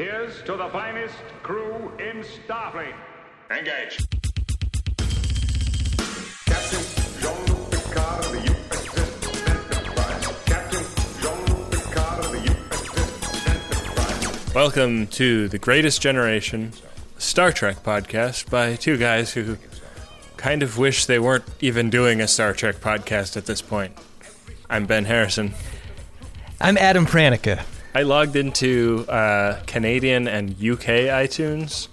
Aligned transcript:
Here's 0.00 0.40
to 0.44 0.56
the 0.56 0.66
finest 0.70 1.14
crew 1.42 1.92
in 1.98 2.24
Starfleet. 2.24 2.94
Engage. 3.50 3.98
Captain 6.46 7.20
Jean-Luc 7.20 7.70
Picard 7.70 8.24
of 8.24 8.32
the 8.32 8.38
USS 8.48 9.76
Enterprise. 9.76 10.26
Captain 10.46 10.84
Jean-Luc 11.20 11.70
Picard 11.70 12.24
of 12.24 12.32
the 12.32 12.38
USS 12.38 13.46
Enterprise. 13.46 14.54
Welcome 14.54 15.06
to 15.08 15.48
the 15.48 15.58
Greatest 15.58 16.00
Generation 16.00 16.72
Star 17.18 17.52
Trek 17.52 17.82
podcast 17.82 18.48
by 18.48 18.76
two 18.76 18.96
guys 18.96 19.34
who 19.34 19.58
kind 20.38 20.62
of 20.62 20.78
wish 20.78 21.04
they 21.04 21.18
weren't 21.18 21.44
even 21.60 21.90
doing 21.90 22.22
a 22.22 22.26
Star 22.26 22.54
Trek 22.54 22.76
podcast 22.76 23.36
at 23.36 23.44
this 23.44 23.60
point. 23.60 23.92
I'm 24.70 24.86
Ben 24.86 25.04
Harrison. 25.04 25.52
I'm 26.58 26.78
Adam 26.78 27.04
Pranica. 27.04 27.66
I 27.94 28.02
logged 28.02 28.36
into 28.36 29.04
uh, 29.08 29.60
Canadian 29.66 30.28
and 30.28 30.50
UK 30.50 31.08
iTunes 31.10 31.88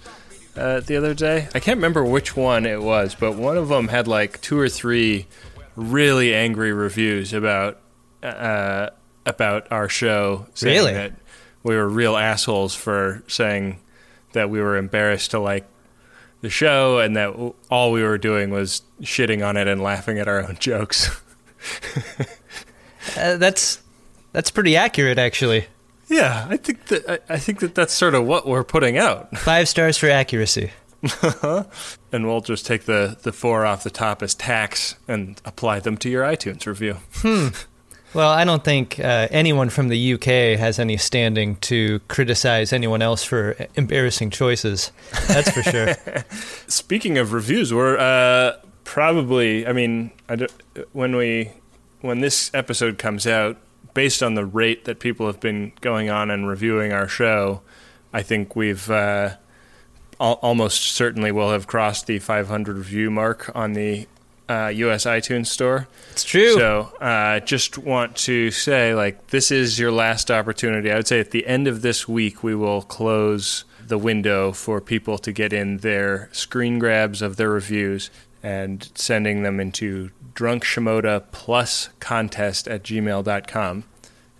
uh, 0.56 0.80
the 0.80 0.96
other 0.96 1.14
day. 1.14 1.48
I 1.54 1.60
can't 1.60 1.78
remember 1.78 2.04
which 2.04 2.36
one 2.36 2.66
it 2.66 2.82
was, 2.82 3.14
but 3.14 3.34
one 3.34 3.56
of 3.56 3.68
them 3.68 3.88
had 3.88 4.06
like 4.06 4.40
two 4.40 4.58
or 4.58 4.68
three 4.68 5.26
really 5.74 6.34
angry 6.34 6.72
reviews 6.72 7.32
about 7.32 7.80
uh, 8.22 8.90
about 9.26 9.70
our 9.72 9.88
show. 9.88 10.46
saying 10.54 10.76
Really? 10.76 10.92
that 10.94 11.12
we 11.62 11.74
were 11.76 11.88
real 11.88 12.16
assholes 12.16 12.74
for 12.74 13.22
saying 13.26 13.80
that 14.32 14.50
we 14.50 14.60
were 14.60 14.76
embarrassed 14.76 15.32
to 15.32 15.40
like 15.40 15.66
the 16.40 16.50
show, 16.50 17.00
and 17.00 17.16
that 17.16 17.30
all 17.70 17.90
we 17.90 18.02
were 18.04 18.18
doing 18.18 18.50
was 18.50 18.82
shitting 19.02 19.44
on 19.44 19.56
it 19.56 19.66
and 19.66 19.82
laughing 19.82 20.20
at 20.20 20.28
our 20.28 20.40
own 20.46 20.56
jokes. 20.60 21.20
Uh, 23.16 23.36
that's 23.38 23.80
that's 24.32 24.50
pretty 24.50 24.76
accurate, 24.76 25.18
actually. 25.18 25.66
Yeah, 26.08 26.46
I 26.48 26.56
think 26.56 26.86
that 26.86 27.08
I, 27.28 27.34
I 27.34 27.38
think 27.38 27.60
that 27.60 27.74
that's 27.74 27.92
sort 27.92 28.14
of 28.14 28.24
what 28.26 28.46
we're 28.46 28.64
putting 28.64 28.98
out. 28.98 29.36
Five 29.38 29.68
stars 29.68 29.96
for 29.98 30.08
accuracy. 30.08 30.70
and 32.12 32.26
we'll 32.26 32.40
just 32.40 32.66
take 32.66 32.84
the, 32.84 33.16
the 33.22 33.32
four 33.32 33.64
off 33.64 33.84
the 33.84 33.90
top 33.90 34.22
as 34.22 34.34
tax 34.34 34.96
and 35.06 35.40
apply 35.44 35.78
them 35.80 35.96
to 35.98 36.08
your 36.10 36.24
iTunes 36.24 36.66
review. 36.66 36.96
Well, 38.14 38.30
I 38.30 38.44
don't 38.44 38.64
think 38.64 38.98
uh, 38.98 39.28
anyone 39.30 39.68
from 39.70 39.88
the 39.88 40.14
UK 40.14 40.58
has 40.58 40.78
any 40.78 40.96
standing 40.96 41.56
to 41.56 42.00
criticize 42.08 42.72
anyone 42.72 43.02
else 43.02 43.22
for 43.22 43.54
embarrassing 43.76 44.30
choices. 44.30 44.90
That's 45.28 45.50
for 45.50 45.62
sure. 45.62 45.94
Speaking 46.68 47.18
of 47.18 47.32
reviews, 47.34 47.72
we're 47.72 47.98
uh, 47.98 48.56
probably, 48.84 49.66
I 49.66 49.72
mean, 49.72 50.10
I 50.28 50.36
don't- 50.36 50.52
when 50.92 51.14
we 51.16 51.52
when 52.00 52.20
this 52.20 52.50
episode 52.54 52.96
comes 52.96 53.26
out, 53.26 53.56
based 53.98 54.22
on 54.22 54.34
the 54.34 54.46
rate 54.46 54.84
that 54.84 55.00
people 55.00 55.26
have 55.26 55.40
been 55.40 55.72
going 55.80 56.08
on 56.08 56.30
and 56.30 56.46
reviewing 56.46 56.92
our 56.92 57.08
show, 57.08 57.60
I 58.12 58.22
think 58.22 58.54
we've 58.54 58.88
uh, 58.88 59.30
al- 60.20 60.38
almost 60.40 60.92
certainly 60.92 61.32
will 61.32 61.50
have 61.50 61.66
crossed 61.66 62.06
the 62.06 62.20
500 62.20 62.76
review 62.76 63.10
mark 63.10 63.50
on 63.56 63.72
the 63.72 64.06
uh, 64.48 64.68
U.S. 64.72 65.04
iTunes 65.04 65.48
store. 65.48 65.88
It's 66.12 66.22
true. 66.22 66.52
So, 66.52 66.82
uh, 67.00 67.40
just 67.40 67.76
want 67.76 68.14
to 68.18 68.52
say, 68.52 68.94
like, 68.94 69.30
this 69.30 69.50
is 69.50 69.80
your 69.80 69.90
last 69.90 70.30
opportunity. 70.30 70.92
I 70.92 70.94
would 70.94 71.08
say 71.08 71.18
at 71.18 71.32
the 71.32 71.44
end 71.44 71.66
of 71.66 71.82
this 71.82 72.06
week, 72.06 72.44
we 72.44 72.54
will 72.54 72.82
close 72.82 73.64
the 73.84 73.98
window 73.98 74.52
for 74.52 74.80
people 74.80 75.18
to 75.18 75.32
get 75.32 75.52
in 75.52 75.78
their 75.78 76.28
screen 76.30 76.78
grabs 76.78 77.20
of 77.20 77.34
their 77.34 77.50
reviews 77.50 78.10
and 78.42 78.90
sending 78.94 79.42
them 79.42 79.60
into 79.60 80.10
drunk 80.34 80.64
shimoda 80.64 81.24
plus 81.32 81.88
contest 82.00 82.68
at 82.68 82.82
gmail.com. 82.82 83.84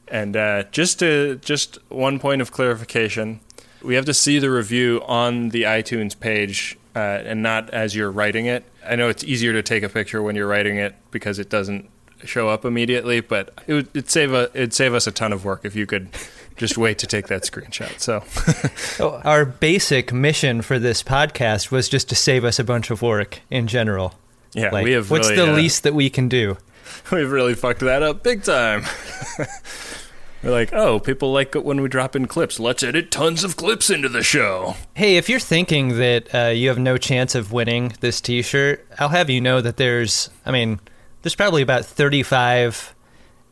And 0.06 0.36
uh, 0.36 0.62
just 0.70 1.00
to 1.00 1.36
just 1.36 1.78
one 1.90 2.18
point 2.18 2.40
of 2.40 2.50
clarification, 2.50 3.40
we 3.82 3.94
have 3.94 4.04
to 4.06 4.14
see 4.14 4.38
the 4.38 4.50
review 4.50 5.02
on 5.06 5.50
the 5.50 5.64
iTunes 5.64 6.18
page 6.18 6.78
uh, 6.96 6.98
and 6.98 7.42
not 7.42 7.70
as 7.70 7.94
you're 7.94 8.10
writing 8.10 8.46
it. 8.46 8.64
I 8.86 8.96
know 8.96 9.08
it's 9.08 9.22
easier 9.24 9.52
to 9.52 9.62
take 9.62 9.82
a 9.82 9.88
picture 9.88 10.22
when 10.22 10.34
you're 10.34 10.48
writing 10.48 10.76
it 10.76 10.94
because 11.10 11.38
it 11.38 11.50
doesn't 11.50 11.88
show 12.24 12.48
up 12.48 12.64
immediately, 12.64 13.20
but 13.20 13.52
it 13.66 13.74
would 13.74 13.88
it'd 13.88 14.10
save 14.10 14.32
a 14.32 14.50
it'd 14.54 14.72
save 14.72 14.94
us 14.94 15.06
a 15.06 15.12
ton 15.12 15.32
of 15.32 15.44
work 15.44 15.64
if 15.64 15.76
you 15.76 15.86
could 15.86 16.08
just 16.58 16.76
wait 16.76 16.98
to 16.98 17.06
take 17.06 17.28
that 17.28 17.42
screenshot. 17.42 17.98
So 17.98 18.22
Oh, 19.04 19.20
Our 19.24 19.44
basic 19.44 20.12
mission 20.12 20.60
for 20.62 20.78
this 20.78 21.02
podcast 21.02 21.70
was 21.70 21.88
just 21.88 22.08
to 22.10 22.14
save 22.14 22.44
us 22.44 22.58
a 22.58 22.64
bunch 22.64 22.90
of 22.90 23.00
work 23.00 23.40
in 23.50 23.66
general. 23.66 24.14
yeah, 24.52 24.70
Like, 24.70 24.84
we 24.84 24.92
have 24.92 25.10
what's 25.10 25.30
really, 25.30 25.46
the 25.46 25.52
uh, 25.52 25.56
least 25.56 25.82
that 25.84 25.94
we 25.94 26.10
can 26.10 26.28
do? 26.28 26.58
we've 27.12 27.30
really 27.30 27.54
fucked 27.54 27.80
that 27.80 28.02
up 28.02 28.22
big 28.22 28.42
time. 28.42 28.84
We're 30.42 30.52
like, 30.52 30.72
oh, 30.72 31.00
people 31.00 31.32
like 31.32 31.56
it 31.56 31.64
when 31.64 31.80
we 31.80 31.88
drop 31.88 32.14
in 32.14 32.26
clips. 32.26 32.60
Let's 32.60 32.84
edit 32.84 33.10
tons 33.10 33.42
of 33.42 33.56
clips 33.56 33.90
into 33.90 34.08
the 34.08 34.22
show. 34.22 34.76
Hey, 34.94 35.16
if 35.16 35.28
you're 35.28 35.40
thinking 35.40 35.98
that 35.98 36.32
uh, 36.32 36.48
you 36.50 36.68
have 36.68 36.78
no 36.78 36.96
chance 36.96 37.34
of 37.34 37.50
winning 37.50 37.92
this 38.00 38.20
T-shirt, 38.20 38.86
I'll 39.00 39.08
have 39.08 39.30
you 39.30 39.40
know 39.40 39.60
that 39.60 39.78
there's, 39.78 40.30
I 40.46 40.52
mean, 40.52 40.78
there's 41.22 41.34
probably 41.34 41.60
about 41.62 41.84
35 41.84 42.94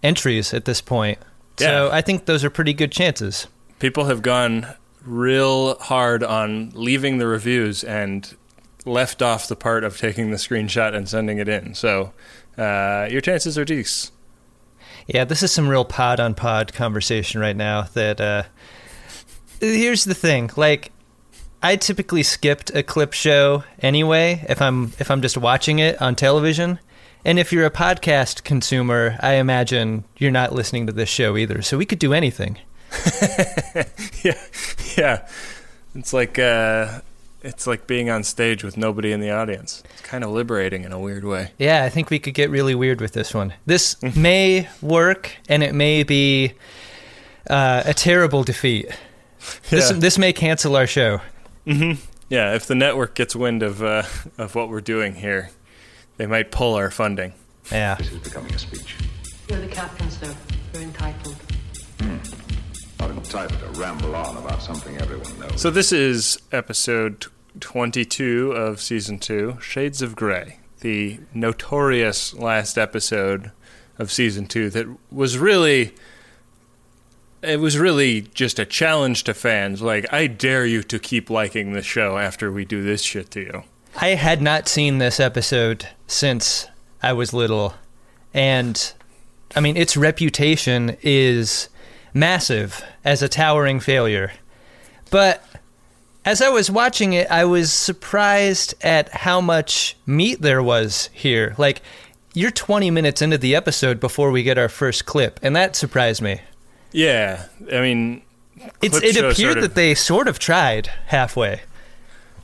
entries 0.05 0.55
at 0.55 0.65
this 0.65 0.81
point. 0.81 1.19
So 1.59 1.87
Yeah. 1.87 1.94
I 1.94 2.00
think 2.03 2.27
those 2.27 2.44
are 2.44 2.50
pretty 2.50 2.72
good 2.75 2.93
chances. 2.93 3.47
people 3.78 4.05
have 4.06 4.22
gone 4.22 4.67
real 5.05 5.77
hard 5.78 6.22
on 6.25 6.71
leaving 6.75 7.19
the 7.19 7.27
reviews 7.27 7.84
and 7.84 8.34
left 8.84 9.21
off 9.22 9.49
the 9.49 9.56
part 9.56 9.84
of 9.84 9.99
taking 9.99 10.31
the 10.31 10.37
screenshot 10.37 10.94
and 10.94 11.09
sending 11.09 11.39
it 11.39 11.49
in. 11.49 11.75
So 11.75 12.12
uh, 12.59 13.06
your 13.11 13.21
chances 13.21 13.56
are 13.59 13.65
decent. 13.65 14.12
Yeah, 15.06 15.25
this 15.25 15.43
is 15.43 15.53
some 15.53 15.69
real 15.69 15.84
pod 15.84 16.19
on 16.21 16.34
pod 16.34 16.72
conversation 16.72 17.41
right 17.41 17.56
now. 17.56 17.83
That 17.94 18.21
uh, 18.21 18.43
here's 19.61 20.05
the 20.05 20.15
thing, 20.15 20.50
like. 20.56 20.93
I 21.62 21.75
typically 21.77 22.23
skipped 22.23 22.71
a 22.77 22.83
clip 22.83 23.12
show 23.12 23.65
anyway 23.81 24.44
if 24.49 24.61
I'm 24.62 24.93
if 25.00 25.11
I'm 25.11 25.23
just 25.23 25.37
watching 25.37 25.78
it 25.81 26.00
on 26.00 26.15
television. 26.15 26.78
And 27.26 27.41
if 27.41 27.53
you're 27.53 27.66
a 27.66 27.72
podcast 27.72 28.44
consumer, 28.44 29.16
I 29.19 29.32
imagine 29.34 30.04
you're 30.16 30.31
not 30.31 30.53
listening 30.53 30.87
to 30.87 30.92
this 30.92 31.09
show 31.09 31.37
either. 31.37 31.60
So 31.60 31.76
we 31.76 31.84
could 31.84 31.98
do 31.98 32.14
anything. 32.14 32.59
yeah, 34.22 34.38
yeah. 34.97 35.28
It's 35.97 36.12
like 36.12 36.38
uh, 36.38 37.00
it's 37.42 37.66
like 37.66 37.88
being 37.88 38.10
on 38.10 38.22
stage 38.22 38.62
with 38.62 38.76
nobody 38.76 39.10
in 39.10 39.19
the 39.19 39.32
audience. 39.32 39.82
It's 39.94 40.03
kind 40.03 40.22
of 40.22 40.31
liberating 40.31 40.84
in 40.84 40.92
a 40.92 41.00
weird 41.00 41.25
way. 41.25 41.50
Yeah, 41.59 41.82
I 41.82 41.88
think 41.88 42.10
we 42.10 42.20
could 42.20 42.34
get 42.34 42.48
really 42.48 42.76
weird 42.76 43.00
with 43.00 43.12
this 43.12 43.34
one. 43.34 43.54
This 43.66 44.00
may 44.14 44.69
work, 44.81 45.32
and 45.48 45.64
it 45.64 45.75
may 45.75 46.04
be 46.04 46.53
uh, 47.50 47.82
a 47.87 47.93
terrible 47.93 48.44
defeat. 48.44 48.87
This 49.70 49.91
Yeah. 49.91 49.98
this 49.98 50.16
may 50.16 50.32
cancel 50.32 50.76
our 50.76 50.87
show. 50.87 51.20
Yeah, 51.64 52.54
if 52.54 52.66
the 52.66 52.76
network 52.76 53.16
gets 53.16 53.34
wind 53.34 53.64
of 53.64 53.82
uh, 53.82 54.04
of 54.38 54.54
what 54.54 54.69
we're 54.69 54.81
doing 54.81 55.16
here, 55.16 55.50
they 56.16 56.27
might 56.27 56.50
pull 56.50 56.75
our 56.75 56.91
funding. 56.91 57.32
Yeah. 57.71 57.97
This 57.97 58.12
is 58.12 58.19
becoming 58.19 58.54
a 58.54 58.59
speech. 58.59 58.97
You're 59.49 59.60
the 59.60 59.69
captain, 59.69 60.10
sir. 60.10 60.34
You're 60.72 60.82
entitled. 60.82 61.37
Hmm. 62.00 62.16
Not 63.00 63.10
entitled 63.10 63.60
to 63.60 63.81
ramble 63.81 64.15
on 64.15 64.37
about 64.37 64.62
something 64.62 64.97
everyone 64.99 65.38
knows. 65.38 65.60
So 65.60 65.71
this 65.71 65.93
is 65.93 66.41
episode 66.53 67.26
22 67.60 68.53
of 68.53 68.81
season 68.81 69.19
2, 69.19 69.59
Shades 69.60 70.03
of 70.03 70.16
Grey, 70.16 70.59
the 70.81 71.21
notorious 71.34 72.34
last 72.34 72.78
episode 72.78 73.53
of 73.99 74.12
season 74.12 74.47
2 74.47 74.71
that 74.71 74.87
was 75.10 75.38
really 75.38 75.94
it 77.43 77.60
was 77.60 77.78
really 77.78 78.22
just 78.22 78.59
a 78.59 78.66
challenge 78.66 79.25
to 79.25 79.32
fans 79.32 79.81
like 79.81 80.12
I 80.12 80.26
dare 80.26 80.66
you 80.66 80.82
to 80.84 80.99
keep 80.99 81.31
liking 81.31 81.72
the 81.72 81.82
show 81.82 82.19
after 82.19 82.50
we 82.50 82.65
do 82.65 82.82
this 82.82 83.03
shit 83.03 83.31
to 83.32 83.41
you. 83.41 83.62
I 83.99 84.09
had 84.11 84.43
not 84.43 84.69
seen 84.69 84.99
this 84.99 85.19
episode 85.21 85.89
since 86.07 86.67
I 87.03 87.12
was 87.12 87.33
little, 87.33 87.75
and 88.34 88.93
I 89.55 89.61
mean 89.61 89.77
its 89.77 89.97
reputation 89.97 90.97
is 91.03 91.69
massive 92.12 92.85
as 93.05 93.23
a 93.23 93.29
towering 93.29 93.81
failure. 93.81 94.33
But 95.11 95.43
as 96.25 96.43
I 96.43 96.49
was 96.49 96.70
watching 96.70 97.12
it, 97.12 97.31
I 97.31 97.44
was 97.44 97.73
surprised 97.73 98.75
at 98.82 99.09
how 99.11 99.41
much 99.41 99.97
meat 100.06 100.43
there 100.43 100.62
was 100.62 101.09
here. 101.12 101.55
Like 101.56 101.81
you're 102.35 102.50
20 102.50 102.91
minutes 102.91 103.23
into 103.23 103.38
the 103.38 103.55
episode 103.55 103.99
before 103.99 104.31
we 104.31 104.43
get 104.43 104.59
our 104.59 104.69
first 104.69 105.06
clip, 105.06 105.41
and 105.43 105.56
that 105.56 105.75
surprised 105.75 106.20
me. 106.20 106.41
Yeah, 106.93 107.47
I 107.73 107.81
mean 107.81 108.23
It's, 108.82 108.97
it 108.99 109.17
appeared 109.17 109.37
sort 109.37 109.56
of- 109.59 109.62
that 109.62 109.75
they 109.75 109.94
sort 109.94 110.29
of 110.29 110.38
tried 110.38 110.88
halfway 111.06 111.62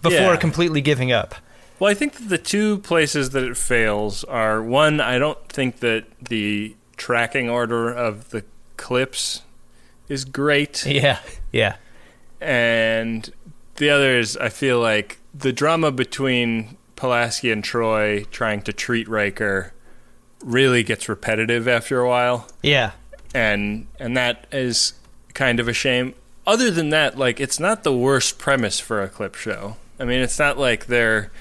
before 0.01 0.19
Yeah. 0.33 0.37
completely 0.37 0.81
giving 0.81 1.13
up. 1.13 1.35
Well, 1.83 1.91
I 1.91 1.95
think 1.95 2.13
that 2.13 2.29
the 2.29 2.39
two 2.39 2.79
places 2.79 3.31
that 3.31 3.43
it 3.43 3.57
fails 3.57 4.23
are 4.23 4.63
one, 4.63 5.01
I 5.01 5.19
don't 5.19 5.49
think 5.49 5.81
that 5.81 6.05
the 6.21 6.77
tracking 6.97 7.51
order 7.51 7.91
of 7.93 8.31
the 8.31 8.45
clips 8.77 9.43
is 10.09 10.25
great. 10.25 10.87
Yeah, 10.89 11.19
yeah. 11.51 11.75
And 12.41 13.29
the 13.79 13.91
other 13.91 14.17
is, 14.17 14.37
I 14.37 14.49
feel 14.49 14.79
like 14.79 15.19
the 15.35 15.53
drama 15.53 15.91
between 15.91 16.77
Pulaski 16.95 17.51
and 17.51 17.65
Troi 17.65 18.31
trying 18.31 18.63
to 18.63 18.73
treat 18.73 19.09
Riker 19.09 19.73
really 20.45 20.85
gets 20.85 21.09
repetitive 21.09 21.67
after 21.67 21.99
a 21.99 22.09
while. 22.09 22.47
Yeah. 22.63 22.93
And 23.35 23.89
and 23.99 24.17
that 24.17 24.47
is 24.53 24.93
kind 25.35 25.59
of 25.59 25.67
a 25.67 25.73
shame. 25.73 26.15
other 26.47 26.71
than 26.71 26.91
that, 26.91 27.19
like 27.19 27.41
it's 27.41 27.59
not 27.59 27.83
the 27.83 27.93
worst 27.93 28.39
premise 28.39 28.79
for 28.79 29.03
a 29.03 29.09
clip 29.09 29.35
show. 29.35 29.79
I 29.99 30.05
mean, 30.05 30.21
it's 30.21 30.39
not 30.39 30.59
like 30.59 30.87
they're 30.87 31.33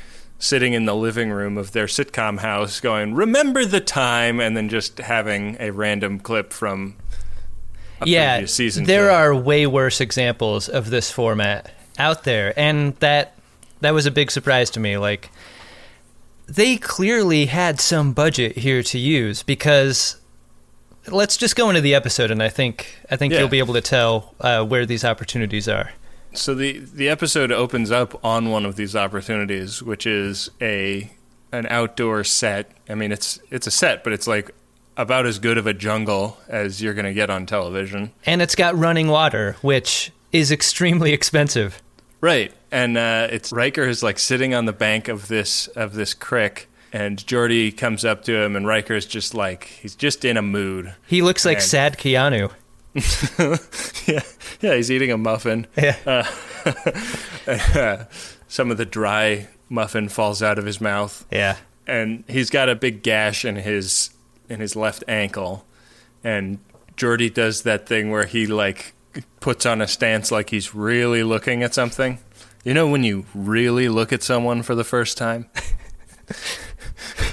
sitting 0.42 0.74
in 0.74 0.86
the 0.86 0.96
living 0.96 1.30
room 1.30 1.56
of 1.58 1.72
their 1.72 1.86
sitcom 1.86 2.40
house 2.40 2.80
going, 2.80 3.14
"Remember 3.14 3.64
the 3.64 3.80
time," 3.80 4.40
and 4.42 4.58
then 4.58 4.68
just 4.70 4.98
having 4.98 5.56
a 5.60 5.70
random 5.72 6.20
clip 6.20 6.52
from 6.52 6.96
a 8.02 8.08
yeah, 8.08 8.34
previous 8.38 8.54
season. 8.54 8.84
there 8.86 9.12
are 9.12 9.34
way 9.36 9.68
worse 9.68 10.02
examples 10.02 10.68
of 10.68 10.90
this 10.90 11.12
format 11.12 11.72
out 12.00 12.24
there, 12.24 12.54
and 12.60 12.96
that 12.98 13.36
that 13.82 13.94
was 13.94 14.06
a 14.08 14.12
big 14.12 14.32
surprise 14.32 14.70
to 14.72 14.80
me. 14.80 14.98
Like, 14.98 15.30
they 16.48 16.76
clearly 16.78 17.46
had 17.46 17.80
some 17.80 18.12
budget 18.14 18.58
here 18.58 18.82
to 18.84 18.98
use 18.98 19.44
because 19.44 20.18
let's 21.08 21.38
just 21.38 21.56
go 21.56 21.70
into 21.70 21.82
the 21.82 21.94
episode, 21.94 22.32
and 22.32 22.42
I 22.42 22.50
think 22.50 22.96
I 23.12 23.16
think 23.16 23.32
Yeah. 23.34 23.40
you'll 23.40 23.48
be 23.50 23.60
able 23.60 23.76
to 23.76 23.82
tell 23.82 24.34
uh, 24.42 24.64
where 24.66 24.86
these 24.88 25.06
opportunities 25.06 25.68
are. 25.68 25.92
So 26.34 26.56
the 26.56 26.80
the 26.80 27.10
episode 27.10 27.52
opens 27.52 27.92
up 27.92 28.24
on 28.24 28.50
one 28.50 28.66
of 28.66 28.76
these 28.76 28.96
opportunities, 28.96 29.84
which 29.84 30.06
is 30.06 30.50
a 30.62 31.12
an 31.52 31.68
outdoor 31.68 32.24
set. 32.24 32.72
I 32.90 32.96
mean, 32.96 33.12
it's 33.12 33.40
it's 33.50 33.68
a 33.68 33.72
set, 33.72 34.04
but 34.04 34.14
it's 34.14 34.28
like 34.28 34.52
about 34.98 35.26
as 35.26 35.40
good 35.40 35.58
of 35.58 35.68
a 35.68 35.74
jungle 35.74 36.38
as 36.48 36.82
you're 36.82 36.94
going 36.94 37.06
to 37.06 37.14
get 37.14 37.30
on 37.30 37.46
television. 37.46 38.12
And 38.26 38.42
it's 38.42 38.56
got 38.56 38.78
running 38.78 39.08
water, 39.08 39.56
which 39.62 40.12
is 40.32 40.52
extremely 40.52 41.14
expensive. 41.14 41.82
Right, 42.22 42.54
and 42.72 42.98
uh, 42.98 43.28
it's 43.32 43.52
Riker 43.52 43.84
is 43.84 44.04
like 44.04 44.20
sitting 44.20 44.54
on 44.54 44.66
the 44.66 44.74
bank 44.74 45.08
of 45.08 45.28
this 45.28 45.68
of 45.70 45.94
this 45.96 46.14
creek, 46.14 46.70
and 46.94 47.18
Geordi 47.18 47.76
comes 47.76 48.06
up 48.06 48.24
to 48.26 48.36
him, 48.36 48.56
and 48.56 48.68
Riker's 48.68 49.06
just 49.08 49.34
like 49.34 49.66
he's 49.66 49.96
just 49.96 50.24
in 50.24 50.38
a 50.38 50.42
mood. 50.42 50.94
He 51.08 51.22
looks 51.22 51.46
like 51.46 51.62
sad 51.62 51.98
Keanu. 51.98 52.52
yeah, 54.08 54.22
yeah, 54.62 54.76
he's 54.76 54.92
eating 54.92 55.12
a 55.12 55.18
muffin. 55.18 55.68
Uh, 55.78 56.24
yeah. 57.48 58.06
Some 58.48 58.70
of 58.72 58.78
the 58.78 58.86
dry 58.86 59.48
muffin 59.70 60.10
falls 60.10 60.44
out 60.44 60.60
of 60.60 60.66
his 60.66 60.82
mouth. 60.82 61.26
Yeah. 61.32 61.58
and 61.88 62.24
he's 62.28 62.50
got 62.50 62.70
a 62.70 62.76
big 62.76 63.02
gash 63.04 63.46
in 63.46 63.56
his 63.56 64.10
in 64.50 64.60
his 64.60 64.76
left 64.76 65.04
ankle 65.08 65.66
and 66.24 66.60
Geordi 66.98 67.34
does 67.34 67.64
that 67.64 67.88
thing 67.88 68.12
where 68.12 68.26
he 68.26 68.46
like 68.46 68.94
puts 69.40 69.66
on 69.66 69.82
a 69.82 69.88
stance 69.88 70.30
like 70.32 70.50
he's 70.52 70.76
really 70.76 71.24
looking 71.24 71.64
at 71.64 71.74
something 71.74 72.20
you 72.64 72.74
know 72.74 72.88
when 72.88 73.04
you 73.04 73.26
really 73.34 73.88
look 73.90 74.12
at 74.14 74.22
someone 74.22 74.62
for 74.62 74.76
the 74.76 74.84
first 74.84 75.18
time 75.18 75.50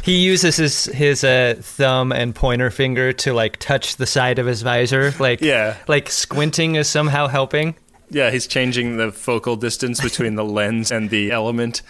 He 0.02 0.18
uses 0.24 0.56
his 0.56 0.84
his 0.86 1.24
uh, 1.24 1.56
thumb 1.60 2.12
and 2.12 2.34
pointer 2.34 2.70
finger 2.70 3.12
to 3.14 3.32
like 3.34 3.56
touch 3.58 3.96
the 3.96 4.06
side 4.06 4.38
of 4.38 4.46
his 4.46 4.62
visor, 4.62 5.12
like 5.18 5.40
Yeah. 5.40 5.76
like 5.86 6.10
squinting 6.10 6.76
is 6.76 6.88
somehow 6.88 7.26
helping. 7.26 7.74
yeah 8.10 8.30
he's 8.30 8.46
changing 8.46 8.96
the 8.96 9.12
focal 9.12 9.56
distance 9.56 10.00
between 10.00 10.34
the 10.34 10.44
lens 10.44 10.90
and 10.90 11.10
the 11.10 11.30
element 11.30 11.82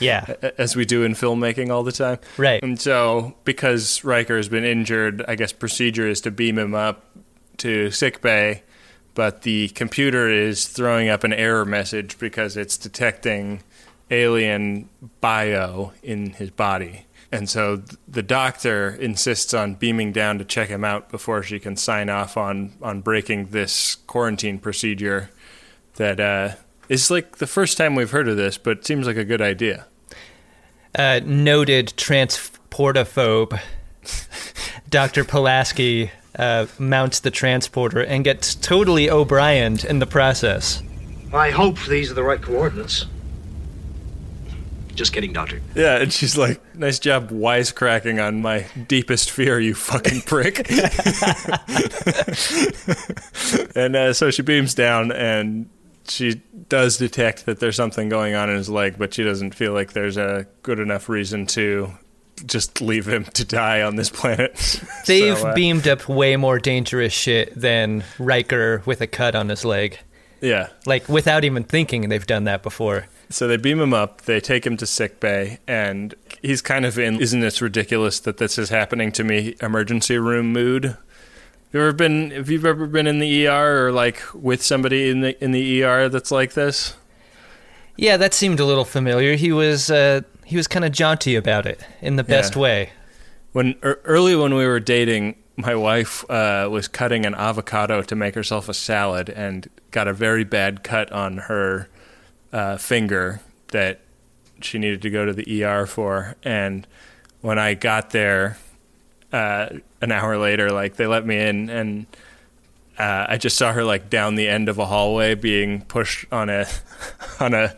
Yeah, 0.00 0.34
as 0.58 0.76
we 0.76 0.84
do 0.84 1.02
in 1.04 1.14
filmmaking 1.14 1.70
all 1.70 1.82
the 1.82 1.92
time 1.92 2.18
Right. 2.36 2.62
and 2.62 2.78
so 2.80 3.34
because 3.44 4.04
Riker 4.04 4.36
has 4.36 4.48
been 4.48 4.64
injured 4.64 5.24
I 5.26 5.34
guess 5.36 5.52
procedure 5.52 6.06
is 6.06 6.20
to 6.22 6.30
beam 6.30 6.58
him 6.58 6.74
up 6.74 7.04
to 7.58 7.90
sick 7.90 8.20
bay 8.20 8.62
but 9.14 9.42
the 9.42 9.68
computer 9.70 10.28
is 10.30 10.68
throwing 10.68 11.08
up 11.08 11.24
an 11.24 11.32
error 11.32 11.64
message 11.64 12.18
because 12.18 12.56
it's 12.58 12.76
detecting 12.76 13.62
alien 14.10 14.88
bio 15.20 15.92
in 16.02 16.30
his 16.30 16.50
body. 16.50 17.06
And 17.30 17.48
so 17.48 17.82
the 18.06 18.22
doctor 18.22 18.90
insists 18.90 19.52
on 19.52 19.74
beaming 19.74 20.12
down 20.12 20.38
to 20.38 20.44
check 20.44 20.68
him 20.68 20.82
out 20.84 21.10
before 21.10 21.42
she 21.42 21.58
can 21.58 21.76
sign 21.76 22.08
off 22.08 22.36
on, 22.36 22.72
on 22.80 23.02
breaking 23.02 23.46
this 23.46 23.96
quarantine 24.06 24.58
procedure 24.58 25.30
that 25.96 26.20
uh, 26.20 26.54
is 26.88 27.10
like 27.10 27.36
the 27.36 27.46
first 27.46 27.76
time 27.76 27.94
we've 27.94 28.12
heard 28.12 28.28
of 28.28 28.36
this, 28.36 28.56
but 28.56 28.86
seems 28.86 29.06
like 29.06 29.16
a 29.16 29.24
good 29.24 29.42
idea. 29.42 29.86
uh, 30.98 31.20
noted 31.24 31.88
transportophobe 31.96 33.60
Dr. 34.88 35.24
Pulaski 35.24 36.10
uh, 36.38 36.66
mounts 36.78 37.20
the 37.20 37.30
transporter 37.30 38.02
and 38.02 38.24
gets 38.24 38.54
totally 38.54 39.10
O'Briened 39.10 39.84
in 39.84 39.98
the 39.98 40.06
process. 40.06 40.82
I 41.32 41.50
hope 41.50 41.78
these 41.86 42.10
are 42.10 42.14
the 42.14 42.22
right 42.22 42.40
coordinates. 42.40 43.06
Just 44.98 45.12
kidding, 45.12 45.32
Doctor. 45.32 45.60
Yeah, 45.76 45.98
and 45.98 46.12
she's 46.12 46.36
like, 46.36 46.60
nice 46.74 46.98
job 46.98 47.30
wisecracking 47.30 48.20
on 48.20 48.42
my 48.42 48.66
deepest 48.88 49.30
fear, 49.30 49.60
you 49.60 49.76
fucking 49.76 50.22
prick. 50.22 50.68
and 53.76 53.94
uh, 53.94 54.12
so 54.12 54.32
she 54.32 54.42
beams 54.42 54.74
down 54.74 55.12
and 55.12 55.70
she 56.08 56.42
does 56.68 56.96
detect 56.96 57.46
that 57.46 57.60
there's 57.60 57.76
something 57.76 58.08
going 58.08 58.34
on 58.34 58.50
in 58.50 58.56
his 58.56 58.68
leg, 58.68 58.96
but 58.98 59.14
she 59.14 59.22
doesn't 59.22 59.54
feel 59.54 59.72
like 59.72 59.92
there's 59.92 60.16
a 60.16 60.48
good 60.64 60.80
enough 60.80 61.08
reason 61.08 61.46
to 61.46 61.92
just 62.44 62.80
leave 62.80 63.06
him 63.06 63.22
to 63.34 63.44
die 63.44 63.82
on 63.82 63.94
this 63.94 64.10
planet. 64.10 64.54
They've 65.06 65.38
So, 65.38 65.46
uh, 65.46 65.54
beamed 65.54 65.86
up 65.86 66.08
way 66.08 66.34
more 66.34 66.58
dangerous 66.58 67.12
shit 67.12 67.54
than 67.54 68.02
Riker 68.18 68.82
with 68.84 69.00
a 69.00 69.06
cut 69.06 69.36
on 69.36 69.48
his 69.48 69.64
leg. 69.64 70.00
Yeah. 70.40 70.70
Like 70.86 71.08
without 71.08 71.44
even 71.44 71.62
thinking, 71.62 72.08
they've 72.08 72.26
done 72.26 72.44
that 72.44 72.64
before. 72.64 73.06
So 73.30 73.46
they 73.46 73.58
beam 73.58 73.78
him 73.80 73.92
up, 73.92 74.22
they 74.22 74.40
take 74.40 74.66
him 74.66 74.76
to 74.78 74.86
sick 74.86 75.20
bay, 75.20 75.58
and 75.66 76.14
he's 76.40 76.62
kind 76.62 76.86
of 76.86 76.98
in 76.98 77.20
isn't 77.20 77.40
this 77.40 77.60
ridiculous 77.60 78.20
that 78.20 78.38
this 78.38 78.58
is 78.58 78.70
happening 78.70 79.12
to 79.12 79.24
me 79.24 79.54
emergency 79.60 80.16
room 80.16 80.52
mood. 80.52 80.96
You 81.72 81.80
ever 81.80 81.92
been 81.92 82.30
have 82.30 82.48
you 82.48 82.64
ever 82.64 82.86
been 82.86 83.06
in 83.06 83.18
the 83.18 83.46
ER 83.46 83.86
or 83.86 83.92
like 83.92 84.22
with 84.34 84.62
somebody 84.62 85.10
in 85.10 85.20
the 85.20 85.44
in 85.44 85.52
the 85.52 85.82
ER 85.84 86.08
that's 86.08 86.30
like 86.30 86.54
this? 86.54 86.94
Yeah, 87.96 88.16
that 88.16 88.32
seemed 88.32 88.60
a 88.60 88.64
little 88.64 88.86
familiar. 88.86 89.34
He 89.36 89.52
was 89.52 89.90
uh, 89.90 90.22
he 90.44 90.56
was 90.56 90.66
kind 90.66 90.84
of 90.84 90.92
jaunty 90.92 91.34
about 91.34 91.66
it 91.66 91.84
in 92.00 92.16
the 92.16 92.24
best 92.24 92.54
Yeah. 92.56 92.62
way. 92.62 92.90
When 93.52 93.74
er, 93.84 94.00
early 94.04 94.36
when 94.36 94.54
we 94.54 94.66
were 94.66 94.80
dating, 94.80 95.34
my 95.56 95.74
wife 95.74 96.24
uh, 96.30 96.68
was 96.70 96.88
cutting 96.88 97.26
an 97.26 97.34
avocado 97.34 98.00
to 98.02 98.16
make 98.16 98.34
herself 98.34 98.68
a 98.70 98.74
salad 98.74 99.28
and 99.28 99.68
got 99.90 100.08
a 100.08 100.14
very 100.14 100.44
bad 100.44 100.82
cut 100.82 101.12
on 101.12 101.38
her 101.38 101.88
uh, 102.52 102.76
finger 102.76 103.40
that 103.68 104.00
she 104.60 104.78
needed 104.78 105.02
to 105.02 105.10
go 105.10 105.24
to 105.24 105.32
the 105.32 105.64
ER 105.64 105.86
for. 105.86 106.36
And 106.42 106.86
when 107.40 107.58
I 107.58 107.74
got 107.74 108.10
there 108.10 108.58
uh, 109.32 109.68
an 110.00 110.12
hour 110.12 110.36
later, 110.38 110.70
like 110.70 110.96
they 110.96 111.06
let 111.06 111.26
me 111.26 111.38
in, 111.38 111.70
and 111.70 112.06
uh, 112.98 113.26
I 113.28 113.36
just 113.36 113.56
saw 113.56 113.72
her 113.72 113.84
like 113.84 114.10
down 114.10 114.34
the 114.34 114.48
end 114.48 114.68
of 114.68 114.78
a 114.78 114.86
hallway 114.86 115.34
being 115.34 115.82
pushed 115.82 116.26
on 116.32 116.48
a 116.48 116.66
on 117.40 117.54
a 117.54 117.76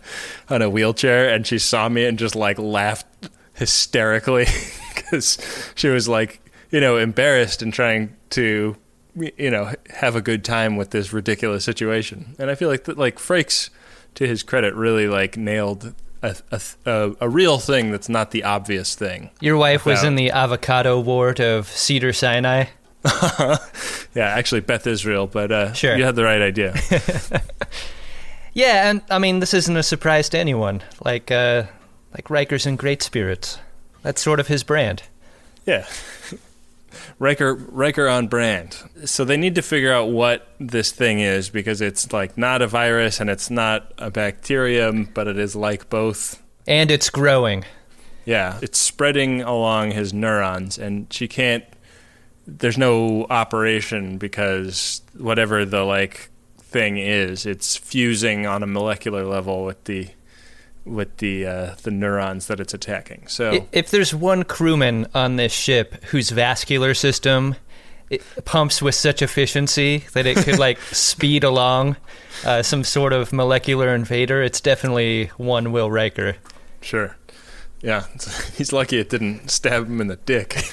on 0.48 0.62
a 0.62 0.70
wheelchair, 0.70 1.28
and 1.32 1.46
she 1.46 1.58
saw 1.58 1.88
me 1.88 2.04
and 2.04 2.18
just 2.18 2.34
like 2.34 2.58
laughed 2.58 3.06
hysterically 3.54 4.46
because 4.94 5.72
she 5.74 5.88
was 5.88 6.08
like 6.08 6.40
you 6.70 6.80
know 6.80 6.96
embarrassed 6.96 7.60
and 7.60 7.74
trying 7.74 8.16
to 8.30 8.76
you 9.36 9.50
know 9.50 9.74
have 9.90 10.16
a 10.16 10.22
good 10.22 10.44
time 10.44 10.76
with 10.76 10.90
this 10.90 11.12
ridiculous 11.12 11.64
situation. 11.64 12.34
And 12.38 12.50
I 12.50 12.54
feel 12.54 12.68
like 12.68 12.84
that 12.84 12.96
like 12.96 13.18
Frakes, 13.18 13.70
to 14.16 14.26
his 14.26 14.42
credit, 14.42 14.74
really 14.74 15.06
like 15.08 15.36
nailed. 15.36 15.94
A, 16.22 16.36
a, 16.52 16.60
a, 16.84 17.12
a 17.22 17.28
real 17.30 17.58
thing 17.58 17.90
that's 17.90 18.10
not 18.10 18.30
the 18.30 18.44
obvious 18.44 18.94
thing. 18.94 19.30
Your 19.40 19.56
wife 19.56 19.86
was 19.86 20.04
in 20.04 20.16
the 20.16 20.30
avocado 20.30 21.00
ward 21.00 21.40
of 21.40 21.66
Cedar 21.68 22.12
Sinai. 22.12 22.64
Yeah, 24.12 24.26
actually, 24.26 24.60
Beth 24.60 24.86
Israel, 24.88 25.28
but 25.28 25.52
uh, 25.52 25.72
Sure. 25.72 25.96
you 25.96 26.04
had 26.04 26.16
the 26.16 26.24
right 26.24 26.42
idea. 26.42 26.74
Yeah, 28.52 28.90
and 28.90 29.02
I 29.08 29.18
mean 29.18 29.38
this 29.38 29.54
isn't 29.54 29.76
a 29.76 29.82
surprise 29.82 30.28
to 30.30 30.38
anyone. 30.38 30.82
Like 31.04 31.30
uh, 31.30 31.64
like 32.12 32.28
Riker's 32.28 32.66
in 32.66 32.74
great 32.76 33.00
spirits. 33.02 33.58
That's 34.02 34.20
sort 34.20 34.40
of 34.40 34.48
his 34.48 34.64
brand. 34.64 35.04
Yeah. 35.66 35.86
Riker 37.18 37.54
Riker 37.54 38.08
on 38.08 38.28
brand. 38.28 38.76
So 39.04 39.24
they 39.24 39.36
need 39.36 39.54
to 39.54 39.62
figure 39.62 39.92
out 39.92 40.10
what 40.10 40.48
this 40.58 40.92
thing 40.92 41.20
is 41.20 41.50
because 41.50 41.80
it's 41.80 42.12
like 42.12 42.36
not 42.36 42.62
a 42.62 42.66
virus 42.66 43.20
and 43.20 43.30
it's 43.30 43.50
not 43.50 43.92
a 43.98 44.10
bacterium, 44.10 45.08
but 45.14 45.26
it 45.26 45.38
is 45.38 45.56
like 45.56 45.88
both. 45.90 46.42
And 46.66 46.90
it's 46.90 47.10
growing. 47.10 47.64
Yeah, 48.24 48.58
it's 48.62 48.78
spreading 48.78 49.42
along 49.42 49.92
his 49.92 50.12
neurons 50.12 50.78
and 50.78 51.12
she 51.12 51.26
can't 51.26 51.64
there's 52.46 52.78
no 52.78 53.26
operation 53.30 54.18
because 54.18 55.02
whatever 55.16 55.64
the 55.64 55.84
like 55.84 56.30
thing 56.58 56.98
is, 56.98 57.46
it's 57.46 57.76
fusing 57.76 58.46
on 58.46 58.62
a 58.62 58.66
molecular 58.66 59.24
level 59.24 59.64
with 59.64 59.82
the 59.84 60.08
with 60.90 61.16
the 61.18 61.46
uh, 61.46 61.74
the 61.82 61.90
neurons 61.90 62.46
that 62.48 62.60
it's 62.60 62.74
attacking. 62.74 63.26
So 63.28 63.66
If 63.72 63.90
there's 63.90 64.14
one 64.14 64.42
crewman 64.42 65.06
on 65.14 65.36
this 65.36 65.52
ship 65.52 66.04
whose 66.06 66.30
vascular 66.30 66.94
system 66.94 67.56
it 68.10 68.22
pumps 68.44 68.82
with 68.82 68.96
such 68.96 69.22
efficiency 69.22 70.04
that 70.14 70.26
it 70.26 70.36
could 70.38 70.58
like 70.58 70.80
speed 70.92 71.44
along 71.44 71.96
uh, 72.44 72.62
some 72.62 72.82
sort 72.82 73.12
of 73.12 73.32
molecular 73.32 73.94
invader, 73.94 74.42
it's 74.42 74.60
definitely 74.60 75.26
one 75.36 75.70
Will 75.72 75.90
Riker. 75.90 76.36
Sure. 76.80 77.16
Yeah, 77.82 78.04
he's 78.56 78.72
lucky 78.72 78.98
it 78.98 79.08
didn't 79.08 79.50
stab 79.50 79.86
him 79.86 80.00
in 80.00 80.08
the 80.08 80.16
dick. 80.16 80.56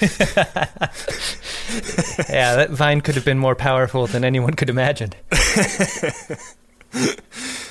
Yeah, 2.28 2.56
that 2.56 2.70
vine 2.70 3.00
could 3.02 3.14
have 3.14 3.24
been 3.24 3.38
more 3.38 3.54
powerful 3.54 4.06
than 4.06 4.24
anyone 4.24 4.54
could 4.54 4.70
imagine. 4.70 5.12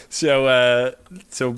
so, 0.09 0.45
uh, 0.45 0.91
so 1.29 1.55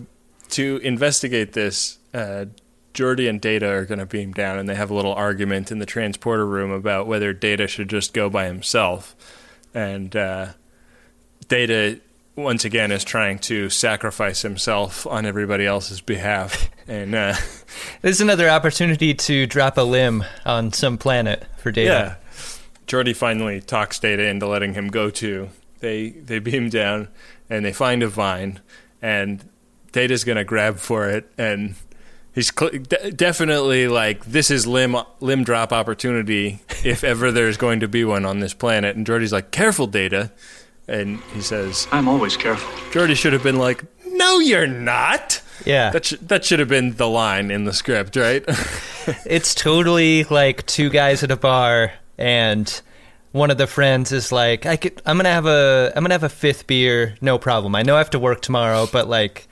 to 0.49 0.77
investigate 0.83 1.53
this, 1.53 1.97
uh, 2.13 2.45
Geordi 2.93 3.29
and 3.29 3.39
Data 3.39 3.67
are 3.67 3.85
going 3.85 3.99
to 3.99 4.05
beam 4.05 4.33
down, 4.33 4.57
and 4.57 4.67
they 4.67 4.75
have 4.75 4.89
a 4.89 4.93
little 4.93 5.13
argument 5.13 5.71
in 5.71 5.79
the 5.79 5.85
transporter 5.85 6.45
room 6.45 6.71
about 6.71 7.07
whether 7.07 7.33
Data 7.33 7.67
should 7.67 7.89
just 7.89 8.13
go 8.13 8.29
by 8.29 8.45
himself. 8.45 9.15
And 9.73 10.15
uh, 10.15 10.47
Data, 11.47 11.99
once 12.35 12.65
again, 12.65 12.91
is 12.91 13.03
trying 13.03 13.39
to 13.39 13.69
sacrifice 13.69 14.41
himself 14.41 15.05
on 15.07 15.25
everybody 15.25 15.65
else's 15.65 16.01
behalf. 16.01 16.69
And 16.89 17.13
uh, 17.13 17.35
This 18.01 18.15
is 18.15 18.21
another 18.21 18.49
opportunity 18.49 19.13
to 19.13 19.45
drop 19.45 19.77
a 19.77 19.81
limb 19.81 20.25
on 20.43 20.73
some 20.73 20.97
planet 20.97 21.45
for 21.57 21.71
Data. 21.71 22.17
yeah, 22.31 22.41
Geordi 22.87 23.15
finally 23.15 23.61
talks 23.61 23.99
Data 23.99 24.25
into 24.27 24.47
letting 24.47 24.73
him 24.73 24.87
go 24.87 25.11
too. 25.11 25.49
They 25.81 26.09
they 26.09 26.39
beam 26.39 26.69
down 26.69 27.09
and 27.47 27.63
they 27.63 27.73
find 27.73 28.01
a 28.01 28.07
vine, 28.07 28.59
and 29.03 29.47
Data's 29.91 30.23
gonna 30.23 30.43
grab 30.43 30.77
for 30.77 31.09
it, 31.09 31.31
and 31.37 31.75
he's 32.33 32.51
cl- 32.57 32.71
de- 32.71 33.11
definitely 33.11 33.87
like 33.87 34.25
this 34.25 34.51
is 34.51 34.65
limb 34.67 34.95
limb 35.19 35.43
drop 35.43 35.71
opportunity 35.73 36.59
if 36.83 37.03
ever 37.03 37.31
there's 37.31 37.57
going 37.57 37.79
to 37.81 37.87
be 37.87 38.03
one 38.05 38.25
on 38.25 38.39
this 38.39 38.53
planet. 38.53 38.95
And 38.95 39.05
Geordi's 39.05 39.33
like, 39.33 39.51
"Careful, 39.51 39.87
Data," 39.87 40.31
and 40.87 41.19
he 41.33 41.41
says, 41.41 41.87
I'm 41.91 42.07
always 42.07 42.35
careful. 42.37 42.69
Geordi 42.91 43.15
should 43.15 43.33
have 43.33 43.43
been 43.43 43.57
like, 43.57 43.83
"No, 44.05 44.39
you're 44.39 44.67
not." 44.67 45.41
Yeah. 45.65 45.89
That 45.91 46.05
sh- 46.05 46.13
that 46.21 46.45
should 46.45 46.59
have 46.59 46.69
been 46.69 46.95
the 46.95 47.07
line 47.09 47.51
in 47.51 47.65
the 47.65 47.73
script, 47.73 48.15
right? 48.15 48.43
It's 49.25 49.55
totally 49.55 50.23
like 50.25 50.65
two 50.67 50.89
guys 50.91 51.23
at 51.23 51.31
a 51.31 51.35
bar 51.35 51.93
and 52.19 52.81
one 53.31 53.49
of 53.49 53.57
the 53.57 53.65
friends 53.65 54.11
is 54.11 54.31
like, 54.31 54.65
I 54.67 54.75
could, 54.75 55.01
I'm 55.05 55.17
gonna 55.17 55.29
have 55.31 55.47
a, 55.47 55.91
I'm 55.95 56.03
gonna 56.03 56.13
have 56.13 56.23
a 56.23 56.29
fifth 56.29 56.67
beer, 56.67 57.15
no 57.21 57.39
problem. 57.39 57.75
I 57.75 57.81
know 57.81 57.95
I 57.95 57.99
have 57.99 58.11
to 58.11 58.19
work 58.19 58.41
tomorrow, 58.41 58.87
but 58.91 59.07
like, 59.09 59.47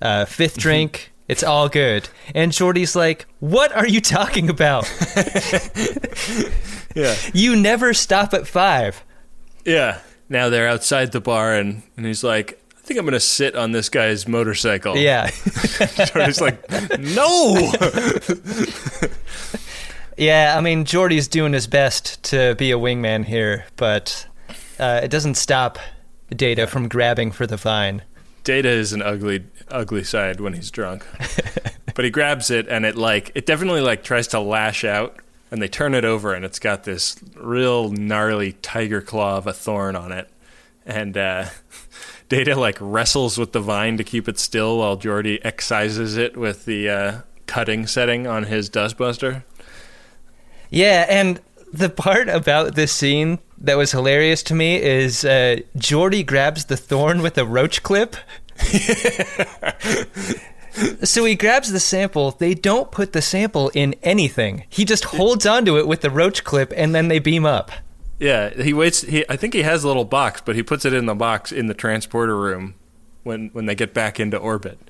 uh, 0.00 0.24
fifth 0.24 0.58
drink, 0.58 1.12
it's 1.28 1.42
all 1.42 1.68
good. 1.68 2.08
And 2.34 2.52
Geordi's 2.52 2.94
like, 2.94 3.26
What 3.40 3.72
are 3.72 3.86
you 3.86 4.00
talking 4.00 4.48
about? 4.48 4.84
yeah. 6.94 7.14
You 7.32 7.56
never 7.56 7.94
stop 7.94 8.32
at 8.34 8.46
five. 8.46 9.04
Yeah. 9.64 10.00
Now 10.28 10.48
they're 10.48 10.68
outside 10.68 11.12
the 11.12 11.20
bar, 11.20 11.54
and, 11.54 11.82
and 11.96 12.04
he's 12.04 12.24
like, 12.24 12.60
I 12.76 12.80
think 12.80 12.98
I'm 12.98 13.04
going 13.04 13.12
to 13.12 13.20
sit 13.20 13.56
on 13.56 13.72
this 13.72 13.88
guy's 13.88 14.26
motorcycle. 14.28 14.96
Yeah, 14.96 15.28
Geordi's 16.06 16.40
like, 16.40 16.68
no. 17.00 17.72
yeah. 20.16 20.54
I 20.56 20.60
mean, 20.60 20.84
Geordi's 20.84 21.28
doing 21.28 21.52
his 21.52 21.66
best 21.66 22.22
to 22.24 22.54
be 22.56 22.70
a 22.70 22.76
wingman 22.76 23.24
here, 23.24 23.66
but 23.76 24.26
uh, 24.78 25.00
it 25.02 25.10
doesn't 25.10 25.34
stop 25.34 25.78
Data 26.30 26.66
from 26.66 26.88
grabbing 26.88 27.30
for 27.30 27.46
the 27.46 27.56
vine. 27.56 28.02
Data 28.46 28.68
is 28.68 28.92
an 28.92 29.02
ugly, 29.02 29.44
ugly 29.72 30.04
side 30.04 30.40
when 30.40 30.52
he's 30.52 30.70
drunk. 30.70 31.04
but 31.96 32.04
he 32.04 32.12
grabs 32.12 32.48
it, 32.48 32.68
and 32.68 32.86
it 32.86 32.94
like 32.94 33.32
it 33.34 33.44
definitely 33.44 33.80
like 33.80 34.04
tries 34.04 34.28
to 34.28 34.38
lash 34.38 34.84
out, 34.84 35.18
and 35.50 35.60
they 35.60 35.66
turn 35.66 35.94
it 35.94 36.04
over, 36.04 36.32
and 36.32 36.44
it's 36.44 36.60
got 36.60 36.84
this 36.84 37.16
real 37.34 37.90
gnarly 37.90 38.52
tiger 38.52 39.02
claw 39.02 39.36
of 39.36 39.48
a 39.48 39.52
thorn 39.52 39.96
on 39.96 40.12
it, 40.12 40.30
and 40.86 41.16
uh, 41.16 41.46
Data 42.28 42.54
like 42.54 42.78
wrestles 42.80 43.36
with 43.36 43.50
the 43.50 43.60
vine 43.60 43.96
to 43.96 44.04
keep 44.04 44.28
it 44.28 44.38
still 44.38 44.78
while 44.78 44.96
Geordi 44.96 45.44
excises 45.44 46.16
it 46.16 46.36
with 46.36 46.66
the 46.66 46.88
uh, 46.88 47.20
cutting 47.48 47.88
setting 47.88 48.28
on 48.28 48.44
his 48.44 48.70
dustbuster. 48.70 49.42
Yeah, 50.70 51.04
and 51.08 51.40
the 51.72 51.90
part 51.90 52.28
about 52.28 52.74
this 52.74 52.92
scene 52.92 53.38
that 53.58 53.76
was 53.76 53.92
hilarious 53.92 54.42
to 54.44 54.54
me 54.54 54.80
is 54.80 55.24
uh, 55.24 55.56
Geordi 55.76 56.24
grabs 56.24 56.66
the 56.66 56.76
thorn 56.76 57.22
with 57.22 57.38
a 57.38 57.44
roach 57.44 57.82
clip. 57.82 58.16
so 61.02 61.24
he 61.24 61.34
grabs 61.34 61.72
the 61.72 61.80
sample. 61.80 62.32
They 62.32 62.54
don't 62.54 62.90
put 62.90 63.12
the 63.12 63.22
sample 63.22 63.70
in 63.74 63.94
anything. 64.02 64.64
He 64.68 64.84
just 64.84 65.04
holds 65.04 65.46
onto 65.46 65.78
it 65.78 65.86
with 65.86 66.00
the 66.00 66.10
roach 66.10 66.44
clip, 66.44 66.72
and 66.76 66.94
then 66.94 67.08
they 67.08 67.18
beam 67.18 67.44
up. 67.44 67.70
Yeah, 68.18 68.50
he 68.50 68.72
waits. 68.72 69.02
He, 69.02 69.24
I 69.28 69.36
think 69.36 69.52
he 69.52 69.62
has 69.62 69.84
a 69.84 69.88
little 69.88 70.06
box, 70.06 70.40
but 70.40 70.56
he 70.56 70.62
puts 70.62 70.84
it 70.84 70.94
in 70.94 71.06
the 71.06 71.14
box 71.14 71.52
in 71.52 71.66
the 71.66 71.74
transporter 71.74 72.36
room 72.36 72.74
when 73.24 73.50
when 73.52 73.66
they 73.66 73.74
get 73.74 73.92
back 73.92 74.20
into 74.20 74.36
orbit. 74.36 74.78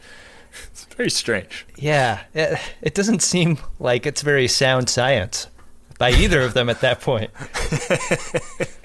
It's 0.71 0.87
very 0.97 1.11
strange. 1.11 1.66
Yeah, 1.76 2.23
it, 2.33 2.59
it 2.80 2.95
doesn't 2.95 3.21
seem 3.21 3.59
like 3.78 4.06
it's 4.06 4.23
very 4.23 4.49
sound 4.49 4.88
science 4.88 5.49
by 5.98 6.10
either 6.10 6.40
of 6.42 6.54
them 6.54 6.68
at 6.68 6.80
that 6.80 7.00
point. 7.00 7.30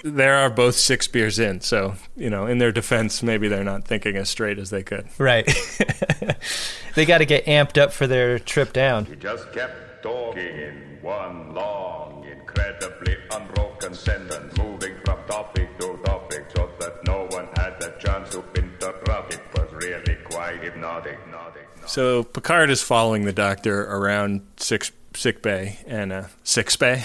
There 0.03 0.35
are 0.35 0.49
both 0.49 0.75
six 0.75 1.07
beers 1.07 1.37
in, 1.37 1.61
so 1.61 1.93
you 2.15 2.29
know, 2.29 2.47
in 2.47 2.57
their 2.57 2.71
defense, 2.71 3.21
maybe 3.21 3.47
they're 3.47 3.63
not 3.63 3.85
thinking 3.85 4.15
as 4.15 4.29
straight 4.29 4.57
as 4.57 4.71
they 4.71 4.81
could. 4.81 5.07
Right. 5.19 5.45
they 6.95 7.05
got 7.05 7.19
to 7.19 7.25
get 7.25 7.45
amped 7.45 7.79
up 7.79 7.93
for 7.93 8.07
their 8.07 8.39
trip 8.39 8.73
down. 8.73 9.05
He 9.05 9.15
just 9.15 9.51
kept 9.53 10.01
talking 10.01 10.43
in 10.43 10.97
one 11.01 11.53
long, 11.53 12.25
incredibly 12.25 13.15
unbroken 13.31 13.93
sentence, 13.93 14.57
moving 14.57 14.95
from 15.05 15.19
topic 15.27 15.77
to 15.79 15.97
topic 16.03 16.45
so 16.55 16.69
that 16.79 17.05
no 17.05 17.27
one 17.29 17.47
had 17.57 17.79
the 17.79 17.93
chance 17.99 18.31
to 18.31 18.43
interrupt. 18.55 19.35
It 19.35 19.41
was 19.53 19.71
really 19.71 20.15
quite 20.31 20.63
hypnotic. 20.63 21.19
hypnotic, 21.19 21.69
hypnotic. 21.75 21.87
So 21.89 22.23
Picard 22.23 22.71
is 22.71 22.81
following 22.81 23.25
the 23.25 23.33
doctor 23.33 23.83
around 23.83 24.41
six 24.57 24.91
sick 25.13 25.41
bay 25.41 25.79
and 25.87 26.11
uh, 26.11 26.25
six 26.43 26.75
bay. 26.75 27.03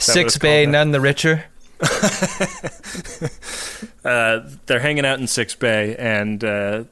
Is 0.00 0.08
that 0.08 0.16
what 0.24 0.32
Six 0.32 0.38
Bay, 0.38 0.66
none 0.66 0.90
the 0.90 1.00
richer. 1.00 1.44
uh, 4.04 4.40
they're 4.66 4.80
hanging 4.80 5.06
out 5.06 5.18
in 5.20 5.26
Six 5.26 5.54
Bay, 5.54 5.96
and 5.96 6.42
uh, 6.44 6.84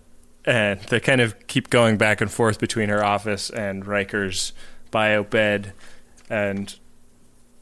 and 0.45 0.81
they 0.83 1.01
kind 1.01 1.21
of 1.21 1.47
keep 1.47 1.71
going 1.71 1.97
back 1.97 2.21
and 2.21 2.31
forth 2.31 2.59
between 2.59 2.89
her 2.89 3.05
office 3.05 3.51
and 3.51 3.87
Riker's 3.87 4.53
bio 4.91 5.23
bed, 5.25 5.73
and 6.31 6.75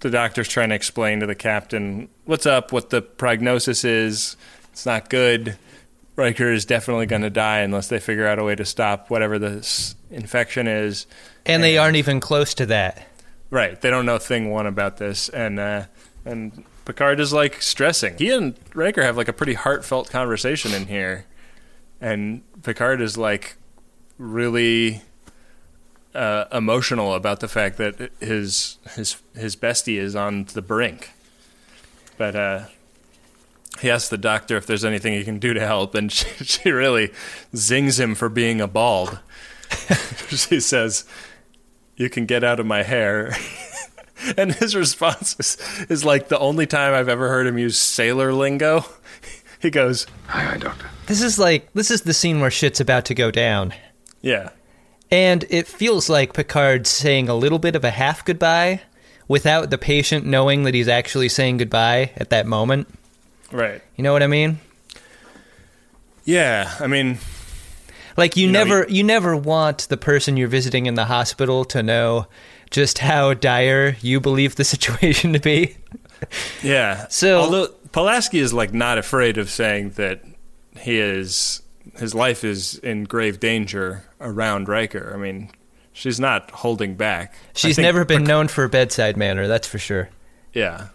the 0.00 0.10
doctor's 0.10 0.48
trying 0.48 0.70
to 0.70 0.74
explain 0.74 1.20
to 1.20 1.26
the 1.26 1.34
captain 1.34 2.08
what's 2.24 2.46
up, 2.46 2.72
what 2.72 2.90
the 2.90 3.02
prognosis 3.02 3.84
is. 3.84 4.36
It's 4.72 4.86
not 4.86 5.10
good. 5.10 5.56
Riker 6.16 6.52
is 6.52 6.64
definitely 6.64 7.06
going 7.06 7.22
to 7.22 7.30
die 7.30 7.60
unless 7.60 7.88
they 7.88 7.98
figure 7.98 8.26
out 8.26 8.38
a 8.38 8.44
way 8.44 8.54
to 8.54 8.64
stop 8.64 9.10
whatever 9.10 9.38
this 9.38 9.94
infection 10.10 10.66
is. 10.66 11.06
And 11.46 11.62
they 11.62 11.78
aren't 11.78 11.96
even 11.96 12.20
close 12.20 12.54
to 12.54 12.66
that. 12.66 13.06
Right. 13.50 13.80
They 13.80 13.90
don't 13.90 14.06
know 14.06 14.18
thing 14.18 14.50
one 14.50 14.66
about 14.66 14.98
this, 14.98 15.28
and 15.28 15.58
uh, 15.58 15.84
and 16.24 16.64
Picard 16.84 17.20
is 17.20 17.32
like 17.32 17.60
stressing. 17.62 18.16
He 18.18 18.30
and 18.30 18.54
Riker 18.74 19.02
have 19.02 19.16
like 19.16 19.28
a 19.28 19.32
pretty 19.32 19.54
heartfelt 19.54 20.10
conversation 20.10 20.72
in 20.72 20.86
here, 20.86 21.26
and 22.00 22.42
Picard 22.62 23.00
is 23.00 23.16
like 23.16 23.56
really 24.18 25.02
uh, 26.14 26.44
emotional 26.52 27.14
about 27.14 27.40
the 27.40 27.48
fact 27.48 27.76
that 27.78 28.10
his 28.20 28.78
his 28.94 29.16
his 29.34 29.56
bestie 29.56 29.98
is 29.98 30.14
on 30.14 30.44
the 30.52 30.62
brink. 30.62 31.10
But 32.16 32.36
uh, 32.36 32.64
he 33.80 33.90
asks 33.90 34.08
the 34.08 34.18
doctor 34.18 34.56
if 34.56 34.66
there's 34.66 34.84
anything 34.84 35.14
he 35.14 35.24
can 35.24 35.38
do 35.38 35.54
to 35.54 35.60
help, 35.60 35.94
and 35.94 36.10
she, 36.12 36.26
she 36.44 36.70
really 36.70 37.12
zings 37.54 37.98
him 37.98 38.14
for 38.14 38.28
being 38.28 38.60
a 38.60 38.68
bald. 38.68 39.20
she 40.28 40.60
says, 40.60 41.04
"You 42.00 42.08
can 42.10 42.24
get 42.26 42.42
out 42.42 42.58
of 42.60 42.66
my 42.66 42.82
hair." 42.82 43.36
and 44.36 44.52
his 44.54 44.74
response 44.74 45.36
is, 45.38 45.86
is 45.88 46.04
like 46.04 46.28
the 46.28 46.38
only 46.38 46.66
time 46.66 46.94
I've 46.94 47.08
ever 47.08 47.28
heard 47.28 47.46
him 47.46 47.58
use 47.58 47.78
sailor 47.78 48.32
lingo. 48.32 48.84
He 49.60 49.68
goes, 49.68 50.06
Aye, 50.30 50.54
aye, 50.54 50.56
Doctor. 50.56 50.86
This 51.04 51.20
is 51.20 51.38
like 51.38 51.70
this 51.74 51.90
is 51.90 52.00
the 52.00 52.14
scene 52.14 52.40
where 52.40 52.50
shit's 52.50 52.80
about 52.80 53.04
to 53.04 53.14
go 53.14 53.30
down. 53.30 53.74
"Yeah, 54.22 54.48
And 55.10 55.44
it 55.50 55.68
feels 55.68 56.08
like 56.08 56.32
Picard's 56.32 56.88
saying 56.88 57.28
a 57.28 57.34
little 57.34 57.58
bit 57.58 57.76
of 57.76 57.84
a 57.84 57.90
half 57.90 58.24
goodbye 58.24 58.80
without 59.28 59.68
the 59.68 59.76
patient 59.76 60.24
knowing 60.24 60.62
that 60.64 60.72
he's 60.72 60.88
actually 60.88 61.28
saying 61.28 61.58
goodbye 61.58 62.10
at 62.16 62.30
that 62.30 62.46
moment. 62.46 62.88
right, 63.52 63.82
You 63.96 64.02
know 64.02 64.14
what 64.14 64.22
I 64.22 64.28
mean? 64.28 64.60
yeah." 66.24 66.74
I 66.80 66.86
mean, 66.86 67.18
Like 68.16 68.36
you, 68.36 68.46
You 68.46 68.52
know, 68.52 68.64
never 68.64 68.86
you 68.88 69.02
never 69.04 69.36
want 69.36 69.88
the 69.88 69.96
person 69.96 70.36
you're 70.36 70.48
visiting 70.48 70.86
in 70.86 70.94
the 70.94 71.04
hospital 71.06 71.64
to 71.66 71.82
know 71.82 72.26
just 72.70 72.98
how 72.98 73.34
dire 73.34 73.96
you 74.00 74.20
believe 74.20 74.56
the 74.56 74.64
situation 74.74 75.32
to 75.32 75.38
be. 75.40 75.76
Yeah. 76.62 77.06
So- 77.08 77.40
although 77.40 77.68
Pulaski 77.92 78.38
is 78.38 78.52
like 78.52 78.72
not 78.72 78.98
afraid 78.98 79.38
of 79.38 79.50
saying 79.50 79.90
that 79.90 80.22
he 80.78 80.98
is 80.98 81.62
his 81.98 82.14
life 82.14 82.44
is 82.44 82.76
in 82.78 83.04
grave 83.04 83.40
danger 83.40 84.04
around 84.20 84.68
Riker. 84.68 85.10
I 85.12 85.18
mean, 85.18 85.50
she's 85.92 86.20
not 86.20 86.50
holding 86.52 86.94
back. 86.94 87.34
She's 87.54 87.78
never 87.78 88.04
been 88.04 88.22
known 88.24 88.46
for 88.48 88.62
a 88.64 88.68
bedside 88.68 89.16
manner, 89.16 89.48
that's 89.48 89.66
for 89.66 89.78
sure. 89.78 90.08
yeah. 90.52 90.88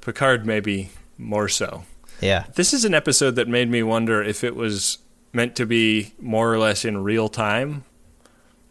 Picard 0.00 0.46
maybe 0.46 0.90
more 1.18 1.48
so. 1.48 1.82
Yeah. 2.20 2.44
This 2.54 2.72
is 2.72 2.84
an 2.84 2.94
episode 2.94 3.32
that 3.36 3.48
made 3.48 3.68
me 3.68 3.82
wonder 3.82 4.22
if 4.22 4.44
it 4.44 4.54
was 4.54 4.98
meant 5.36 5.54
to 5.56 5.66
be 5.66 6.14
more 6.18 6.52
or 6.52 6.58
less 6.58 6.84
in 6.84 7.04
real 7.04 7.28
time. 7.28 7.84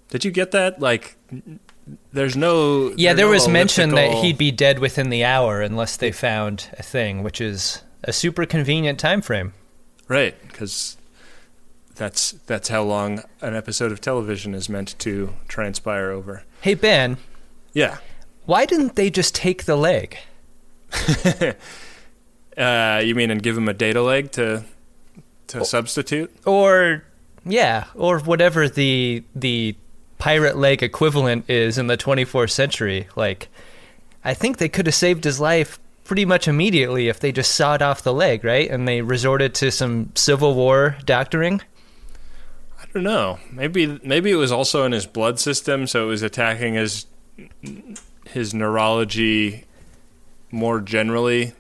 Did 0.10 0.26
you 0.26 0.32
get 0.32 0.52
that? 0.52 0.82
Like, 0.82 1.16
there's 2.12 2.36
no. 2.36 2.90
Yeah, 2.98 3.14
there's 3.14 3.18
there 3.18 3.26
no 3.28 3.32
was 3.32 3.48
mention 3.48 3.92
that 3.92 4.12
he'd 4.24 4.38
be 4.38 4.52
dead 4.52 4.80
within 4.80 5.10
the 5.10 5.24
hour 5.24 5.62
unless 5.62 5.96
they 5.96 6.12
found 6.12 6.68
a 6.78 6.84
thing, 6.84 7.24
which 7.24 7.40
is 7.40 7.84
a 8.04 8.12
super 8.12 8.46
convenient 8.46 9.00
time 9.00 9.22
frame. 9.22 9.54
Right, 10.08 10.36
because 10.48 10.98
that's 11.96 12.32
that's 12.48 12.68
how 12.70 12.84
long 12.84 13.24
an 13.42 13.56
episode 13.56 13.92
of 13.92 14.02
television 14.02 14.54
is 14.54 14.68
meant 14.68 14.98
to 15.00 15.34
transpire 15.48 16.12
over. 16.12 16.44
Hey 16.62 16.74
Ben, 16.74 17.18
Yeah. 17.74 17.98
why 18.46 18.66
didn't 18.66 18.96
they 18.96 19.10
just 19.10 19.34
take 19.36 19.64
the 19.66 19.76
leg? 19.78 20.18
Uh, 22.58 23.02
you 23.04 23.14
mean 23.16 23.32
and 23.32 23.44
give 23.44 23.58
him 23.58 23.68
a 23.68 23.74
data 23.74 24.02
leg 24.02 24.32
to 24.32 24.64
to 25.48 25.60
oh. 25.60 25.64
substitute? 25.64 26.34
Or 26.46 27.04
yeah, 27.46 27.86
or 27.96 28.20
whatever 28.20 28.68
the 28.68 29.24
the 29.36 29.76
pirate 30.18 30.58
leg 30.58 30.82
equivalent 30.82 31.50
is 31.50 31.78
in 31.78 31.88
the 31.88 31.98
24th 31.98 32.52
century. 32.52 33.08
Like 33.16 33.50
I 34.24 34.34
think 34.34 34.58
they 34.58 34.70
could 34.70 34.88
have 34.88 34.96
saved 34.96 35.24
his 35.24 35.40
life 35.40 35.80
pretty 36.04 36.26
much 36.26 36.48
immediately 36.48 37.08
if 37.08 37.20
they 37.20 37.32
just 37.32 37.54
sawed 37.54 37.82
off 37.82 38.04
the 38.04 38.14
leg, 38.14 38.44
right? 38.44 38.70
And 38.70 38.88
they 38.88 39.02
resorted 39.02 39.54
to 39.56 39.72
some 39.72 40.12
Civil 40.16 40.54
War 40.56 40.98
doctoring. 41.06 41.62
I 42.82 42.86
don't 42.94 43.04
know. 43.04 43.40
Maybe 43.52 44.00
maybe 44.04 44.32
it 44.32 44.36
was 44.36 44.52
also 44.52 44.84
in 44.86 44.92
his 44.92 45.06
blood 45.06 45.40
system, 45.40 45.88
so 45.88 46.06
it 46.06 46.08
was 46.08 46.22
attacking 46.22 46.76
his 46.76 47.08
his 48.28 48.54
neurology 48.54 49.66
more 50.52 50.80
generally. 50.80 51.54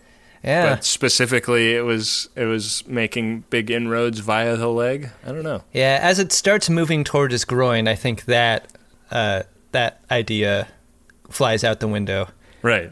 Yeah. 0.45 0.75
But 0.75 0.85
specifically, 0.85 1.75
it 1.75 1.81
was 1.81 2.29
it 2.35 2.45
was 2.45 2.87
making 2.87 3.45
big 3.49 3.71
inroads 3.71 4.19
via 4.19 4.55
the 4.55 4.69
leg. 4.69 5.09
I 5.25 5.31
don't 5.31 5.43
know. 5.43 5.63
Yeah, 5.73 5.97
as 6.01 6.19
it 6.19 6.31
starts 6.31 6.69
moving 6.69 7.03
toward 7.03 7.31
his 7.31 7.45
groin, 7.45 7.87
I 7.87 7.95
think 7.95 8.25
that 8.25 8.71
uh, 9.09 9.43
that 9.71 10.01
idea 10.11 10.67
flies 11.29 11.63
out 11.63 11.79
the 11.79 11.87
window. 11.87 12.27
Right. 12.61 12.91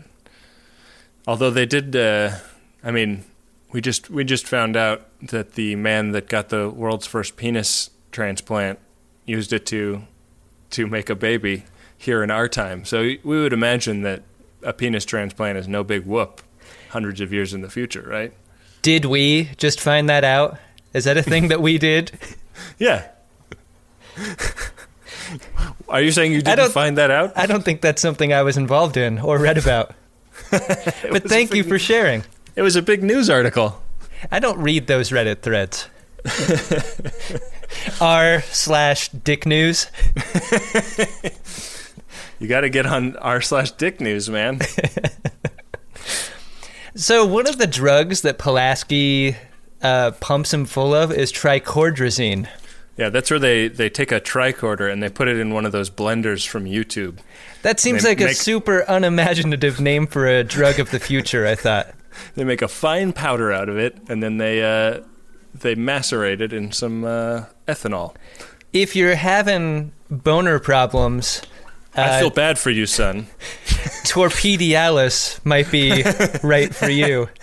Although 1.27 1.51
they 1.51 1.67
did, 1.67 1.95
uh, 1.95 2.37
I 2.83 2.89
mean, 2.89 3.23
we 3.71 3.81
just 3.81 4.09
we 4.09 4.23
just 4.23 4.47
found 4.47 4.75
out 4.75 5.07
that 5.21 5.53
the 5.53 5.75
man 5.75 6.11
that 6.11 6.27
got 6.27 6.49
the 6.49 6.71
world's 6.71 7.05
first 7.05 7.37
penis 7.37 7.91
transplant 8.11 8.79
used 9.25 9.53
it 9.53 9.67
to 9.67 10.01
to 10.71 10.87
make 10.87 11.07
a 11.07 11.15
baby 11.15 11.65
here 11.95 12.23
in 12.23 12.31
our 12.31 12.49
time. 12.49 12.83
So 12.83 13.01
we 13.01 13.41
would 13.41 13.53
imagine 13.53 14.01
that 14.01 14.23
a 14.63 14.73
penis 14.73 15.05
transplant 15.05 15.59
is 15.59 15.67
no 15.67 15.83
big 15.83 16.05
whoop 16.05 16.41
hundreds 16.93 17.19
of 17.21 17.33
years 17.33 17.53
in 17.53 17.61
the 17.61 17.69
future, 17.69 18.03
right? 18.07 18.31
Did 18.81 19.05
we 19.05 19.49
just 19.57 19.79
find 19.79 20.09
that 20.09 20.23
out? 20.23 20.57
Is 20.93 21.03
that 21.05 21.17
a 21.17 21.23
thing 21.23 21.49
that 21.49 21.61
we 21.61 21.77
did? 21.89 22.11
Yeah. 22.77 23.07
Are 25.89 26.01
you 26.01 26.11
saying 26.11 26.31
you 26.33 26.41
didn't 26.41 26.71
find 26.71 26.97
that 26.97 27.11
out? 27.11 27.33
I 27.35 27.45
don't 27.45 27.63
think 27.63 27.81
that's 27.81 28.01
something 28.01 28.31
I 28.31 28.43
was 28.43 28.57
involved 28.57 28.97
in 28.97 29.19
or 29.19 29.37
read 29.37 29.57
about. 29.57 29.93
but 30.51 31.23
thank 31.23 31.53
you 31.53 31.63
for 31.63 31.79
sharing. 31.79 32.23
It 32.55 32.61
was 32.61 32.75
a 32.75 32.81
big 32.81 33.03
news 33.03 33.29
article. 33.29 33.81
I 34.31 34.39
don't 34.39 34.59
read 34.59 34.87
those 34.87 35.09
Reddit 35.09 35.41
threads. 35.41 35.87
R 38.01 38.41
slash 38.41 39.09
Dick 39.09 39.45
News. 39.45 39.87
You 42.39 42.49
got 42.49 42.61
to 42.61 42.69
get 42.69 42.85
on 42.85 43.15
r 43.17 43.39
slash 43.41 43.71
Dick 43.71 44.01
News, 44.01 44.29
man. 44.29 44.59
So 46.95 47.25
one 47.25 47.47
of 47.47 47.57
the 47.57 47.67
drugs 47.67 48.21
that 48.21 48.37
Pulaski 48.37 49.35
uh, 49.81 50.11
pumps 50.19 50.53
him 50.53 50.65
full 50.65 50.93
of 50.93 51.11
is 51.11 51.31
tricordrazine. 51.31 52.47
Yeah, 52.97 53.09
that's 53.09 53.31
where 53.31 53.39
they, 53.39 53.67
they 53.67 53.89
take 53.89 54.11
a 54.11 54.21
tricorder 54.21 54.91
and 54.91 55.01
they 55.01 55.09
put 55.09 55.27
it 55.27 55.39
in 55.39 55.53
one 55.53 55.65
of 55.65 55.71
those 55.71 55.89
blenders 55.89 56.47
from 56.47 56.65
YouTube. 56.65 57.17
That 57.63 57.79
seems 57.79 58.03
like 58.03 58.21
a 58.21 58.35
super 58.35 58.85
unimaginative 58.87 59.79
name 59.79 60.05
for 60.05 60.27
a 60.27 60.43
drug 60.43 60.79
of 60.79 60.91
the 60.91 60.99
future. 60.99 61.45
I 61.47 61.55
thought. 61.55 61.93
They 62.35 62.43
make 62.43 62.61
a 62.61 62.67
fine 62.67 63.11
powder 63.11 63.51
out 63.51 63.69
of 63.69 63.79
it 63.79 63.97
and 64.07 64.21
then 64.21 64.37
they 64.37 64.61
uh, 64.61 65.01
they 65.55 65.73
macerate 65.73 66.41
it 66.41 66.53
in 66.53 66.71
some 66.71 67.03
uh, 67.03 67.45
ethanol. 67.67 68.15
If 68.71 68.95
you're 68.95 69.15
having 69.15 69.93
boner 70.11 70.59
problems, 70.59 71.41
I 71.95 72.01
uh, 72.01 72.19
feel 72.19 72.29
bad 72.29 72.57
for 72.57 72.71
you, 72.71 72.85
son. 72.85 73.27
Torpedialis 74.05 75.43
might 75.45 75.71
be 75.71 76.03
right 76.43 76.73
for 76.73 76.89
you. 76.89 77.29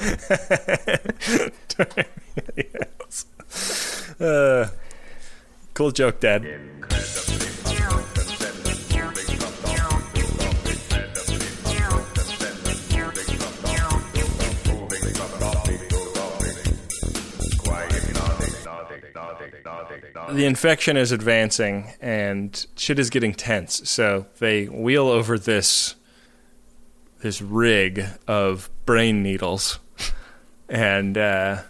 Uh, 4.20 4.68
cool 5.72 5.90
joke, 5.90 6.20
Dad. 6.20 6.44
The 20.32 20.44
infection 20.44 20.96
is 20.96 21.12
advancing 21.12 21.92
and 22.00 22.66
shit 22.76 22.98
is 22.98 23.10
getting 23.10 23.34
tense. 23.34 23.88
So 23.88 24.26
they 24.38 24.66
wheel 24.66 25.08
over 25.08 25.38
this 25.38 25.96
this 27.20 27.42
rig 27.42 28.04
of 28.26 28.70
brain 28.86 29.22
needles, 29.22 29.78
and 30.68 31.18
uh, 31.18 31.62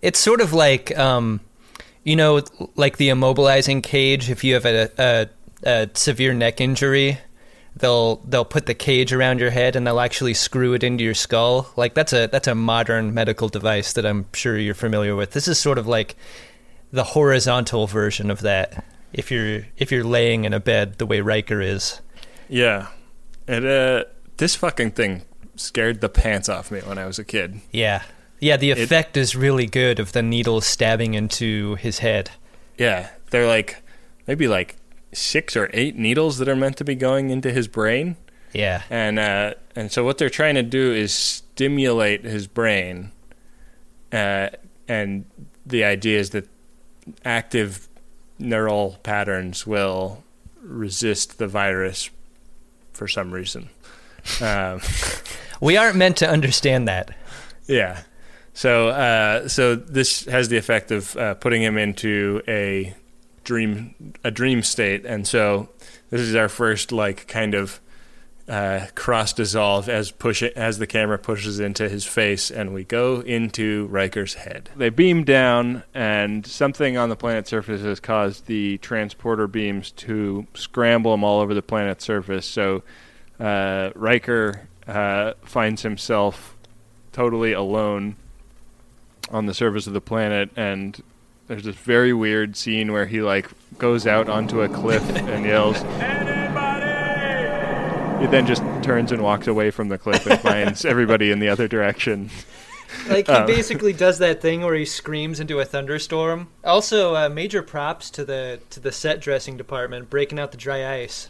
It's 0.00 0.18
sort 0.18 0.40
of 0.40 0.52
like, 0.52 0.96
um, 0.98 1.40
you 2.04 2.16
know, 2.16 2.42
like 2.76 2.96
the 2.96 3.08
immobilizing 3.08 3.82
cage. 3.82 4.30
If 4.30 4.44
you 4.44 4.54
have 4.54 4.64
a, 4.64 4.90
a, 4.98 5.28
a 5.64 5.90
severe 5.94 6.32
neck 6.32 6.60
injury, 6.60 7.18
they'll 7.76 8.16
they'll 8.16 8.44
put 8.44 8.66
the 8.66 8.74
cage 8.74 9.12
around 9.12 9.40
your 9.40 9.50
head 9.50 9.76
and 9.76 9.86
they'll 9.86 10.00
actually 10.00 10.34
screw 10.34 10.72
it 10.74 10.82
into 10.82 11.04
your 11.04 11.14
skull. 11.14 11.70
Like 11.76 11.94
that's 11.94 12.12
a 12.12 12.26
that's 12.28 12.48
a 12.48 12.54
modern 12.54 13.12
medical 13.12 13.48
device 13.48 13.92
that 13.94 14.06
I'm 14.06 14.26
sure 14.32 14.56
you're 14.56 14.74
familiar 14.74 15.16
with. 15.16 15.32
This 15.32 15.48
is 15.48 15.58
sort 15.58 15.78
of 15.78 15.86
like 15.86 16.16
the 16.90 17.04
horizontal 17.04 17.86
version 17.86 18.30
of 18.30 18.40
that. 18.40 18.84
If 19.12 19.30
you're 19.30 19.62
if 19.76 19.90
you're 19.90 20.04
laying 20.04 20.44
in 20.44 20.52
a 20.52 20.60
bed 20.60 20.98
the 20.98 21.06
way 21.06 21.20
Riker 21.20 21.60
is. 21.60 22.00
yeah, 22.48 22.88
it 23.46 23.64
uh, 23.64 24.04
this 24.36 24.54
fucking 24.54 24.92
thing 24.92 25.22
scared 25.56 26.00
the 26.00 26.08
pants 26.08 26.48
off 26.48 26.70
me 26.70 26.80
when 26.80 26.98
I 26.98 27.06
was 27.06 27.18
a 27.18 27.24
kid. 27.24 27.60
Yeah. 27.72 28.02
Yeah, 28.40 28.56
the 28.56 28.70
effect 28.70 29.16
is 29.16 29.34
really 29.34 29.66
good 29.66 29.98
of 29.98 30.12
the 30.12 30.22
needle 30.22 30.60
stabbing 30.60 31.14
into 31.14 31.74
his 31.74 31.98
head. 31.98 32.30
Yeah, 32.78 33.08
they're 33.30 33.48
like 33.48 33.82
maybe 34.28 34.46
like 34.46 34.76
six 35.12 35.56
or 35.56 35.68
eight 35.72 35.96
needles 35.96 36.38
that 36.38 36.48
are 36.48 36.54
meant 36.54 36.76
to 36.76 36.84
be 36.84 36.94
going 36.94 37.30
into 37.30 37.50
his 37.50 37.66
brain, 37.66 38.16
Yeah. 38.52 38.82
and 38.90 39.18
uh, 39.18 39.54
and 39.74 39.90
so 39.90 40.04
what 40.04 40.18
they're 40.18 40.30
trying 40.30 40.54
to 40.54 40.62
do 40.62 40.92
is 40.92 41.12
stimulate 41.12 42.22
his 42.24 42.46
brain, 42.46 43.10
uh, 44.12 44.50
and 44.86 45.24
the 45.66 45.82
idea 45.82 46.20
is 46.20 46.30
that 46.30 46.48
active 47.24 47.88
neural 48.38 48.98
patterns 49.02 49.66
will 49.66 50.22
resist 50.62 51.38
the 51.38 51.48
virus 51.48 52.10
for 52.92 53.08
some 53.08 53.32
reason. 53.32 53.68
Um, 54.40 54.80
We 55.60 55.76
aren't 55.76 55.96
meant 55.96 56.18
to 56.18 56.28
understand 56.28 56.88
that. 56.88 57.10
Yeah. 57.66 58.02
So 58.54 58.88
uh, 58.88 59.48
so 59.48 59.74
this 59.74 60.24
has 60.26 60.48
the 60.48 60.56
effect 60.56 60.90
of 60.90 61.16
uh, 61.16 61.34
putting 61.34 61.62
him 61.62 61.76
into 61.76 62.42
a 62.48 62.94
dream 63.44 64.14
a 64.24 64.30
dream 64.30 64.62
state, 64.62 65.04
and 65.04 65.26
so 65.26 65.68
this 66.10 66.20
is 66.20 66.34
our 66.34 66.48
first 66.48 66.92
like 66.92 67.26
kind 67.28 67.54
of 67.54 67.80
uh, 68.48 68.86
cross 68.94 69.32
dissolve 69.32 69.88
as 69.88 70.10
push 70.10 70.42
it, 70.42 70.54
as 70.56 70.78
the 70.78 70.86
camera 70.86 71.18
pushes 71.18 71.60
into 71.60 71.88
his 71.88 72.04
face, 72.04 72.50
and 72.50 72.72
we 72.72 72.84
go 72.84 73.20
into 73.20 73.86
Riker's 73.86 74.34
head. 74.34 74.70
They 74.76 74.88
beam 74.88 75.24
down, 75.24 75.82
and 75.94 76.46
something 76.46 76.96
on 76.96 77.08
the 77.08 77.16
planet's 77.16 77.50
surface 77.50 77.82
has 77.82 78.00
caused 78.00 78.46
the 78.46 78.78
transporter 78.78 79.46
beams 79.46 79.90
to 79.92 80.46
scramble 80.54 81.10
them 81.10 81.24
all 81.24 81.40
over 81.40 81.52
the 81.52 81.62
planet's 81.62 82.04
surface. 82.04 82.46
So 82.46 82.82
uh, 83.38 83.90
Riker 83.94 84.68
uh, 84.86 85.34
finds 85.42 85.82
himself 85.82 86.56
totally 87.12 87.52
alone 87.52 88.16
on 89.30 89.46
the 89.46 89.54
surface 89.54 89.86
of 89.86 89.92
the 89.92 90.00
planet 90.00 90.48
and 90.56 91.02
there's 91.48 91.64
this 91.64 91.74
very 91.74 92.12
weird 92.12 92.56
scene 92.56 92.92
where 92.92 93.06
he 93.06 93.20
like 93.20 93.48
goes 93.78 94.06
out 94.06 94.28
onto 94.28 94.62
a 94.62 94.68
cliff 94.68 95.02
and 95.16 95.44
yells 95.44 95.82
he 98.20 98.26
then 98.26 98.46
just 98.46 98.62
turns 98.82 99.12
and 99.12 99.22
walks 99.22 99.46
away 99.46 99.70
from 99.70 99.88
the 99.88 99.98
cliff 99.98 100.26
and 100.26 100.40
finds 100.40 100.84
everybody 100.84 101.30
in 101.30 101.38
the 101.38 101.48
other 101.48 101.68
direction 101.68 102.30
Like 103.08 103.26
he 103.26 103.32
Um. 103.32 103.46
basically 103.46 103.92
does 103.92 104.18
that 104.18 104.40
thing 104.40 104.62
where 104.62 104.74
he 104.74 104.84
screams 104.86 105.40
into 105.40 105.60
a 105.60 105.64
thunderstorm. 105.64 106.48
Also, 106.64 107.14
uh, 107.14 107.28
major 107.28 107.62
props 107.62 108.08
to 108.10 108.24
the 108.24 108.60
to 108.70 108.80
the 108.80 108.92
set 108.92 109.20
dressing 109.20 109.56
department 109.58 110.08
breaking 110.10 110.38
out 110.38 110.52
the 110.52 110.56
dry 110.56 111.00
ice 111.02 111.28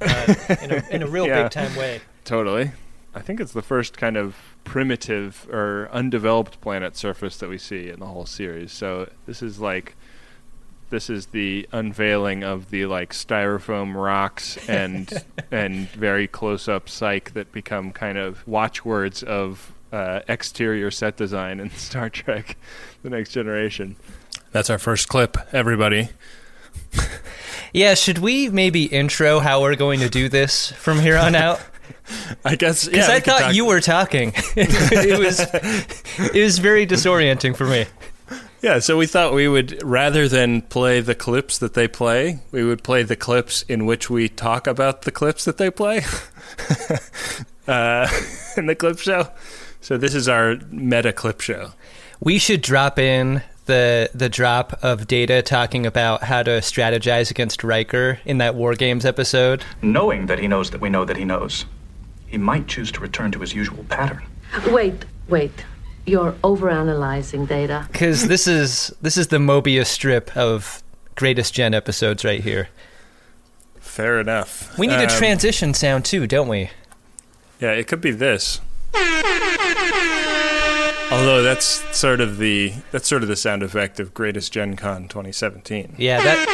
uh, 0.00 0.34
in, 0.62 0.70
a, 0.72 0.82
in 0.90 1.02
a 1.02 1.06
real 1.06 1.26
Yeah. 1.28 1.42
big 1.44 1.52
time 1.52 1.74
way. 1.76 2.00
totally 2.24 2.72
i 3.14 3.20
think 3.20 3.40
it's 3.40 3.52
the 3.52 3.60
first 3.62 3.96
kind 3.98 4.16
of 4.16 4.36
primitive 4.64 5.48
or 5.50 5.88
undeveloped 5.92 6.60
planet 6.60 6.96
surface 6.96 7.36
that 7.38 7.48
we 7.48 7.58
see 7.58 7.88
in 7.90 7.98
the 7.98 8.06
whole 8.06 8.24
series 8.26 8.70
so 8.72 9.08
this 9.26 9.42
is 9.42 9.58
like 9.58 9.96
this 10.90 11.08
is 11.10 11.26
the 11.26 11.68
unveiling 11.72 12.42
of 12.44 12.70
the 12.70 12.86
like 12.86 13.12
styrofoam 13.12 13.94
rocks 13.94 14.58
and 14.68 15.10
and 15.50 15.88
very 15.90 16.26
close 16.26 16.68
up 16.68 16.88
psych 16.88 17.32
that 17.34 17.50
become 17.52 17.90
kind 17.92 18.18
of 18.18 18.46
watchwords 18.46 19.22
of 19.22 19.72
uh, 19.92 20.20
exterior 20.28 20.90
set 20.90 21.16
design 21.16 21.58
in 21.60 21.70
Star 21.76 22.10
Trek: 22.10 22.56
The 23.02 23.10
Next 23.10 23.30
Generation. 23.30 23.96
That's 24.52 24.68
our 24.70 24.78
first 24.78 25.08
clip, 25.08 25.36
everybody. 25.52 26.10
Yeah, 27.72 27.94
should 27.94 28.18
we 28.18 28.48
maybe 28.48 28.84
intro 28.86 29.38
how 29.38 29.62
we're 29.62 29.76
going 29.76 30.00
to 30.00 30.08
do 30.08 30.28
this 30.28 30.72
from 30.72 30.98
here 30.98 31.16
on 31.16 31.36
out? 31.36 31.60
I 32.44 32.56
guess 32.56 32.86
Because 32.86 33.08
yeah, 33.08 33.14
I 33.14 33.20
thought 33.20 33.40
talk- 33.40 33.54
you 33.54 33.64
were 33.64 33.80
talking. 33.80 34.32
it 34.56 35.18
was 35.18 35.38
it 36.34 36.42
was 36.42 36.58
very 36.58 36.84
disorienting 36.86 37.54
for 37.56 37.66
me. 37.66 37.86
Yeah, 38.62 38.78
so 38.80 38.98
we 38.98 39.06
thought 39.06 39.32
we 39.32 39.48
would 39.48 39.82
rather 39.82 40.28
than 40.28 40.62
play 40.62 41.00
the 41.00 41.14
clips 41.14 41.58
that 41.58 41.72
they 41.72 41.88
play, 41.88 42.40
we 42.52 42.62
would 42.62 42.82
play 42.82 43.02
the 43.02 43.16
clips 43.16 43.62
in 43.62 43.86
which 43.86 44.10
we 44.10 44.28
talk 44.28 44.66
about 44.66 45.02
the 45.02 45.10
clips 45.10 45.46
that 45.46 45.56
they 45.56 45.70
play 45.70 46.04
uh, 47.68 48.08
in 48.58 48.66
the 48.66 48.74
clip 48.74 48.98
show. 48.98 49.28
So 49.80 49.96
this 49.96 50.14
is 50.14 50.28
our 50.28 50.56
meta 50.70 51.12
clip 51.12 51.40
show. 51.40 51.72
We 52.20 52.38
should 52.38 52.60
drop 52.60 52.98
in 52.98 53.42
the 53.64 54.10
the 54.14 54.28
drop 54.28 54.78
of 54.82 55.06
data 55.06 55.40
talking 55.42 55.86
about 55.86 56.24
how 56.24 56.42
to 56.42 56.50
strategize 56.60 57.30
against 57.30 57.64
Riker 57.64 58.18
in 58.26 58.38
that 58.38 58.54
War 58.54 58.74
Games 58.74 59.06
episode. 59.06 59.64
Knowing 59.80 60.26
that 60.26 60.38
he 60.38 60.48
knows 60.48 60.70
that 60.70 60.82
we 60.82 60.90
know 60.90 61.06
that 61.06 61.16
he 61.16 61.24
knows, 61.24 61.64
he 62.26 62.36
might 62.36 62.66
choose 62.66 62.92
to 62.92 63.00
return 63.00 63.30
to 63.32 63.38
his 63.38 63.54
usual 63.54 63.84
pattern. 63.84 64.22
Wait, 64.66 65.06
wait. 65.28 65.64
You're 66.06 66.32
overanalyzing 66.42 67.46
data. 67.48 67.86
Because 67.92 68.26
this 68.28 68.46
is 68.46 68.92
this 69.02 69.16
is 69.16 69.28
the 69.28 69.36
Mobius 69.38 69.86
strip 69.86 70.36
of 70.36 70.82
Greatest 71.14 71.54
Gen 71.54 71.74
episodes 71.74 72.24
right 72.24 72.42
here. 72.42 72.68
Fair 73.78 74.18
enough. 74.20 74.76
We 74.78 74.86
need 74.86 74.94
a 74.96 75.02
Um, 75.04 75.08
transition 75.08 75.74
sound 75.74 76.04
too, 76.04 76.26
don't 76.26 76.48
we? 76.48 76.70
Yeah, 77.60 77.72
it 77.72 77.86
could 77.86 78.00
be 78.00 78.10
this. 78.12 78.60
Although 81.12 81.42
that's 81.42 81.66
sort 81.96 82.20
of 82.20 82.38
the 82.38 82.72
that's 82.92 83.08
sort 83.08 83.22
of 83.22 83.28
the 83.28 83.36
sound 83.36 83.62
effect 83.62 83.98
of 84.00 84.14
Greatest 84.14 84.52
Gen 84.52 84.76
Con 84.76 85.08
2017. 85.08 85.96
Yeah, 85.98 86.20
that 86.22 86.46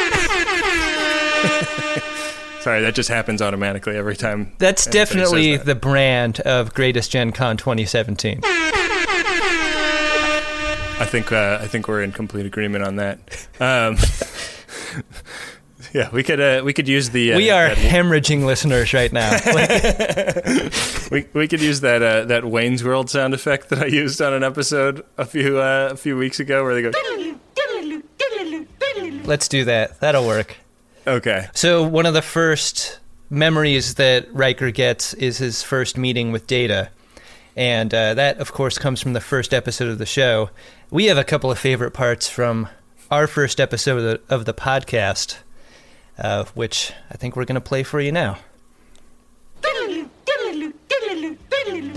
Sorry, 2.61 2.81
that 2.81 2.95
just 2.95 3.07
happens 3.09 3.41
automatically 3.41 3.95
every 3.95 4.15
time. 4.17 4.51
that's 4.57 4.85
definitely 4.87 5.51
says 5.53 5.59
that. 5.59 5.65
the 5.67 5.75
brand 5.75 6.39
of 6.41 6.73
Greatest 6.73 7.11
Gen 7.11 7.31
Con 7.31 7.55
2017. 7.55 8.41
I 10.99 11.05
think 11.05 11.31
uh, 11.31 11.59
I 11.61 11.67
think 11.67 11.87
we're 11.87 12.01
in 12.03 12.11
complete 12.11 12.45
agreement 12.45 12.83
on 12.83 12.95
that. 12.97 13.19
Um, 13.59 13.97
yeah, 15.93 16.09
we 16.11 16.23
could 16.23 16.39
uh, 16.39 16.61
we 16.65 16.73
could 16.73 16.87
use 16.87 17.11
the 17.11 17.33
uh, 17.33 17.37
We 17.37 17.49
are 17.51 17.67
that- 17.69 17.77
hemorrhaging 17.77 18.45
listeners 18.45 18.93
right 18.93 19.11
now. 19.13 19.37
Like, 19.47 21.11
we, 21.11 21.25
we 21.33 21.47
could 21.47 21.61
use 21.61 21.81
that 21.81 22.01
uh, 22.01 22.25
that 22.25 22.45
Wayne's 22.45 22.83
World 22.83 23.09
sound 23.09 23.33
effect 23.33 23.69
that 23.69 23.79
I 23.79 23.85
used 23.85 24.21
on 24.21 24.33
an 24.33 24.43
episode 24.43 25.05
a 25.17 25.25
few 25.25 25.59
uh, 25.59 25.89
a 25.91 25.97
few 25.97 26.17
weeks 26.17 26.39
ago 26.39 26.63
where 26.63 26.73
they 26.73 26.81
go 26.81 26.91
let's 29.25 29.47
do 29.47 29.65
that. 29.65 29.99
That'll 29.99 30.25
work. 30.25 30.55
okay 31.05 31.47
So 31.53 31.83
one 31.87 32.05
of 32.05 32.13
the 32.13 32.21
first 32.21 32.99
memories 33.29 33.95
that 33.95 34.33
Riker 34.33 34.71
gets 34.71 35.13
is 35.15 35.37
his 35.37 35.61
first 35.63 35.97
meeting 35.97 36.31
with 36.31 36.47
Data, 36.47 36.89
and 37.55 37.93
uh, 37.93 38.13
that, 38.13 38.37
of 38.39 38.53
course, 38.53 38.77
comes 38.77 39.01
from 39.01 39.13
the 39.13 39.19
first 39.21 39.53
episode 39.53 39.89
of 39.89 39.97
the 39.97 40.05
show. 40.05 40.49
We 40.89 41.05
have 41.05 41.17
a 41.17 41.23
couple 41.23 41.51
of 41.51 41.59
favorite 41.59 41.91
parts 41.91 42.29
from 42.29 42.69
our 43.11 43.27
first 43.27 43.59
episode 43.59 43.97
of 43.97 44.03
the, 44.03 44.33
of 44.33 44.45
the 44.45 44.53
podcast, 44.53 45.37
uh, 46.17 46.45
which 46.53 46.93
I 47.11 47.17
think 47.17 47.35
we're 47.35 47.45
going 47.45 47.55
to 47.55 47.61
play 47.61 47.83
for 47.83 47.99
you 47.99 48.11
now. 48.11 48.37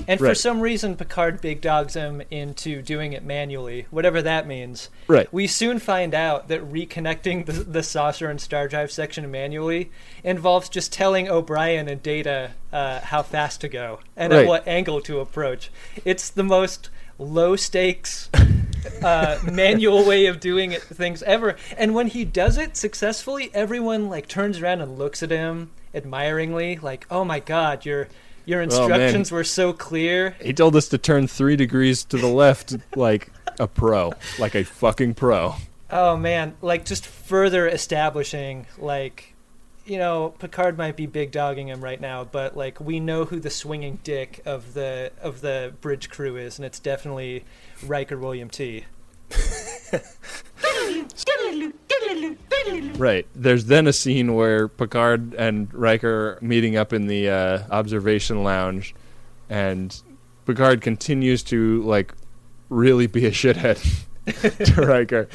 And 0.08 0.18
for 0.18 0.24
Right. 0.26 0.36
some 0.36 0.60
reason, 0.60 0.96
Picard 0.96 1.40
big 1.40 1.60
dogs 1.60 1.94
him 1.94 2.20
into 2.32 2.82
doing 2.82 3.12
it 3.12 3.22
manually, 3.22 3.86
whatever 3.90 4.20
that 4.22 4.44
means. 4.44 4.88
Right. 5.06 5.32
We 5.32 5.46
soon 5.46 5.78
find 5.78 6.12
out 6.14 6.48
that 6.48 6.60
reconnecting 6.68 7.46
the, 7.46 7.52
the 7.52 7.82
saucer 7.84 8.28
and 8.28 8.40
star 8.40 8.66
drive 8.66 8.90
section 8.90 9.30
manually 9.30 9.92
involves 10.24 10.68
just 10.68 10.92
telling 10.92 11.28
O'Brien 11.28 11.86
and 11.88 12.02
Data 12.02 12.52
uh, 12.72 13.00
how 13.00 13.22
fast 13.22 13.60
to 13.60 13.68
go 13.68 14.00
and 14.16 14.32
Right. 14.32 14.42
at 14.42 14.48
what 14.48 14.66
angle 14.66 15.00
to 15.02 15.20
approach. 15.20 15.70
It's 16.04 16.28
the 16.28 16.42
most 16.44 16.90
low 17.16 17.54
stakes 17.54 18.28
uh, 19.02 19.38
manual 19.50 20.04
way 20.06 20.26
of 20.26 20.40
doing 20.40 20.72
it, 20.72 20.82
things 20.82 21.22
ever. 21.22 21.56
And 21.76 21.94
when 21.94 22.08
he 22.08 22.24
does 22.24 22.58
it 22.58 22.76
successfully, 22.76 23.50
everyone 23.54 24.08
like 24.08 24.28
turns 24.28 24.60
around 24.60 24.80
and 24.80 24.98
looks 24.98 25.22
at 25.22 25.30
him 25.30 25.70
admiringly, 25.94 26.78
like, 26.78 27.06
"Oh 27.10 27.24
my 27.24 27.40
God, 27.40 27.84
your 27.84 28.08
your 28.44 28.58
man. 28.58 28.64
instructions 28.64 29.30
were 29.30 29.44
so 29.44 29.72
clear." 29.72 30.36
he 30.40 30.52
told 30.52 30.76
us 30.76 30.88
to 30.88 30.98
turn 30.98 31.26
three 31.26 31.56
degrees 31.56 32.04
to 32.04 32.16
the 32.16 32.28
left 32.28 32.76
like 32.96 33.30
a 33.58 33.66
pro 33.66 34.12
like 34.38 34.54
a 34.54 34.64
fucking 34.64 35.14
pro 35.14 35.54
Oh 35.92 36.16
man, 36.16 36.54
like 36.62 36.84
just 36.84 37.04
further 37.06 37.66
establishing 37.66 38.66
like 38.78 39.29
you 39.90 39.98
know, 39.98 40.32
Picard 40.38 40.78
might 40.78 40.94
be 40.94 41.06
big 41.06 41.32
dogging 41.32 41.66
him 41.66 41.82
right 41.82 42.00
now, 42.00 42.22
but 42.22 42.56
like 42.56 42.78
we 42.78 43.00
know 43.00 43.24
who 43.24 43.40
the 43.40 43.50
swinging 43.50 43.98
dick 44.04 44.40
of 44.46 44.72
the 44.72 45.10
of 45.20 45.40
the 45.40 45.74
bridge 45.80 46.08
crew 46.08 46.36
is, 46.36 46.60
and 46.60 46.64
it's 46.64 46.78
definitely 46.78 47.44
Riker 47.84 48.16
William 48.16 48.48
T. 48.48 48.84
Right. 52.96 53.26
There's 53.34 53.64
then 53.64 53.86
a 53.86 53.92
scene 53.92 54.34
where 54.34 54.68
Picard 54.68 55.34
and 55.34 55.72
Riker 55.74 56.38
meeting 56.40 56.76
up 56.76 56.92
in 56.92 57.06
the 57.06 57.28
uh, 57.28 57.62
observation 57.70 58.44
lounge, 58.44 58.94
and 59.48 60.00
Picard 60.46 60.82
continues 60.82 61.42
to 61.44 61.82
like 61.82 62.14
really 62.68 63.06
be 63.08 63.26
a 63.26 63.30
shithead 63.30 64.04
to 64.74 64.82
Riker 64.82 65.28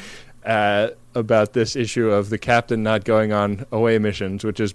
uh, 0.46 0.90
about 1.16 1.52
this 1.52 1.74
issue 1.74 2.10
of 2.10 2.30
the 2.30 2.38
captain 2.38 2.82
not 2.82 3.04
going 3.04 3.32
on 3.32 3.66
away 3.72 3.98
missions, 3.98 4.44
which 4.44 4.60
is 4.60 4.74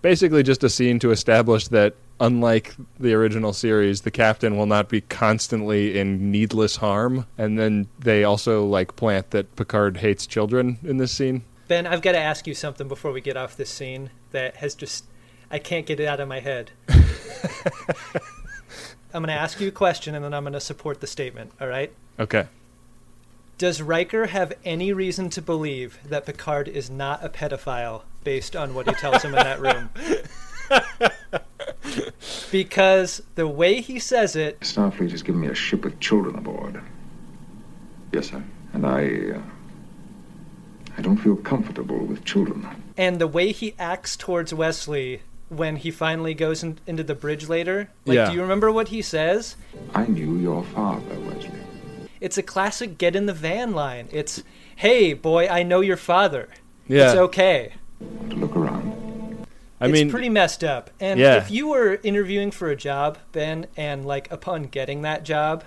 basically 0.00 0.42
just 0.42 0.64
a 0.64 0.70
scene 0.70 0.98
to 1.00 1.10
establish 1.10 1.68
that 1.68 1.94
unlike 2.20 2.74
the 2.98 3.14
original 3.14 3.52
series 3.52 4.02
the 4.02 4.10
captain 4.10 4.56
will 4.56 4.66
not 4.66 4.90
be 4.90 5.00
constantly 5.00 5.98
in 5.98 6.30
needless 6.30 6.76
harm 6.76 7.26
and 7.38 7.58
then 7.58 7.88
they 7.98 8.24
also 8.24 8.66
like 8.66 8.94
plant 8.94 9.30
that 9.30 9.56
picard 9.56 9.96
hates 9.96 10.26
children 10.26 10.78
in 10.82 10.98
this 10.98 11.12
scene 11.12 11.42
Ben, 11.70 11.86
I've 11.86 12.02
got 12.02 12.12
to 12.12 12.18
ask 12.18 12.46
you 12.48 12.54
something 12.54 12.88
before 12.88 13.12
we 13.12 13.20
get 13.20 13.36
off 13.36 13.56
this 13.56 13.70
scene 13.70 14.10
that 14.32 14.56
has 14.56 14.74
just 14.74 15.04
I 15.52 15.60
can't 15.60 15.86
get 15.86 16.00
it 16.00 16.06
out 16.06 16.18
of 16.18 16.26
my 16.26 16.40
head. 16.40 16.72
I'm 16.88 17.04
going 19.22 19.28
to 19.28 19.34
ask 19.34 19.60
you 19.60 19.68
a 19.68 19.70
question 19.70 20.16
and 20.16 20.24
then 20.24 20.34
I'm 20.34 20.42
going 20.42 20.54
to 20.54 20.60
support 20.60 21.00
the 21.00 21.06
statement, 21.06 21.52
all 21.60 21.68
right? 21.68 21.92
okay 22.18 22.48
Does 23.60 23.82
Riker 23.82 24.24
have 24.28 24.54
any 24.64 24.90
reason 24.94 25.28
to 25.28 25.42
believe 25.42 25.98
that 26.08 26.24
Picard 26.24 26.66
is 26.66 26.88
not 26.88 27.22
a 27.22 27.28
pedophile 27.28 28.04
based 28.24 28.56
on 28.56 28.72
what 28.72 28.88
he 28.88 28.94
tells 28.94 29.22
him 29.22 29.34
in 29.34 29.36
that 29.36 29.60
room? 29.60 29.90
because 32.50 33.22
the 33.34 33.46
way 33.46 33.82
he 33.82 33.98
says 33.98 34.34
it, 34.34 34.58
Starfleet 34.60 35.10
has 35.10 35.22
given 35.22 35.42
me 35.42 35.48
a 35.48 35.54
ship 35.54 35.84
with 35.84 36.00
children 36.00 36.36
aboard. 36.36 36.80
Yes, 38.14 38.30
sir. 38.30 38.42
And 38.72 38.86
I. 38.86 39.36
Uh, 39.36 39.42
I 40.96 41.02
don't 41.02 41.18
feel 41.18 41.36
comfortable 41.36 41.98
with 41.98 42.24
children. 42.24 42.66
and 42.96 43.20
the 43.20 43.26
way 43.26 43.52
he 43.52 43.74
acts 43.78 44.16
towards 44.16 44.54
Wesley 44.54 45.20
when 45.50 45.76
he 45.76 45.90
finally 45.90 46.32
goes 46.32 46.62
in, 46.62 46.78
into 46.86 47.02
the 47.02 47.14
bridge 47.14 47.46
later, 47.46 47.90
like, 48.06 48.16
Yeah. 48.16 48.30
do 48.30 48.36
you 48.36 48.40
remember 48.40 48.72
what 48.72 48.88
he 48.88 49.02
says? 49.02 49.56
I 49.94 50.06
knew 50.06 50.38
your 50.38 50.64
father, 50.64 51.20
Wesley. 51.20 51.50
It's 52.20 52.36
a 52.38 52.42
classic 52.42 52.98
get 52.98 53.16
in 53.16 53.26
the 53.26 53.32
van 53.32 53.72
line. 53.72 54.08
It's, 54.12 54.42
hey, 54.76 55.14
boy, 55.14 55.48
I 55.48 55.62
know 55.62 55.80
your 55.80 55.96
father. 55.96 56.48
yeah 56.86 57.10
It's 57.10 57.18
okay. 57.18 57.72
To 58.30 58.36
look 58.36 58.54
around. 58.56 59.46
i 59.80 59.86
it's 59.86 59.92
mean 59.92 60.10
pretty 60.10 60.28
messed 60.28 60.62
up. 60.62 60.90
And 61.00 61.18
Yeah. 61.18 61.36
if 61.36 61.50
you 61.50 61.68
were 61.68 61.98
interviewing 62.02 62.50
for 62.50 62.68
a 62.68 62.76
job, 62.76 63.18
Ben, 63.32 63.66
and 63.76 64.04
like 64.04 64.30
upon 64.30 64.64
getting 64.64 65.02
that 65.02 65.24
job, 65.24 65.64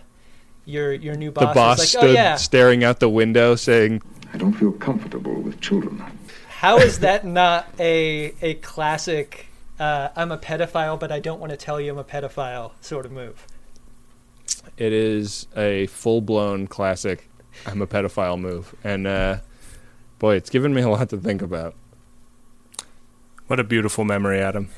your 0.66 0.94
your 0.94 1.16
new 1.16 1.32
boss, 1.32 1.50
the 1.50 1.54
boss 1.60 1.78
is 1.80 1.96
like, 1.96 2.02
stood 2.04 2.10
"Oh 2.12 2.14
yeah, 2.14 2.36
staring 2.36 2.84
out 2.84 3.00
the 3.00 3.10
window 3.10 3.56
saying 3.56 4.02
I 4.34 4.38
don't 4.38 4.54
feel 4.54 4.72
comfortable 4.72 5.34
with 5.42 5.60
children. 5.60 6.02
how 6.50 6.78
is 6.78 7.00
that 7.00 7.26
not 7.26 7.68
a 7.80 8.34
a 8.42 8.54
classic? 8.56 9.48
Uh, 9.80 10.10
I'm 10.16 10.32
a 10.32 10.38
pedophile, 10.38 11.00
but 11.00 11.12
I 11.12 11.20
don't 11.20 11.40
want 11.40 11.50
to 11.52 11.58
tell 11.58 11.82
you 11.82 11.92
I'm 11.92 11.98
a 11.98 12.04
pedophile 12.04 12.72
sort 12.80 13.06
of 13.06 13.12
move. 13.12 13.46
It 14.78 14.94
is 14.94 15.48
a 15.56 15.88
full-blown 15.88 16.68
classic. 16.68 17.30
I'm 17.66 17.82
a 17.82 17.88
pedophile 17.88 18.40
move. 18.40 18.76
And 18.84 19.08
uh 19.08 19.38
boy 20.20 20.36
it's 20.36 20.50
given 20.50 20.74
me 20.74 20.82
a 20.82 20.90
lot 20.90 21.10
to 21.10 21.18
think 21.18 21.42
about. 21.42 21.76
What 23.48 23.60
a 23.60 23.64
beautiful 23.64 24.06
memory 24.06 24.40
adam. 24.40 24.70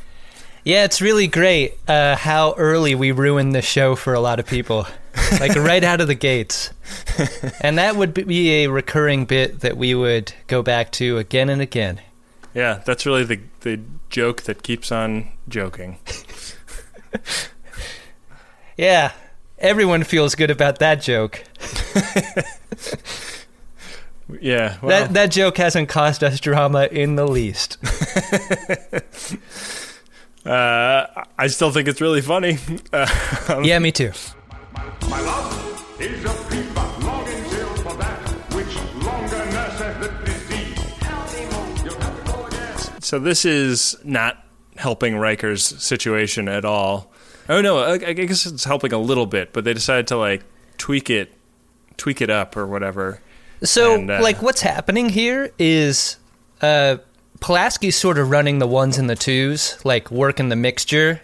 Yeah, 0.63 0.83
it's 0.83 0.99
really 0.99 1.27
great 1.27 1.77
uh, 1.87 2.15
how 2.15 2.55
early 2.57 2.95
we 2.95 3.11
ruined 3.11 3.53
the 3.53 3.61
show 3.61 3.95
for 3.95 4.15
a 4.15 4.19
lot 4.19 4.39
of 4.39 4.47
people, 4.47 4.87
like 5.39 5.53
right 5.55 5.83
out 5.83 6.01
of 6.01 6.07
the 6.07 6.15
gates. 6.15 6.71
And 7.61 7.77
that 7.77 7.95
would 7.95 8.15
be 8.15 8.63
a 8.63 8.67
recurring 8.71 9.25
bit 9.25 9.59
that 9.59 9.77
we 9.77 9.93
would 9.93 10.33
go 10.47 10.63
back 10.63 10.91
to 10.93 11.19
again 11.19 11.49
and 11.49 11.61
again. 11.61 12.01
yeah 12.55 12.81
that's 12.83 13.05
really 13.05 13.23
the 13.23 13.39
the 13.61 13.79
joke 14.09 14.41
that 14.43 14.63
keeps 14.63 14.91
on 14.91 15.29
joking. 15.47 15.99
Yeah, 18.77 19.13
Everyone 19.59 20.03
feels 20.03 20.35
good 20.35 20.51
about 20.51 20.79
that 20.79 21.01
joke. 21.01 21.43
Yeah, 24.41 24.77
well, 24.81 24.89
that 24.89 25.13
that 25.13 25.29
joke 25.31 25.57
hasn't 25.57 25.87
caused 25.87 26.23
us 26.23 26.39
drama 26.39 26.87
in 26.91 27.15
the 27.15 27.27
least. 27.27 27.77
uh, 30.45 31.05
I 31.37 31.45
still 31.47 31.69
think 31.71 31.87
it's 31.87 32.01
really 32.01 32.21
funny. 32.21 32.57
Uh, 32.91 33.61
yeah, 33.63 33.77
me 33.77 33.91
too. 33.91 34.11
My 35.09 35.21
love 35.21 36.01
is 36.01 36.25
a 36.25 36.29
pipa 36.29 37.05
longing 37.05 37.43
still 37.45 37.67
for 37.75 37.93
that 37.97 38.17
which 38.55 38.75
longer 39.03 39.45
nurses 39.51 39.99
the 39.99 40.09
disease. 40.25 40.79
You'll 41.83 41.99
have 41.99 42.25
to 42.25 42.31
go 42.31 42.45
again. 42.47 43.01
so 43.01 43.19
this 43.19 43.45
is 43.45 43.95
not 44.03 44.43
helping 44.75 45.17
Riker's 45.17 45.63
situation 45.63 46.49
at 46.49 46.65
all. 46.65 47.11
Oh 47.49 47.61
no, 47.61 47.77
I, 47.79 47.93
I 47.93 48.13
guess 48.13 48.45
it's 48.45 48.63
helping 48.63 48.91
a 48.93 48.97
little 48.97 49.25
bit, 49.25 49.53
but 49.53 49.63
they 49.63 49.73
decided 49.73 50.07
to 50.07 50.17
like 50.17 50.43
tweak 50.77 51.09
it, 51.09 51.33
tweak 51.97 52.21
it 52.21 52.29
up 52.29 52.57
or 52.57 52.65
whatever. 52.65 53.19
So, 53.63 53.95
And, 53.95 54.11
uh, 54.11 54.19
like, 54.21 54.41
what's 54.41 54.61
happening 54.61 55.09
here 55.09 55.51
is 55.57 56.17
uh, 56.61 56.97
Pulaski's 57.39 57.95
sort 57.95 58.17
of 58.17 58.29
running 58.29 58.59
the 58.59 58.67
ones 58.67 58.97
and 58.97 59.09
the 59.09 59.15
twos, 59.15 59.77
like 59.85 60.11
working 60.11 60.49
the 60.49 60.55
mixture 60.55 61.21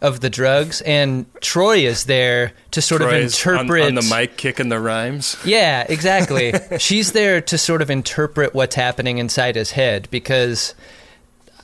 of 0.00 0.20
the 0.20 0.30
drugs, 0.30 0.80
and 0.82 1.26
Troi 1.40 1.82
is 1.84 2.04
there 2.04 2.52
to 2.72 2.80
sort 2.82 3.02
Troi's 3.02 3.06
of 3.44 3.48
on- 3.56 3.58
interpret 3.60 3.82
on, 3.86 3.94
the 3.94 4.02
mic, 4.02 4.36
kicking 4.36 4.68
the 4.68 4.78
rhymes. 4.80 5.36
Yeah, 5.44 5.84
exactly. 5.88 6.52
She's 6.78 7.12
there 7.12 7.40
to 7.42 7.58
sort 7.58 7.82
of 7.82 7.90
interpret 7.90 8.54
what's 8.54 8.74
happening 8.76 9.18
inside 9.18 9.56
his 9.56 9.72
head 9.72 10.08
because 10.10 10.74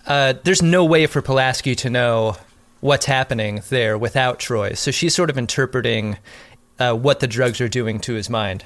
uh, 0.06 0.34
there's 0.44 0.62
no 0.62 0.84
way 0.84 1.06
for 1.06 1.22
Pulaski 1.22 1.74
to 1.76 1.90
know 1.90 2.36
what's 2.84 3.06
happening 3.06 3.62
there 3.70 3.96
without 3.96 4.38
Troi. 4.38 4.76
So 4.76 4.90
she's 4.90 5.14
sort 5.14 5.30
of 5.30 5.38
interpreting 5.38 6.18
uh, 6.78 6.92
what 6.92 7.20
the 7.20 7.26
drugs 7.26 7.58
are 7.62 7.68
doing 7.68 7.98
to 8.00 8.12
his 8.12 8.28
mind. 8.28 8.62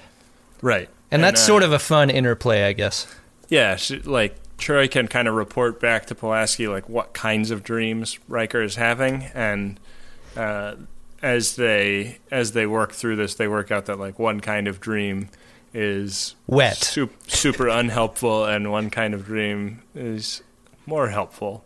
Right, 0.61 0.89
And, 1.13 1.23
that's 1.23 1.41
uh, 1.41 1.47
sort 1.47 1.63
of 1.63 1.73
a 1.73 1.79
fun 1.79 2.11
interplay, 2.11 2.65
I 2.65 2.73
guess. 2.73 3.07
Yeah, 3.49 3.77
she, 3.77 4.01
like 4.01 4.35
Troi 4.59 4.91
can 4.91 5.07
kind 5.07 5.29
of 5.29 5.35
report 5.35 5.79
back 5.81 6.07
to 6.07 6.17
Pulaski 6.17 6.67
like 6.67 6.89
what 6.89 7.15
kinds 7.15 7.53
of 7.53 7.63
dreams 7.63 8.19
Riker 8.27 8.61
is 8.61 8.75
having, 8.75 9.23
and 9.35 9.79
uh, 10.37 10.75
as 11.23 11.55
they 11.55 12.19
as 12.33 12.53
they 12.53 12.67
work 12.67 12.91
through 12.91 13.15
this, 13.15 13.37
they 13.37 13.47
work 13.47 13.71
out 13.71 13.87
that 13.87 14.01
like 14.01 14.19
one 14.19 14.41
kind 14.41 14.67
of 14.67 14.81
dream 14.81 15.29
is 15.73 16.35
Wet. 16.49 16.79
sup- 16.79 17.31
super 17.31 17.69
unhelpful, 17.69 18.45
and 18.47 18.73
one 18.73 18.91
kind 18.91 19.15
of 19.15 19.25
dream 19.25 19.83
is 19.95 20.43
more 20.87 21.11
helpful. 21.11 21.65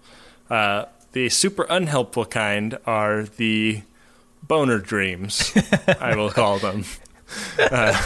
Uh, 0.50 0.84
the 1.12 1.28
super 1.28 1.66
unhelpful 1.68 2.26
kind 2.26 2.78
are 2.86 3.24
the 3.24 3.82
boner 4.42 4.78
dreams, 4.78 5.52
I 6.00 6.16
will 6.16 6.30
call 6.30 6.58
them. 6.58 6.84
Uh, 7.58 7.98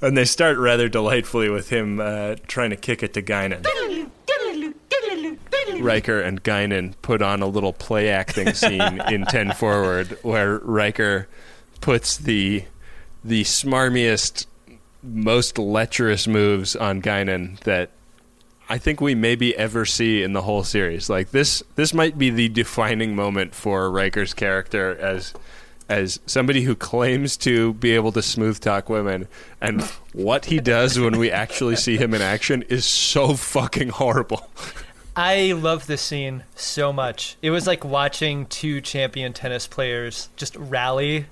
and 0.00 0.16
they 0.16 0.24
start 0.24 0.58
rather 0.58 0.88
delightfully 0.88 1.48
with 1.48 1.68
him 1.68 2.00
uh, 2.00 2.34
trying 2.48 2.70
to 2.70 2.76
kick 2.76 3.04
it 3.04 3.14
to 3.14 3.22
Guinan. 3.22 3.64
Riker 5.80 6.20
and 6.20 6.42
Guinan 6.42 6.94
put 7.00 7.22
on 7.22 7.40
a 7.40 7.46
little 7.46 7.72
play 7.72 8.08
acting 8.08 8.52
scene 8.54 9.00
in 9.02 9.24
Ten 9.28 9.52
Forward 9.52 10.18
where 10.22 10.58
Riker 10.58 11.28
puts 11.80 12.16
the 12.16 12.64
the 13.24 13.44
smarmiest, 13.44 14.46
most 15.04 15.58
lecherous 15.58 16.26
moves 16.26 16.74
on 16.74 17.00
Guinan 17.02 17.60
that 17.60 17.90
I 18.68 18.78
think 18.78 19.00
we 19.00 19.14
maybe 19.14 19.56
ever 19.56 19.84
see 19.86 20.22
in 20.22 20.32
the 20.34 20.42
whole 20.42 20.62
series. 20.64 21.08
Like 21.08 21.30
this, 21.30 21.62
this 21.76 21.94
might 21.94 22.18
be 22.18 22.30
the 22.30 22.48
defining 22.48 23.16
moment 23.16 23.54
for 23.54 23.90
Riker's 23.90 24.34
character 24.34 24.96
as 24.98 25.32
as 25.90 26.20
somebody 26.26 26.60
who 26.64 26.76
claims 26.76 27.34
to 27.38 27.72
be 27.72 27.92
able 27.92 28.12
to 28.12 28.20
smooth 28.20 28.60
talk 28.60 28.90
women, 28.90 29.26
and 29.58 29.80
what 30.12 30.44
he 30.44 30.60
does 30.60 30.98
when 30.98 31.18
we 31.18 31.30
actually 31.30 31.76
see 31.76 31.96
him 31.96 32.12
in 32.12 32.20
action 32.20 32.60
is 32.68 32.84
so 32.84 33.32
fucking 33.34 33.88
horrible. 33.88 34.50
I 35.16 35.52
love 35.52 35.86
this 35.86 36.02
scene 36.02 36.44
so 36.54 36.92
much. 36.92 37.38
It 37.40 37.48
was 37.50 37.66
like 37.66 37.86
watching 37.86 38.44
two 38.46 38.82
champion 38.82 39.32
tennis 39.32 39.66
players 39.66 40.28
just 40.36 40.54
rally 40.56 41.24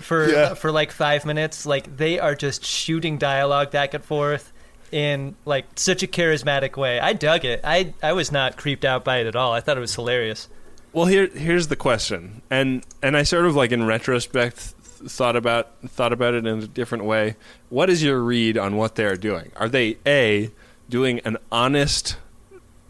for 0.00 0.28
Yeah. 0.28 0.54
for 0.54 0.72
like 0.72 0.90
5 0.90 1.24
minutes. 1.24 1.64
Like 1.64 1.96
they 1.96 2.18
are 2.18 2.34
just 2.34 2.64
shooting 2.64 3.18
dialogue 3.18 3.70
back 3.70 3.94
and 3.94 4.04
forth 4.04 4.52
in 4.92 5.36
like 5.44 5.66
such 5.76 6.02
a 6.02 6.06
charismatic 6.06 6.76
way. 6.76 7.00
I 7.00 7.12
dug 7.12 7.44
it. 7.44 7.60
I 7.64 7.94
I 8.02 8.12
was 8.12 8.32
not 8.32 8.56
creeped 8.56 8.84
out 8.84 9.04
by 9.04 9.18
it 9.18 9.26
at 9.26 9.36
all. 9.36 9.52
I 9.52 9.60
thought 9.60 9.76
it 9.76 9.80
was 9.80 9.94
hilarious. 9.94 10.48
Well, 10.92 11.06
here 11.06 11.26
here's 11.26 11.68
the 11.68 11.76
question, 11.76 12.42
and 12.50 12.84
and 13.02 13.16
I 13.16 13.22
sort 13.22 13.46
of 13.46 13.54
like 13.54 13.72
in 13.72 13.84
retrospect 13.84 14.58
thought 14.58 15.36
about 15.36 15.70
thought 15.86 16.12
about 16.12 16.34
it 16.34 16.46
in 16.46 16.62
a 16.62 16.66
different 16.66 17.04
way. 17.04 17.36
What 17.68 17.90
is 17.90 18.02
your 18.02 18.20
read 18.20 18.56
on 18.56 18.76
what 18.76 18.94
they 18.94 19.04
are 19.04 19.16
doing? 19.16 19.52
Are 19.56 19.68
they 19.68 19.98
a 20.06 20.50
doing 20.88 21.20
an 21.20 21.36
honest 21.52 22.16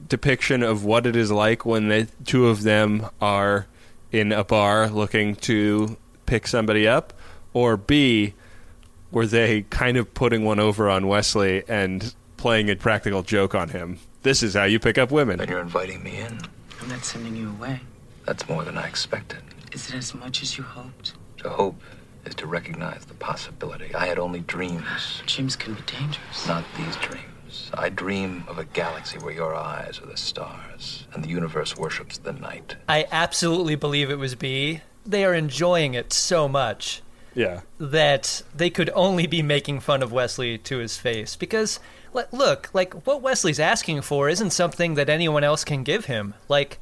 depiction 0.08 0.62
of 0.62 0.84
what 0.84 1.06
it 1.06 1.16
is 1.16 1.30
like 1.30 1.64
when 1.64 1.88
the 1.88 2.08
two 2.24 2.46
of 2.46 2.62
them 2.62 3.08
are 3.20 3.66
in 4.12 4.30
a 4.32 4.44
bar 4.44 4.88
looking 4.88 5.34
to 5.34 5.96
pick 6.26 6.46
somebody 6.46 6.86
up, 6.86 7.12
or 7.52 7.76
b 7.76 8.34
were 9.10 9.26
they 9.26 9.62
kind 9.62 9.96
of 9.96 10.12
putting 10.14 10.44
one 10.44 10.58
over 10.60 10.88
on 10.88 11.06
Wesley 11.06 11.62
and 11.68 12.14
playing 12.36 12.68
a 12.70 12.76
practical 12.76 13.22
joke 13.22 13.54
on 13.54 13.70
him? 13.70 13.98
This 14.22 14.42
is 14.42 14.54
how 14.54 14.64
you 14.64 14.78
pick 14.78 14.98
up 14.98 15.10
women. 15.10 15.38
Then 15.38 15.48
you're 15.48 15.60
inviting 15.60 16.02
me 16.02 16.18
in. 16.18 16.38
I'm 16.80 16.88
not 16.88 17.04
sending 17.04 17.36
you 17.36 17.50
away. 17.50 17.80
That's 18.24 18.48
more 18.48 18.64
than 18.64 18.76
I 18.76 18.86
expected. 18.86 19.38
Is 19.72 19.88
it 19.88 19.94
as 19.96 20.14
much 20.14 20.42
as 20.42 20.58
you 20.58 20.64
hoped? 20.64 21.14
To 21.38 21.50
hope 21.50 21.80
is 22.24 22.34
to 22.36 22.46
recognize 22.46 23.04
the 23.04 23.14
possibility. 23.14 23.94
I 23.94 24.06
had 24.06 24.18
only 24.18 24.40
dreams, 24.40 25.22
Dreams 25.26 25.54
can 25.54 25.74
be 25.74 25.82
dangerous. 25.82 26.46
not 26.48 26.64
these 26.76 26.96
dreams. 26.96 27.70
I 27.74 27.88
dream 27.88 28.44
of 28.48 28.58
a 28.58 28.64
galaxy 28.64 29.18
where 29.18 29.32
your 29.32 29.54
eyes 29.54 30.00
are 30.02 30.06
the 30.06 30.16
stars 30.16 31.06
and 31.12 31.22
the 31.22 31.28
universe 31.28 31.76
worships 31.76 32.18
the 32.18 32.32
night. 32.32 32.74
I 32.88 33.06
absolutely 33.12 33.76
believe 33.76 34.10
it 34.10 34.18
was 34.18 34.34
B. 34.34 34.80
They 35.04 35.24
are 35.24 35.34
enjoying 35.34 35.94
it 35.94 36.12
so 36.12 36.48
much. 36.48 37.02
Yeah. 37.36 37.60
that 37.78 38.42
they 38.54 38.70
could 38.70 38.90
only 38.94 39.26
be 39.28 39.42
making 39.42 39.80
fun 39.80 40.02
of 40.02 40.10
Wesley 40.10 40.58
to 40.58 40.78
his 40.78 40.96
face 40.96 41.36
because 41.36 41.78
like, 42.12 42.32
look 42.32 42.70
like 42.72 43.06
what 43.06 43.20
Wesley's 43.22 43.60
asking 43.60 44.00
for 44.02 44.28
isn't 44.28 44.50
something 44.50 44.94
that 44.94 45.08
anyone 45.08 45.44
else 45.44 45.62
can 45.62 45.82
give 45.84 46.06
him 46.06 46.34
like 46.48 46.78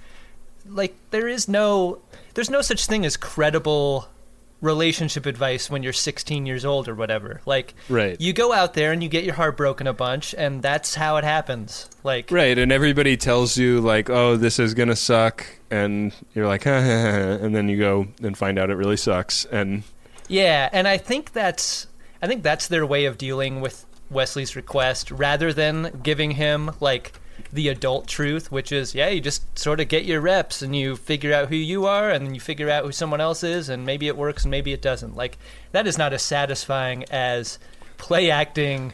like 0.67 0.95
there 1.11 1.29
is 1.29 1.49
no 1.49 1.99
there's 2.35 2.49
no 2.51 2.62
such 2.62 2.87
thing 2.87 3.05
as 3.05 3.17
credible 3.17 4.09
relationship 4.61 5.27
advice 5.27 5.69
when 5.69 5.83
you're 5.83 5.93
16 5.93 6.47
years 6.47 6.64
old 6.64 6.88
or 6.88 6.95
whatever 6.95 7.43
like 7.45 7.75
Right. 7.90 8.19
you 8.19 8.33
go 8.33 8.53
out 8.55 8.73
there 8.73 8.93
and 8.93 9.03
you 9.03 9.11
get 9.11 9.23
your 9.25 9.35
heart 9.35 9.59
broken 9.59 9.87
a 9.87 9.93
bunch 9.93 10.35
and 10.38 10.62
that's 10.62 10.95
how 10.95 11.19
it 11.19 11.25
happens 11.25 11.90
like 12.03 12.31
Right, 12.31 12.57
and 12.57 12.73
everybody 12.73 13.17
tells 13.17 13.59
you 13.59 13.81
like, 13.81 14.09
"Oh, 14.09 14.37
this 14.37 14.59
is 14.59 14.73
gonna 14.75 14.97
suck," 14.97 15.45
and 15.71 16.14
you're 16.35 16.47
like, 16.47 16.64
ha, 16.64 16.81
ha, 16.81 16.87
ha, 17.03 17.45
and 17.45 17.55
then 17.55 17.69
you 17.69 17.77
go 17.79 18.07
and 18.23 18.37
find 18.38 18.59
out 18.59 18.69
it 18.71 18.75
really 18.77 18.97
sucks. 18.99 19.45
And 19.47 19.83
Yeah, 20.29 20.69
and 20.73 20.89
I 20.89 20.99
think 20.99 21.33
that's 21.33 21.87
I 22.23 22.27
think 22.27 22.43
that's 22.43 22.69
their 22.69 22.87
way 22.87 23.05
of 23.05 23.19
dealing 23.19 23.61
with 23.61 23.85
Wesley's 24.11 24.57
request 24.57 25.11
rather 25.11 25.53
than 25.53 26.01
giving 26.03 26.33
him 26.33 26.71
like 26.81 27.21
the 27.53 27.69
adult 27.69 28.07
truth, 28.07 28.51
which 28.51 28.73
is 28.73 28.95
yeah, 28.95 29.09
you 29.09 29.21
just 29.21 29.59
sort 29.59 29.81
of 29.81 29.89
get 29.89 30.05
your 30.05 30.21
reps 30.21 30.63
and 30.63 30.75
you 30.75 30.97
figure 30.97 31.33
out 31.33 31.49
who 31.49 31.57
you 31.57 31.87
are 31.87 32.11
and 32.11 32.27
then 32.27 32.35
you 32.35 32.41
figure 32.41 32.71
out 32.71 32.85
who 32.85 32.93
someone 32.93 33.21
else 33.21 33.43
is 33.43 33.69
and 33.69 33.85
maybe 33.85 34.07
it 34.07 34.17
works 34.17 34.45
and 34.45 34.51
maybe 34.51 34.73
it 34.73 34.83
doesn't. 34.83 35.17
Like 35.17 35.39
that 35.73 35.87
is 35.87 35.99
not 35.99 36.13
as 36.13 36.23
satisfying 36.23 37.05
as 37.11 37.59
play 37.97 38.31
acting 38.31 38.93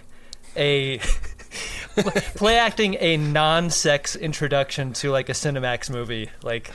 a 0.56 0.98
play 2.34 2.56
acting 2.58 2.96
a 3.00 3.16
non-sex 3.16 4.16
introduction 4.16 4.92
to 4.94 5.10
like 5.10 5.28
a 5.28 5.32
Cinemax 5.32 5.90
movie. 5.90 6.30
Like 6.42 6.72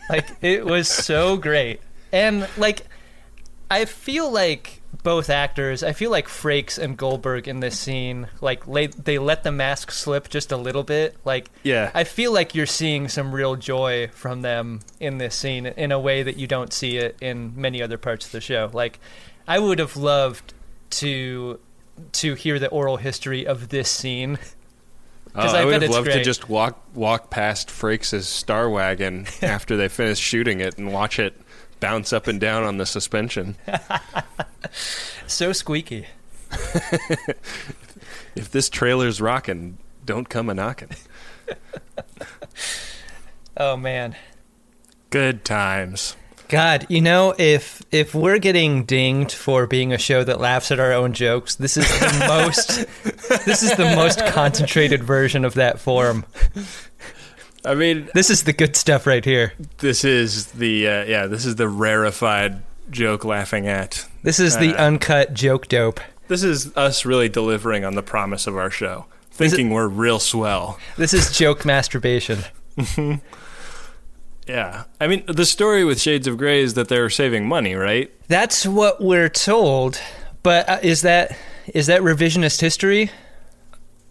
like 0.10 0.26
it 0.40 0.66
was 0.66 0.88
so 0.88 1.36
great. 1.36 1.80
And 2.12 2.48
like 2.56 2.86
I 3.70 3.86
feel 3.86 4.30
like 4.30 4.80
both 5.02 5.30
actors, 5.30 5.82
I 5.82 5.92
feel 5.94 6.10
like 6.10 6.28
Frakes 6.28 6.78
and 6.78 6.96
Goldberg 6.96 7.48
in 7.48 7.60
this 7.60 7.78
scene, 7.78 8.28
like 8.40 8.66
they, 8.66 8.86
they 8.88 9.18
let 9.18 9.42
the 9.42 9.50
mask 9.50 9.90
slip 9.90 10.28
just 10.28 10.52
a 10.52 10.56
little 10.56 10.82
bit. 10.84 11.16
Like 11.24 11.50
Yeah. 11.62 11.90
I 11.94 12.04
feel 12.04 12.32
like 12.32 12.54
you're 12.54 12.66
seeing 12.66 13.08
some 13.08 13.34
real 13.34 13.56
joy 13.56 14.08
from 14.12 14.42
them 14.42 14.80
in 15.00 15.16
this 15.18 15.34
scene 15.34 15.66
in 15.66 15.90
a 15.90 15.98
way 15.98 16.22
that 16.22 16.36
you 16.36 16.46
don't 16.46 16.72
see 16.72 16.98
it 16.98 17.16
in 17.20 17.54
many 17.56 17.82
other 17.82 17.96
parts 17.98 18.26
of 18.26 18.32
the 18.32 18.40
show. 18.42 18.70
Like 18.72 19.00
I 19.48 19.58
would 19.58 19.78
have 19.78 19.96
loved 19.96 20.52
to 20.90 21.58
to 22.12 22.34
hear 22.34 22.58
the 22.58 22.68
oral 22.68 22.98
history 22.98 23.46
of 23.46 23.70
this 23.70 23.88
scene. 23.90 24.38
oh, 25.34 25.40
'Cause 25.42 25.54
I, 25.54 25.62
I 25.62 25.64
would 25.64 25.82
have 25.82 25.90
loved 25.90 26.12
to 26.12 26.22
just 26.22 26.48
walk 26.48 26.78
walk 26.94 27.30
past 27.30 27.68
Frakes' 27.70 28.22
Star 28.24 28.68
Wagon 28.68 29.26
after 29.42 29.76
they 29.78 29.88
finish 29.88 30.18
shooting 30.18 30.60
it 30.60 30.76
and 30.78 30.92
watch 30.92 31.18
it 31.18 31.34
bounce 31.82 32.12
up 32.12 32.26
and 32.28 32.40
down 32.40 32.62
on 32.62 32.78
the 32.78 32.86
suspension. 32.86 33.56
So 35.26 35.52
squeaky. 35.52 36.06
If 38.34 38.50
this 38.50 38.70
trailer's 38.70 39.20
rocking, 39.20 39.76
don't 40.06 40.28
come 40.28 40.48
a 40.48 40.54
knocking. 40.54 40.90
Oh 43.54 43.76
man. 43.76 44.16
Good 45.10 45.44
times. 45.44 46.16
God, 46.48 46.86
you 46.88 47.02
know, 47.02 47.34
if 47.36 47.82
if 47.90 48.14
we're 48.14 48.38
getting 48.38 48.84
dinged 48.84 49.32
for 49.32 49.66
being 49.66 49.92
a 49.92 49.98
show 49.98 50.24
that 50.24 50.40
laughs 50.40 50.70
at 50.70 50.80
our 50.80 50.92
own 50.92 51.12
jokes, 51.12 51.56
this 51.56 51.76
is 51.76 51.86
the 52.00 52.26
most 52.28 52.68
this 53.44 53.62
is 53.62 53.76
the 53.76 53.94
most 53.94 54.24
concentrated 54.26 55.04
version 55.04 55.44
of 55.44 55.52
that 55.54 55.80
form. 55.80 56.24
I 57.64 57.74
mean, 57.74 58.08
This 58.14 58.28
is 58.30 58.42
the 58.44 58.52
good 58.52 58.74
stuff 58.76 59.06
right 59.06 59.24
here. 59.24 59.52
this 59.78 60.04
is 60.04 60.46
the 60.46 60.86
uh, 60.88 61.04
yeah, 61.04 61.26
this 61.26 61.44
is 61.46 61.56
the 61.56 61.68
rarefied 61.68 62.62
joke 62.90 63.24
laughing 63.24 63.68
at. 63.68 64.06
This 64.22 64.38
is 64.40 64.56
the 64.58 64.74
Uh, 64.74 64.86
uncut 64.86 65.32
joke 65.34 65.68
dope. 65.68 66.00
This 66.28 66.42
is 66.42 66.74
us 66.76 67.04
really 67.04 67.28
delivering 67.28 67.84
on 67.84 67.94
the 67.94 68.02
promise 68.02 68.46
of 68.46 68.56
our 68.56 68.70
show, 68.70 69.06
thinking 69.30 69.70
we're 69.70 69.86
real 69.88 70.18
swell. 70.18 70.78
This 70.96 71.12
is 71.14 71.36
joke 71.36 71.64
masturbation. 71.74 72.44
Yeah, 74.48 74.84
I 75.00 75.06
mean, 75.06 75.22
the 75.28 75.46
story 75.46 75.84
with 75.84 76.00
Shades 76.00 76.26
of 76.26 76.36
Grey 76.36 76.62
is 76.62 76.74
that 76.74 76.88
they're 76.88 77.08
saving 77.10 77.46
money, 77.46 77.74
right? 77.76 78.10
That's 78.26 78.66
what 78.66 79.00
we're 79.00 79.28
told, 79.28 80.00
but 80.42 80.68
uh, 80.68 80.78
is 80.82 81.02
that 81.02 81.36
is 81.72 81.86
that 81.86 82.00
revisionist 82.00 82.60
history? 82.60 83.10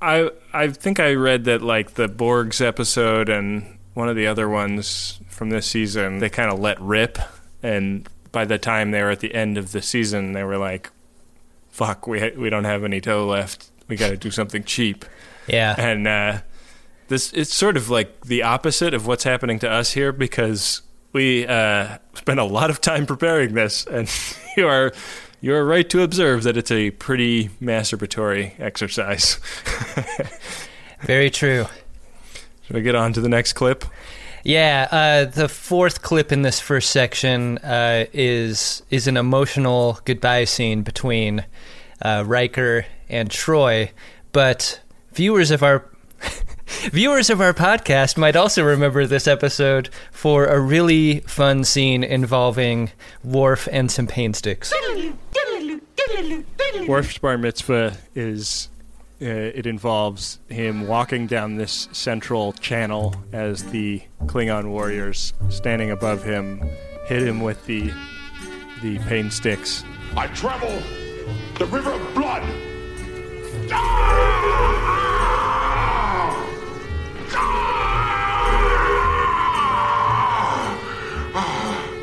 I 0.02 0.32
I 0.54 0.68
think 0.70 1.00
I 1.00 1.14
read 1.14 1.46
that 1.46 1.62
like 1.62 1.94
the 1.94 2.08
Borgs 2.08 2.66
episode 2.66 3.30
and 3.30 3.78
one 3.94 4.10
of 4.10 4.16
the 4.16 4.28
other 4.28 4.48
ones 4.50 5.20
from 5.28 5.50
this 5.50 5.68
season, 5.68 6.20
they 6.20 6.30
kind 6.30 6.52
of 6.52 6.60
let 6.60 6.80
rip, 6.82 7.18
and 7.62 8.08
by 8.32 8.46
the 8.46 8.58
time 8.58 8.92
they 8.92 9.02
were 9.02 9.12
at 9.12 9.20
the 9.20 9.34
end 9.34 9.58
of 9.58 9.72
the 9.72 9.82
season, 9.82 10.34
they 10.34 10.44
were 10.44 10.58
like, 10.58 10.90
"Fuck, 11.70 12.08
we 12.08 12.20
ha- 12.20 12.36
we 12.38 12.50
don't 12.50 12.64
have 12.64 12.84
any 12.84 13.00
dough 13.00 13.28
left. 13.28 13.70
We 13.88 13.96
got 13.96 14.10
to 14.10 14.18
do 14.18 14.32
something 14.32 14.64
cheap." 14.64 15.06
Yeah. 15.48 15.76
And 15.78 16.08
uh, 16.08 16.42
this 17.10 17.32
it's 17.34 17.54
sort 17.54 17.78
of 17.78 17.90
like 17.90 18.22
the 18.22 18.44
opposite 18.44 18.94
of 18.94 19.06
what's 19.06 19.24
happening 19.24 19.60
to 19.60 19.70
us 19.70 19.92
here 19.92 20.12
because 20.12 20.82
we 21.14 21.46
uh, 21.46 21.98
spent 22.14 22.40
a 22.40 22.46
lot 22.46 22.70
of 22.70 22.80
time 22.82 23.06
preparing 23.06 23.54
this, 23.54 23.86
and 23.86 24.10
you 24.58 24.68
are 24.68 24.94
you 25.42 25.56
are 25.56 25.66
right 25.66 25.90
to 25.90 26.02
observe 26.02 26.44
that 26.44 26.56
it's 26.56 26.72
a 26.72 26.92
pretty 26.92 27.50
masturbatory 27.62 28.54
exercise. 28.60 29.40
Very 31.02 31.32
true. 31.32 31.66
Should 32.64 32.76
we 32.76 32.84
get 32.84 32.94
on 32.94 33.12
to 33.14 33.22
the 33.22 33.30
next 33.30 33.54
clip? 33.54 33.84
Yeah, 34.44 34.88
uh, 34.92 35.26
the 35.26 35.50
fourth 35.50 36.02
clip 36.04 36.32
in 36.32 36.44
this 36.44 36.60
first 36.60 36.92
section 36.92 37.58
uh, 37.60 38.06
is 38.14 38.82
is 38.90 39.08
an 39.08 39.18
emotional 39.18 40.00
goodbye 40.06 40.46
scene 40.46 40.82
between 40.84 41.46
uh, 42.02 42.24
Riker 42.26 42.86
and 43.10 43.30
Troi. 43.30 43.92
But 44.32 44.82
viewers 45.14 45.52
of 45.52 45.62
our 45.64 45.86
viewers 46.92 47.30
of 47.30 47.42
our 47.42 47.54
podcast 47.54 48.18
might 48.18 48.36
also 48.36 48.64
remember 48.64 49.06
this 49.06 49.28
episode 49.28 49.90
for 50.12 50.46
a 50.46 50.60
really 50.60 51.20
fun 51.22 51.64
scene 51.64 52.04
involving 52.04 52.92
Worf 53.24 53.68
and 53.72 53.92
some 53.92 54.08
pain 54.08 54.34
sticks. 54.34 54.74
Worf's 56.88 57.18
bar 57.18 57.38
mitzvah 57.38 57.98
is 58.16 58.70
uh, 59.22 59.26
it 59.26 59.68
involves 59.68 60.40
him 60.50 60.88
walking 60.88 61.28
down 61.28 61.56
this 61.56 61.88
central 61.92 62.54
channel 62.54 63.16
as 63.32 63.64
the 63.66 64.02
Klingon 64.26 64.70
warriors 64.70 65.34
standing 65.50 65.92
above 65.92 66.24
him 66.24 66.60
hit 67.06 67.22
him 67.24 67.42
with 67.42 67.66
the 67.66 67.92
the 68.82 68.98
pain 69.08 69.30
sticks. 69.30 69.84
I 70.18 70.28
travel 70.28 70.82
the 71.60 71.66
river 71.68 71.92
of 71.92 72.14
blood. 72.16 72.42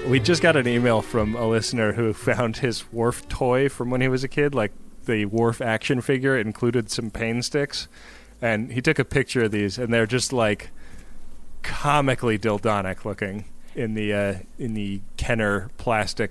We 0.06 0.18
just 0.20 0.40
got 0.40 0.56
an 0.56 0.66
email 0.66 1.02
from 1.02 1.34
a 1.36 1.46
listener 1.46 1.92
who 1.92 2.14
found 2.14 2.56
his 2.58 2.90
Worf 2.90 3.28
toy 3.28 3.68
from 3.68 3.90
when 3.90 4.00
he 4.00 4.08
was 4.08 4.24
a 4.24 4.28
kid, 4.28 4.54
like 4.54 4.72
the 5.04 5.26
Worf 5.26 5.60
action 5.60 6.00
figure 6.00 6.34
included 6.38 6.90
some 6.90 7.10
pain 7.10 7.42
sticks, 7.42 7.88
and 8.40 8.72
he 8.72 8.80
took 8.80 8.98
a 8.98 9.04
picture 9.04 9.44
of 9.44 9.50
these, 9.50 9.76
and 9.76 9.92
they're 9.92 10.06
just 10.06 10.32
like 10.32 10.70
comically 11.62 12.38
dildonic 12.38 13.04
looking 13.04 13.44
in 13.74 13.92
the 13.92 14.14
uh, 14.14 14.34
in 14.58 14.72
the 14.72 15.02
Kenner 15.18 15.68
plastic 15.76 16.30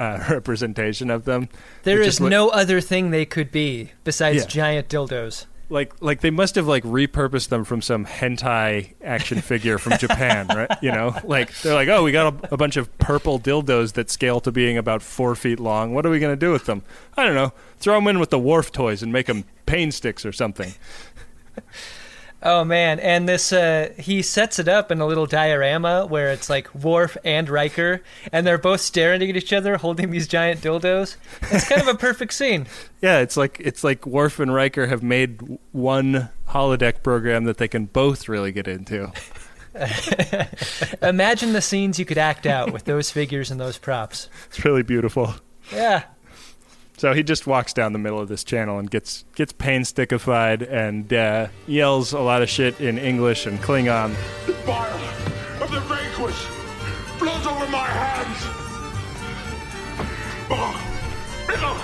uh, 0.00 0.24
representation 0.30 1.10
of 1.10 1.26
them. 1.26 1.50
There 1.82 2.00
is 2.00 2.06
It 2.06 2.08
is 2.08 2.20
look- 2.22 2.30
no 2.30 2.48
other 2.48 2.80
thing 2.80 3.10
they 3.10 3.26
could 3.26 3.52
be 3.52 3.90
besides 4.04 4.38
Yeah. 4.38 4.46
giant 4.46 4.88
dildos. 4.88 5.44
Like 5.68 5.94
like 6.00 6.20
they 6.20 6.30
must 6.30 6.54
have 6.54 6.68
like 6.68 6.84
repurposed 6.84 7.48
them 7.48 7.64
from 7.64 7.82
some 7.82 8.06
hentai 8.06 8.94
action 9.02 9.40
figure 9.40 9.78
from 9.78 9.98
Japan, 9.98 10.46
right? 10.54 10.70
You 10.80 10.92
know, 10.92 11.16
like 11.24 11.52
they're 11.60 11.74
like, 11.74 11.88
oh, 11.88 12.04
we 12.04 12.12
got 12.12 12.44
a, 12.44 12.54
a 12.54 12.56
bunch 12.56 12.76
of 12.76 12.96
purple 12.98 13.40
dildos 13.40 13.94
that 13.94 14.08
scale 14.08 14.38
to 14.40 14.52
being 14.52 14.78
about 14.78 15.02
four 15.02 15.34
feet 15.34 15.58
long. 15.58 15.92
What 15.92 16.06
are 16.06 16.10
we 16.10 16.20
gonna 16.20 16.36
do 16.36 16.52
with 16.52 16.66
them? 16.66 16.82
I 17.16 17.24
don't 17.24 17.34
know. 17.34 17.52
Throw 17.78 17.96
them 17.96 18.06
in 18.06 18.20
with 18.20 18.30
the 18.30 18.38
Worf 18.38 18.70
toys 18.70 19.02
and 19.02 19.12
make 19.12 19.26
them 19.26 19.44
pain 19.66 19.90
sticks 19.90 20.24
or 20.24 20.32
something. 20.32 20.74
Oh 22.48 22.62
man, 22.62 23.00
and 23.00 23.28
this 23.28 23.52
uh, 23.52 23.92
he 23.98 24.22
sets 24.22 24.60
it 24.60 24.68
up 24.68 24.92
in 24.92 25.00
a 25.00 25.06
little 25.06 25.26
diorama 25.26 26.06
where 26.06 26.30
it's 26.30 26.48
like 26.48 26.72
Worf 26.76 27.16
and 27.24 27.48
Riker, 27.48 28.02
and 28.32 28.46
they're 28.46 28.56
both 28.56 28.80
staring 28.80 29.28
at 29.28 29.36
each 29.36 29.52
other, 29.52 29.76
holding 29.76 30.12
these 30.12 30.28
giant 30.28 30.60
dildos. 30.60 31.16
It's 31.50 31.68
kind 31.68 31.82
of 31.82 31.88
a 31.88 31.94
perfect 31.94 32.32
scene. 32.32 32.66
Yeah, 33.02 33.18
it's 33.18 33.36
like 33.36 33.60
it's 33.60 33.84
like 33.84 34.06
Worf 34.06 34.40
and 34.40 34.52
Riker 34.52 34.86
have 34.86 35.02
made 35.02 35.58
one 35.72 36.30
holodeck 36.48 37.02
program 37.02 37.44
that 37.44 37.58
they 37.58 37.68
can 37.68 37.86
both 37.86 38.28
really 38.28 38.52
get 38.52 38.66
into. 38.66 39.12
Imagine 41.02 41.52
the 41.52 41.60
scenes 41.60 41.98
you 41.98 42.04
could 42.06 42.16
act 42.18 42.46
out 42.46 42.72
with 42.72 42.84
those 42.84 43.10
figures 43.10 43.50
and 43.50 43.60
those 43.60 43.76
props. 43.76 44.30
It's 44.46 44.64
really 44.64 44.82
beautiful. 44.82 45.34
Yeah, 45.72 46.04
So 46.98 47.12
he 47.12 47.22
just 47.22 47.46
walks 47.46 47.74
down 47.74 47.92
the 47.92 47.98
middle 47.98 48.18
of 48.18 48.28
this 48.28 48.42
channel 48.42 48.78
and 48.78 48.90
gets 48.90 49.26
gets 49.34 49.52
pain 49.52 49.82
stickified 49.82 50.66
and 50.70 51.12
uh, 51.12 51.48
yells 51.66 52.14
a 52.14 52.20
lot 52.20 52.40
of 52.40 52.48
shit 52.48 52.80
in 52.80 52.96
English 52.96 53.44
and 53.44 53.58
Klingon. 53.58 54.14
The 54.46 54.54
fire 54.54 54.90
of 55.60 55.70
the 55.70 55.80
vanquished 55.80 56.46
flows 57.18 57.46
over 57.46 57.66
my 57.68 57.86
hands. 57.86 58.38
Oh, 60.48 60.80
oh, 61.50 61.82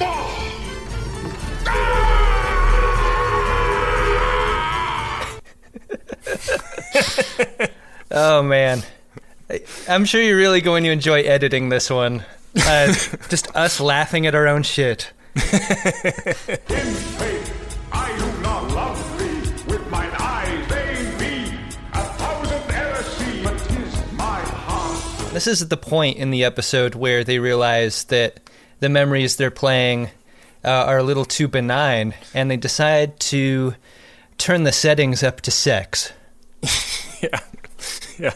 oh. 0.00 0.42
Oh 8.10 8.42
man, 8.42 8.82
I'm 9.88 10.04
sure 10.04 10.20
you're 10.22 10.36
really 10.36 10.60
going 10.60 10.82
to 10.84 10.90
enjoy 10.90 11.22
editing 11.22 11.68
this 11.68 11.90
one. 11.90 12.24
Uh, 12.56 12.92
just 13.28 13.54
us 13.54 13.80
laughing 13.80 14.26
at 14.26 14.34
our 14.34 14.46
own 14.46 14.62
shit. 14.62 15.12
This 25.36 25.46
is 25.46 25.68
the 25.68 25.76
point 25.76 26.16
in 26.16 26.30
the 26.30 26.44
episode 26.44 26.94
where 26.94 27.22
they 27.22 27.38
realize 27.38 28.04
that 28.04 28.48
the 28.80 28.88
memories 28.88 29.36
they're 29.36 29.50
playing 29.50 30.08
uh, 30.64 30.70
are 30.70 30.96
a 30.96 31.02
little 31.02 31.26
too 31.26 31.46
benign, 31.46 32.14
and 32.32 32.50
they 32.50 32.56
decide 32.56 33.20
to 33.20 33.74
turn 34.38 34.62
the 34.62 34.72
settings 34.72 35.22
up 35.22 35.42
to 35.42 35.50
sex. 35.50 36.12
yeah, 37.22 37.40
yeah. 38.18 38.32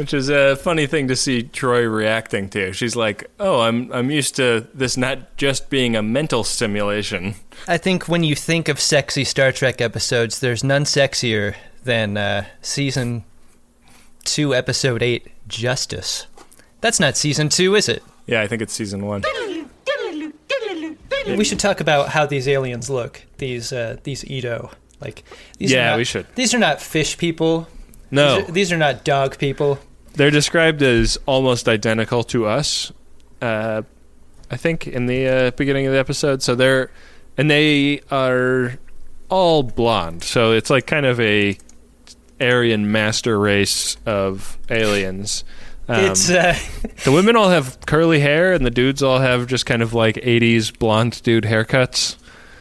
Which 0.00 0.14
is 0.14 0.30
a 0.30 0.56
funny 0.56 0.86
thing 0.86 1.08
to 1.08 1.14
see 1.14 1.42
Troi 1.42 1.84
reacting 1.84 2.48
to. 2.50 2.72
She's 2.72 2.96
like, 2.96 3.30
"Oh, 3.38 3.60
I'm 3.60 3.92
I'm 3.92 4.10
used 4.10 4.34
to 4.36 4.66
this 4.72 4.96
not 4.96 5.36
just 5.36 5.68
being 5.68 5.94
a 5.94 6.00
mental 6.00 6.42
stimulation." 6.42 7.34
I 7.68 7.76
think 7.76 8.08
when 8.08 8.24
you 8.24 8.34
think 8.34 8.70
of 8.70 8.80
sexy 8.80 9.24
Star 9.24 9.52
Trek 9.52 9.82
episodes, 9.82 10.40
there's 10.40 10.64
none 10.64 10.84
sexier 10.84 11.54
than 11.84 12.16
uh, 12.16 12.46
season 12.62 13.24
two, 14.24 14.54
episode 14.54 15.02
eight, 15.02 15.28
Justice. 15.48 16.26
That's 16.80 16.98
not 16.98 17.18
season 17.18 17.50
two, 17.50 17.74
is 17.74 17.86
it? 17.86 18.02
Yeah, 18.26 18.40
I 18.40 18.46
think 18.46 18.62
it's 18.62 18.72
season 18.72 19.04
one. 19.04 19.22
We 21.26 21.44
should 21.44 21.60
talk 21.60 21.82
about 21.82 22.08
how 22.08 22.24
these 22.24 22.48
aliens 22.48 22.88
look. 22.88 23.20
These 23.36 23.70
uh, 23.70 23.98
these 24.02 24.24
Edo, 24.24 24.70
like 24.98 25.24
these. 25.58 25.70
Yeah, 25.70 25.88
are 25.88 25.90
not, 25.90 25.96
we 25.98 26.04
should. 26.04 26.26
These 26.36 26.54
are 26.54 26.58
not 26.58 26.80
fish 26.80 27.18
people. 27.18 27.68
No, 28.10 28.36
these 28.36 28.48
are, 28.48 28.52
these 28.52 28.72
are 28.72 28.78
not 28.78 29.04
dog 29.04 29.36
people. 29.36 29.78
They're 30.14 30.30
described 30.30 30.82
as 30.82 31.18
almost 31.26 31.68
identical 31.68 32.22
to 32.24 32.46
us. 32.46 32.92
Uh, 33.40 33.82
I 34.50 34.56
think 34.56 34.86
in 34.86 35.06
the 35.06 35.28
uh, 35.28 35.50
beginning 35.52 35.86
of 35.86 35.92
the 35.92 35.98
episode. 35.98 36.42
So 36.42 36.54
they're 36.54 36.90
and 37.36 37.50
they 37.50 38.00
are 38.10 38.78
all 39.28 39.62
blonde. 39.62 40.24
So 40.24 40.52
it's 40.52 40.70
like 40.70 40.86
kind 40.86 41.06
of 41.06 41.20
a 41.20 41.56
Aryan 42.40 42.90
master 42.90 43.38
race 43.38 43.96
of 44.06 44.58
aliens. 44.68 45.44
Um, 45.88 46.04
it's 46.04 46.28
uh, 46.30 46.56
the 47.04 47.12
women 47.12 47.36
all 47.36 47.50
have 47.50 47.78
curly 47.86 48.20
hair, 48.20 48.52
and 48.52 48.64
the 48.64 48.70
dudes 48.70 49.02
all 49.02 49.18
have 49.18 49.46
just 49.46 49.66
kind 49.66 49.82
of 49.82 49.94
like 49.94 50.16
'80s 50.16 50.76
blonde 50.76 51.22
dude 51.22 51.44
haircuts. 51.44 52.16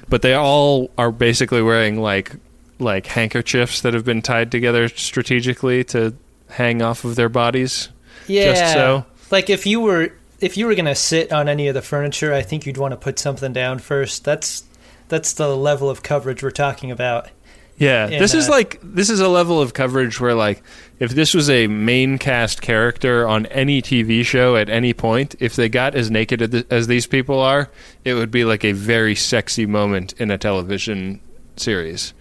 But 0.07 0.21
they 0.21 0.33
all 0.33 0.89
are 0.97 1.11
basically 1.11 1.61
wearing 1.61 1.99
like 2.01 2.31
like 2.79 3.07
handkerchiefs 3.07 3.81
that 3.81 3.93
have 3.93 4.05
been 4.05 4.21
tied 4.21 4.51
together 4.51 4.87
strategically 4.87 5.83
to 5.83 6.15
hang 6.49 6.81
off 6.81 7.03
of 7.03 7.15
their 7.15 7.29
bodies. 7.29 7.89
Yeah. 8.27 8.53
just 8.53 8.73
so. 8.73 9.05
Like 9.31 9.49
if 9.49 9.65
you 9.65 9.79
were 9.79 10.13
if 10.39 10.57
you 10.57 10.65
were 10.65 10.75
gonna 10.75 10.95
sit 10.95 11.31
on 11.31 11.49
any 11.49 11.67
of 11.67 11.73
the 11.73 11.81
furniture, 11.81 12.33
I 12.33 12.41
think 12.41 12.65
you'd 12.65 12.77
want 12.77 12.91
to 12.91 12.97
put 12.97 13.19
something 13.19 13.53
down 13.53 13.79
first. 13.79 14.23
That's 14.23 14.63
that's 15.07 15.33
the 15.33 15.55
level 15.55 15.89
of 15.89 16.03
coverage 16.03 16.43
we're 16.43 16.51
talking 16.51 16.91
about. 16.91 17.29
Yeah, 17.77 18.07
And, 18.07 18.21
this 18.21 18.33
is 18.33 18.49
uh, 18.49 18.51
like 18.51 18.79
this 18.83 19.09
is 19.09 19.21
a 19.21 19.29
level 19.29 19.61
of 19.61 19.73
coverage 19.73 20.19
where 20.19 20.33
like 20.33 20.61
if 20.99 21.11
this 21.11 21.33
was 21.33 21.49
a 21.49 21.67
main 21.67 22.17
cast 22.17 22.61
character 22.61 23.25
on 23.25 23.45
any 23.47 23.81
TV 23.81 24.25
show 24.25 24.57
at 24.57 24.69
any 24.69 24.93
point, 24.93 25.35
if 25.39 25.55
they 25.55 25.69
got 25.69 25.95
as 25.95 26.11
naked 26.11 26.65
as 26.71 26.87
these 26.87 27.07
people 27.07 27.39
are, 27.39 27.69
it 28.03 28.15
would 28.15 28.31
be 28.31 28.43
like 28.43 28.65
a 28.65 28.73
very 28.73 29.15
sexy 29.15 29.65
moment 29.65 30.13
in 30.17 30.29
a 30.29 30.37
television 30.37 31.21
series. 31.55 32.13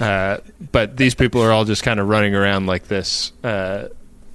Uh, 0.00 0.38
but 0.72 0.96
these 0.96 1.14
people 1.14 1.42
are 1.42 1.52
all 1.52 1.64
just 1.64 1.82
kind 1.82 2.00
of 2.00 2.08
running 2.08 2.34
around 2.34 2.66
like 2.66 2.88
this. 2.88 3.32
Uh, 3.44 3.88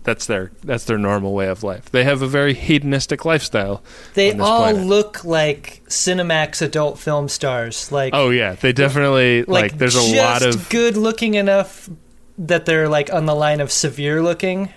that's 0.07 0.25
their 0.25 0.51
that's 0.63 0.85
their 0.85 0.97
normal 0.97 1.33
way 1.33 1.49
of 1.49 1.63
life. 1.63 1.91
They 1.91 2.05
have 2.05 2.21
a 2.21 2.27
very 2.27 2.53
hedonistic 2.53 3.25
lifestyle. 3.25 3.83
They 4.13 4.31
all 4.39 4.63
planet. 4.63 4.85
look 4.85 5.25
like 5.25 5.83
Cinemax 5.89 6.61
adult 6.61 6.97
film 6.97 7.27
stars. 7.27 7.91
Like 7.91 8.13
Oh 8.15 8.29
yeah, 8.29 8.53
they 8.53 8.71
definitely 8.71 9.43
like. 9.43 9.77
there's 9.77 9.95
a 9.95 10.15
lot 10.15 10.43
of 10.43 10.69
good 10.69 10.95
looking 10.95 11.33
enough 11.33 11.89
that 12.37 12.65
they're 12.65 12.87
like 12.87 13.11
on 13.11 13.25
the 13.25 13.35
line 13.35 13.59
of 13.59 13.69
severe 13.69 14.23
looking. 14.23 14.71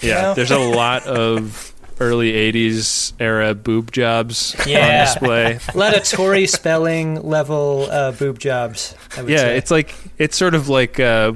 Yeah, 0.00 0.22
know? 0.22 0.34
there's 0.34 0.50
a 0.50 0.58
lot 0.58 1.06
of 1.06 1.72
early 2.02 2.32
'80s 2.32 3.12
era 3.20 3.54
boob 3.54 3.92
jobs 3.92 4.54
on 4.60 4.66
display. 4.66 5.58
A 5.74 5.78
lot 5.78 5.96
of 5.96 6.04
Tori 6.04 6.46
Spelling 6.46 7.22
level 7.22 7.88
uh, 7.90 8.12
boob 8.12 8.38
jobs. 8.38 8.94
Yeah, 9.16 9.36
say. 9.38 9.56
it's 9.56 9.70
like 9.70 9.94
it's 10.18 10.36
sort 10.36 10.54
of 10.54 10.68
like 10.68 10.98
uh, 11.00 11.32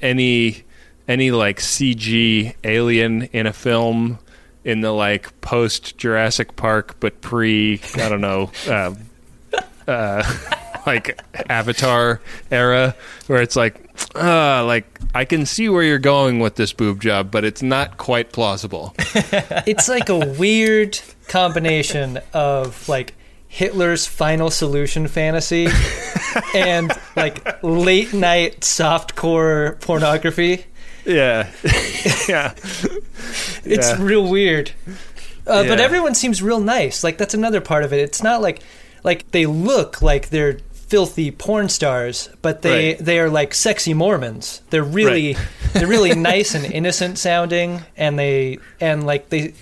any 0.00 0.64
any 1.06 1.30
like 1.30 1.58
CG 1.58 2.54
alien 2.64 3.22
in 3.24 3.46
a 3.46 3.52
film 3.52 4.18
in 4.64 4.80
the 4.80 4.92
like 4.92 5.40
post 5.40 5.96
Jurassic 5.96 6.56
Park 6.56 6.96
but 7.00 7.20
pre 7.20 7.80
I 7.96 8.08
don't 8.08 8.20
know 8.20 8.50
uh, 8.66 8.94
uh, 9.86 10.22
like 10.88 11.20
Avatar 11.50 12.20
era 12.50 12.94
where 13.26 13.42
it's 13.42 13.56
like 13.56 13.84
uh, 14.14 14.64
like 14.64 14.86
I 15.14 15.24
can 15.24 15.44
see 15.46 15.68
where 15.68 15.82
you're 15.82 15.98
going 15.98 16.40
with 16.40 16.54
this 16.56 16.72
boob 16.72 17.00
job 17.00 17.30
but 17.30 17.44
it's 17.44 17.62
not 17.62 17.96
quite 17.98 18.32
plausible. 18.32 18.94
it's 19.66 19.88
like 19.88 20.08
a 20.08 20.18
weird 20.18 20.98
combination 21.28 22.18
of 22.32 22.88
like 22.88 23.14
Hitler's 23.48 24.06
final 24.06 24.50
solution 24.50 25.08
fantasy 25.08 25.68
and 26.54 26.92
like 27.16 27.62
late 27.62 28.12
night 28.12 28.60
softcore 28.60 29.80
pornography. 29.80 30.64
Yeah, 31.04 31.48
yeah. 32.28 32.52
It's 33.64 33.88
Yeah. 33.90 33.96
real 34.02 34.28
weird. 34.28 34.72
Uh, 35.46 35.64
But 35.64 35.80
everyone 35.80 36.14
seems 36.14 36.42
real 36.42 36.60
nice. 36.60 37.02
Like 37.02 37.16
that's 37.16 37.32
another 37.34 37.62
part 37.62 37.84
of 37.84 37.92
it. 37.94 38.00
It's 38.00 38.22
not 38.22 38.42
like 38.42 38.60
like 39.04 39.30
they 39.30 39.46
look 39.46 40.02
like 40.02 40.28
they're 40.28 40.58
filthy 40.88 41.30
porn 41.30 41.68
stars, 41.68 42.30
but 42.42 42.62
they 42.62 42.94
Right. 42.94 42.98
they 43.04 43.18
are 43.20 43.30
like 43.30 43.54
sexy 43.54 43.94
Mormons. 43.94 44.62
They're 44.70 44.82
really 44.82 45.36
they're 45.72 45.86
really 45.86 46.14
nice 46.32 46.54
and 46.54 46.64
innocent 46.64 47.18
sounding, 47.18 47.82
and 47.96 48.18
they 48.18 48.58
and 48.80 49.06
like 49.06 49.28
they. 49.28 49.54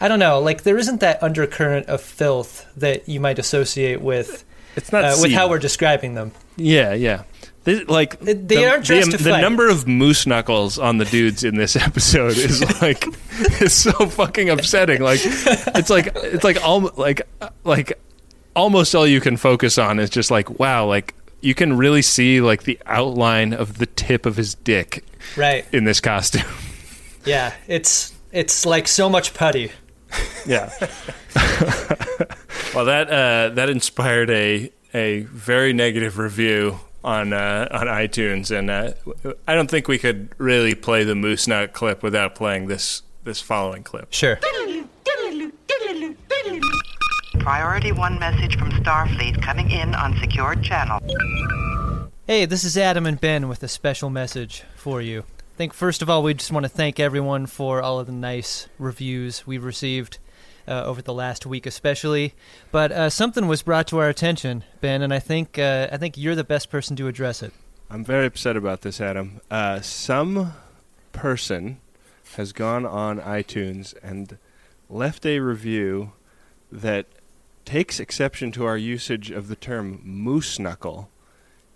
I 0.00 0.08
don't 0.08 0.18
know. 0.18 0.40
Like 0.40 0.64
there 0.64 0.76
isn't 0.76 1.00
that 1.00 1.22
undercurrent 1.22 1.86
of 1.86 2.00
filth 2.00 2.66
that 2.76 3.08
you 3.08 3.20
might 3.20 3.38
associate 3.38 4.02
with 4.02 4.44
It's 4.76 4.92
not 4.92 5.04
uh, 5.04 5.16
with 5.22 5.32
how 5.32 5.48
we're 5.48 5.60
describing 5.60 6.14
them. 6.14 6.32
Yeah, 6.56 6.92
yeah. 6.92 7.22
They, 7.62 7.82
like 7.84 8.20
They 8.20 8.34
the, 8.34 8.66
aren't 8.68 8.84
dressed 8.84 9.12
the, 9.12 9.16
the 9.16 9.40
number 9.40 9.70
of 9.70 9.88
moose 9.88 10.26
knuckles 10.26 10.78
on 10.78 10.98
the 10.98 11.06
dudes 11.06 11.44
in 11.44 11.54
this 11.56 11.76
episode 11.88 12.36
is 12.36 12.60
like 12.82 13.06
is 13.62 13.72
so 13.72 13.92
fucking 13.92 14.50
upsetting. 14.50 15.00
Like 15.00 15.20
it's 15.24 15.88
like 15.88 16.12
it's 16.16 16.44
like 16.44 16.62
all 16.62 16.90
like 16.96 17.22
like 17.64 17.98
almost 18.54 18.94
all 18.94 19.06
you 19.06 19.20
can 19.20 19.36
focus 19.36 19.78
on 19.78 19.98
is 19.98 20.10
just 20.10 20.30
like 20.30 20.58
wow, 20.58 20.86
like 20.86 21.14
you 21.40 21.54
can 21.54 21.76
really 21.76 22.02
see 22.02 22.40
like 22.40 22.62
the 22.64 22.78
outline 22.86 23.52
of 23.52 23.78
the 23.78 23.86
tip 23.86 24.24
of 24.26 24.36
his 24.36 24.54
dick 24.54 25.04
Right. 25.36 25.64
in 25.72 25.84
this 25.84 26.00
costume. 26.00 26.42
Yeah. 27.26 27.54
It's 27.68 28.12
it's 28.32 28.66
like 28.66 28.86
so 28.86 29.08
much 29.08 29.32
putty. 29.32 29.72
Yeah. 30.46 30.70
well, 32.74 32.84
that 32.84 33.08
uh, 33.10 33.54
that 33.54 33.68
inspired 33.70 34.28
a 34.30 34.70
a 34.92 35.20
very 35.22 35.72
negative 35.72 36.18
review 36.18 36.78
on 37.02 37.32
uh, 37.32 37.68
on 37.70 37.86
iTunes, 37.86 38.50
and 38.56 38.70
uh, 38.70 38.92
I 39.48 39.54
don't 39.54 39.70
think 39.70 39.88
we 39.88 39.98
could 39.98 40.34
really 40.38 40.74
play 40.74 41.04
the 41.04 41.14
moose 41.14 41.48
nut 41.48 41.72
clip 41.72 42.02
without 42.02 42.34
playing 42.34 42.66
this 42.68 43.02
this 43.24 43.40
following 43.40 43.82
clip. 43.82 44.12
Sure. 44.12 44.38
Priority 47.44 47.92
one 47.92 48.18
message 48.18 48.56
from 48.56 48.70
Starfleet 48.70 49.42
coming 49.42 49.70
in 49.70 49.94
on 49.94 50.16
secured 50.18 50.62
channel. 50.62 50.98
Hey, 52.26 52.46
this 52.46 52.64
is 52.64 52.78
Adam 52.78 53.04
and 53.04 53.20
Ben 53.20 53.48
with 53.48 53.62
a 53.62 53.68
special 53.68 54.08
message 54.08 54.62
for 54.76 55.02
you. 55.02 55.20
I 55.20 55.56
think 55.58 55.74
first 55.74 56.00
of 56.00 56.08
all, 56.08 56.22
we 56.22 56.32
just 56.32 56.50
want 56.50 56.64
to 56.64 56.70
thank 56.70 56.98
everyone 56.98 57.44
for 57.44 57.82
all 57.82 58.00
of 58.00 58.06
the 58.06 58.12
nice 58.12 58.68
reviews 58.78 59.46
we've 59.46 59.62
received 59.62 60.16
uh, 60.66 60.84
over 60.84 61.02
the 61.02 61.12
last 61.12 61.44
week, 61.44 61.66
especially. 61.66 62.32
But 62.72 62.90
uh, 62.90 63.10
something 63.10 63.46
was 63.46 63.60
brought 63.60 63.88
to 63.88 63.98
our 63.98 64.08
attention, 64.08 64.64
Ben, 64.80 65.02
and 65.02 65.12
I 65.12 65.18
think 65.18 65.58
uh, 65.58 65.88
I 65.92 65.98
think 65.98 66.16
you're 66.16 66.34
the 66.34 66.44
best 66.44 66.70
person 66.70 66.96
to 66.96 67.08
address 67.08 67.42
it. 67.42 67.52
I'm 67.90 68.06
very 68.06 68.24
upset 68.24 68.56
about 68.56 68.80
this, 68.80 69.02
Adam. 69.02 69.42
Uh, 69.50 69.82
some 69.82 70.54
person 71.12 71.78
has 72.36 72.54
gone 72.54 72.86
on 72.86 73.20
iTunes 73.20 73.92
and 74.02 74.38
left 74.88 75.26
a 75.26 75.40
review 75.40 76.12
that 76.72 77.04
takes 77.64 77.98
exception 78.00 78.52
to 78.52 78.64
our 78.64 78.76
usage 78.76 79.30
of 79.30 79.48
the 79.48 79.56
term 79.56 80.00
moose 80.04 80.58
knuckle 80.58 81.10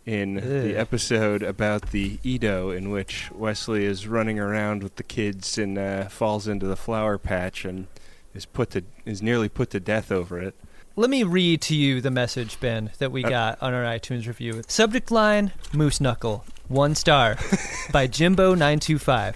in 0.05 0.37
the 0.37 0.75
episode 0.77 1.43
about 1.43 1.91
the 1.91 2.19
Edo, 2.23 2.71
in 2.71 2.91
which 2.91 3.31
Wesley 3.31 3.85
is 3.85 4.07
running 4.09 4.39
around 4.39 4.83
with 4.83 4.97
the 4.97 5.03
kids 5.03 5.59
and 5.59 5.77
uh, 5.77 6.09
falls 6.09 6.49
into 6.49 6.67
the 6.67 6.77
flower 6.77 7.19
patch 7.19 7.65
and 7.67 7.87
is 8.35 8.47
put 8.47 8.71
to 8.71 8.83
is 9.05 9.21
nearly 9.21 9.49
put 9.51 9.69
to 9.71 9.81
death 9.81 10.11
over 10.11 10.39
it. 10.39 10.55
Let 10.97 11.11
me 11.11 11.23
read 11.23 11.61
to 11.63 11.77
you 11.77 12.01
the 12.01 12.11
message, 12.11 12.59
Ben, 12.59 12.91
that 12.99 13.13
we 13.13 13.25
Uh, 13.25 13.29
got 13.29 13.63
on 13.63 13.73
our 13.75 13.85
iTunes 13.85 14.27
review. 14.27 14.63
Subject 14.67 15.11
line 15.11 15.53
Moose 15.73 16.01
Knuckle, 16.01 16.45
one 16.69 16.95
star, 16.95 17.37
by 17.93 18.09
Jimbo925. 18.09 19.35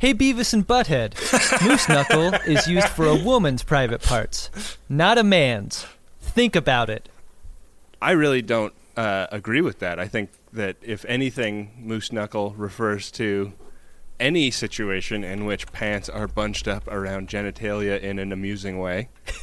Hey 0.00 0.14
Beavis 0.14 0.54
and 0.54 0.66
Butthead, 0.66 1.12
Moose 1.62 1.86
Knuckle 1.86 2.32
is 2.50 2.66
used 2.66 2.88
for 2.88 3.04
a 3.04 3.14
woman's 3.14 3.62
private 3.62 4.00
parts, 4.00 4.78
not 4.88 5.18
a 5.18 5.22
man's. 5.22 5.84
Think 6.22 6.56
about 6.56 6.88
it. 6.88 7.10
I 8.00 8.12
really 8.12 8.40
don't 8.40 8.72
uh, 8.96 9.26
agree 9.30 9.60
with 9.60 9.80
that. 9.80 9.98
I 10.00 10.08
think 10.08 10.30
that 10.54 10.76
if 10.80 11.04
anything, 11.04 11.72
moose 11.78 12.12
knuckle 12.12 12.54
refers 12.56 13.10
to 13.10 13.52
any 14.18 14.50
situation 14.50 15.22
in 15.22 15.44
which 15.44 15.70
pants 15.70 16.08
are 16.08 16.26
bunched 16.26 16.66
up 16.66 16.88
around 16.88 17.28
genitalia 17.28 18.00
in 18.00 18.18
an 18.18 18.32
amusing 18.32 18.78
way. 18.78 19.10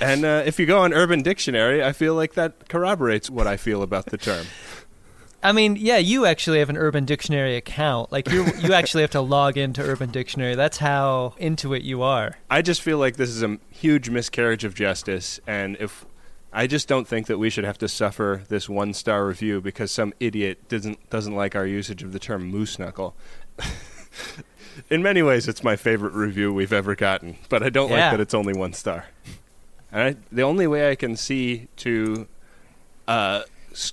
and 0.00 0.24
uh, 0.24 0.42
if 0.44 0.58
you 0.58 0.66
go 0.66 0.80
on 0.80 0.92
Urban 0.92 1.22
Dictionary, 1.22 1.84
I 1.84 1.92
feel 1.92 2.16
like 2.16 2.34
that 2.34 2.68
corroborates 2.68 3.30
what 3.30 3.46
I 3.46 3.56
feel 3.56 3.82
about 3.82 4.06
the 4.06 4.18
term. 4.18 4.46
I 5.46 5.52
mean, 5.52 5.76
yeah, 5.76 5.98
you 5.98 6.26
actually 6.26 6.58
have 6.58 6.68
an 6.70 6.76
Urban 6.76 7.04
Dictionary 7.04 7.54
account. 7.56 8.10
Like 8.10 8.28
you 8.30 8.46
you 8.58 8.72
actually 8.80 9.02
have 9.02 9.12
to 9.12 9.20
log 9.20 9.56
into 9.56 9.80
Urban 9.80 10.10
Dictionary. 10.10 10.54
That's 10.56 10.78
how 10.78 11.34
into 11.38 11.72
it 11.72 11.82
you 11.82 12.02
are. 12.02 12.36
I 12.50 12.62
just 12.62 12.82
feel 12.82 12.98
like 12.98 13.16
this 13.16 13.30
is 13.30 13.42
a 13.42 13.58
huge 13.70 14.10
miscarriage 14.10 14.64
of 14.64 14.74
justice, 14.74 15.38
and 15.46 15.76
if 15.78 16.04
I 16.52 16.66
just 16.66 16.88
don't 16.88 17.06
think 17.06 17.26
that 17.28 17.38
we 17.38 17.48
should 17.50 17.64
have 17.64 17.78
to 17.78 17.88
suffer 17.88 18.42
this 18.48 18.68
one 18.68 18.92
star 18.92 19.26
review 19.26 19.60
because 19.60 19.90
some 19.92 20.12
idiot 20.18 20.68
doesn't 20.68 21.08
doesn't 21.10 21.34
like 21.34 21.54
our 21.54 21.66
usage 21.66 22.02
of 22.02 22.12
the 22.12 22.18
term 22.18 22.44
moose 22.46 22.78
knuckle. 22.78 23.14
In 24.90 25.02
many 25.02 25.22
ways, 25.22 25.48
it's 25.48 25.62
my 25.64 25.76
favorite 25.76 26.12
review 26.12 26.52
we've 26.52 26.72
ever 26.72 26.94
gotten, 26.94 27.36
but 27.48 27.62
I 27.62 27.70
don't 27.70 27.88
Yeah. 27.90 28.08
like 28.08 28.12
that 28.12 28.20
it's 28.20 28.34
only 28.34 28.52
one 28.52 28.72
star. 28.72 29.06
And 29.92 30.02
I, 30.02 30.16
the 30.32 30.42
only 30.42 30.66
way 30.66 30.90
I 30.90 30.96
can 30.96 31.16
see 31.16 31.68
to 31.76 32.26
uh, 33.08 33.42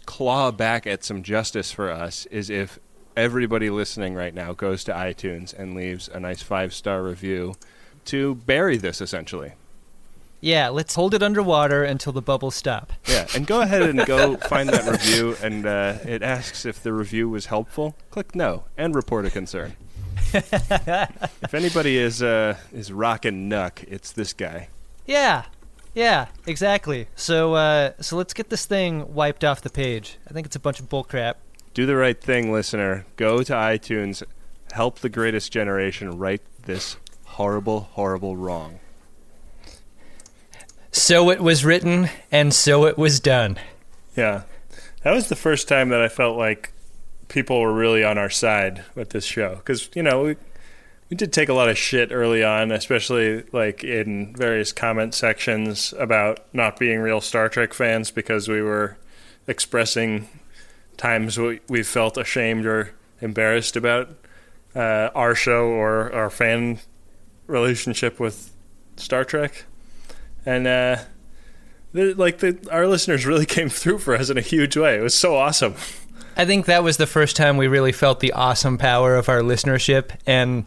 claw 0.05 0.51
back 0.51 0.88
at 0.88 1.03
some 1.03 1.23
justice 1.23 1.71
for 1.71 1.91
us 1.91 2.25
is 2.27 2.49
if 2.49 2.79
everybody 3.15 3.69
listening 3.69 4.15
right 4.15 4.34
now 4.34 4.53
goes 4.53 4.84
to 4.86 4.93
iTunes 4.93 5.57
and 5.57 5.75
leaves 5.75 6.07
a 6.07 6.19
nice 6.19 6.41
five 6.41 6.73
star 6.73 7.03
review 7.03 7.55
to 8.05 8.36
bury 8.36 8.77
this 8.77 9.01
essentially. 9.01 9.53
Yeah, 10.41 10.67
let's 10.69 10.95
hold 10.95 11.13
it 11.13 11.23
underwater 11.23 11.86
until 11.86 12.11
the 12.11 12.21
bubbles 12.21 12.55
stop. 12.55 12.91
Yeah, 13.07 13.27
and 13.34 13.47
go 13.47 13.61
ahead 13.61 13.81
and 13.84 14.05
go 14.05 14.36
find 14.49 14.67
that 14.67 14.86
review, 14.91 15.38
and 15.41 15.65
uh, 15.65 15.99
it 16.03 16.21
asks 16.21 16.65
if 16.65 16.84
the 16.84 16.91
review 16.91 17.29
was 17.29 17.45
helpful. 17.45 17.95
Click 18.11 18.36
no 18.36 18.65
and 18.75 18.93
report 18.93 19.25
a 19.25 19.31
concern. 19.31 19.77
if 20.34 21.53
anybody 21.53 21.97
is 21.97 22.21
uh, 22.21 22.57
is 22.73 22.91
rocking 22.91 23.49
nuck, 23.49 23.86
it's 23.88 24.11
this 24.11 24.34
guy. 24.34 24.67
Yeah, 25.05 25.45
yeah, 25.93 26.27
exactly. 26.45 27.07
So, 27.15 27.53
uh, 27.53 27.91
so 28.01 28.17
let's 28.17 28.33
get 28.33 28.49
this 28.49 28.65
thing 28.65 29.13
wiped 29.13 29.43
off 29.43 29.61
the 29.61 29.69
page. 29.69 30.17
I 30.27 30.33
think 30.33 30.45
it's 30.45 30.55
a 30.55 30.59
bunch 30.59 30.79
of 30.79 30.89
bullcrap. 30.89 31.35
Do 31.73 31.85
the 31.85 31.95
right 31.95 32.19
thing, 32.19 32.51
listener. 32.51 33.05
Go 33.15 33.43
to 33.43 33.53
iTunes, 33.53 34.23
help 34.73 34.99
the 34.99 35.09
greatest 35.09 35.51
generation 35.51 36.17
write 36.17 36.41
this 36.63 36.97
horrible, 37.25 37.81
horrible 37.93 38.37
wrong. 38.37 38.79
So 40.91 41.31
it 41.31 41.41
was 41.41 41.65
written, 41.65 42.09
and 42.31 42.53
so 42.53 42.85
it 42.85 42.97
was 42.97 43.19
done. 43.19 43.59
Yeah. 44.15 44.43
That 45.01 45.13
was 45.13 45.27
the 45.29 45.35
first 45.35 45.67
time 45.67 45.89
that 45.89 46.01
I 46.01 46.07
felt 46.07 46.37
like 46.37 46.71
people 47.27 47.59
were 47.59 47.73
really 47.73 48.03
on 48.03 48.19
our 48.19 48.29
side 48.29 48.83
with 48.93 49.09
this 49.09 49.25
show. 49.25 49.55
Because, 49.55 49.89
you 49.95 50.03
know, 50.03 50.23
we, 50.23 50.35
we 51.10 51.18
did 51.18 51.34
take 51.34 51.49
a 51.49 51.54
lot 51.54 51.70
of 51.70 51.78
shit 51.78 52.12
early 52.12 52.43
on, 52.43 52.72
especially 52.72 53.43
like 53.51 53.84
in 53.84 54.36
various 54.36 54.72
comment 54.72 55.14
sections 55.14 55.93
about 55.99 56.39
not 56.54 56.80
being 56.80 56.99
real 56.99 57.22
Star 57.22 57.49
Trek 57.49 57.74
fans 57.74 58.12
because 58.12 58.47
we 58.47 58.62
were 58.62 58.97
expressing 59.47 60.28
times 60.97 61.38
we, 61.38 61.60
we 61.68 61.84
felt 61.84 62.18
ashamed 62.18 62.66
or 62.66 62.93
embarrassed 63.22 63.76
about 63.76 64.10
uh, 64.76 65.10
our 65.14 65.36
show 65.36 65.68
or 65.68 66.12
our 66.14 66.30
fan 66.30 66.80
relationship 67.47 68.20
with 68.20 68.51
Star 68.95 69.24
Trek. 69.26 69.66
And, 70.45 70.68
uh, 70.68 70.97
the, 71.93 72.14
like 72.16 72.39
the, 72.39 72.58
our 72.72 72.88
listeners 72.88 73.26
really 73.26 73.45
came 73.47 73.70
through 73.70 73.99
for 73.99 74.16
us 74.16 74.30
in 74.30 74.38
a 74.38 74.41
huge 74.41 74.76
way. 74.76 74.97
It 74.97 75.01
was 75.01 75.16
so 75.16 75.36
awesome. 75.36 75.76
I 76.36 76.45
think 76.45 76.66
that 76.66 76.84
was 76.84 76.97
the 76.97 77.06
first 77.06 77.36
time 77.36 77.58
we 77.58 77.68
really 77.68 77.91
felt 77.91 78.20
the 78.20 78.34
awesome 78.34 78.80
power 78.80 79.16
of 79.16 79.30
our 79.30 79.41
listenership 79.41 80.12
and 80.26 80.66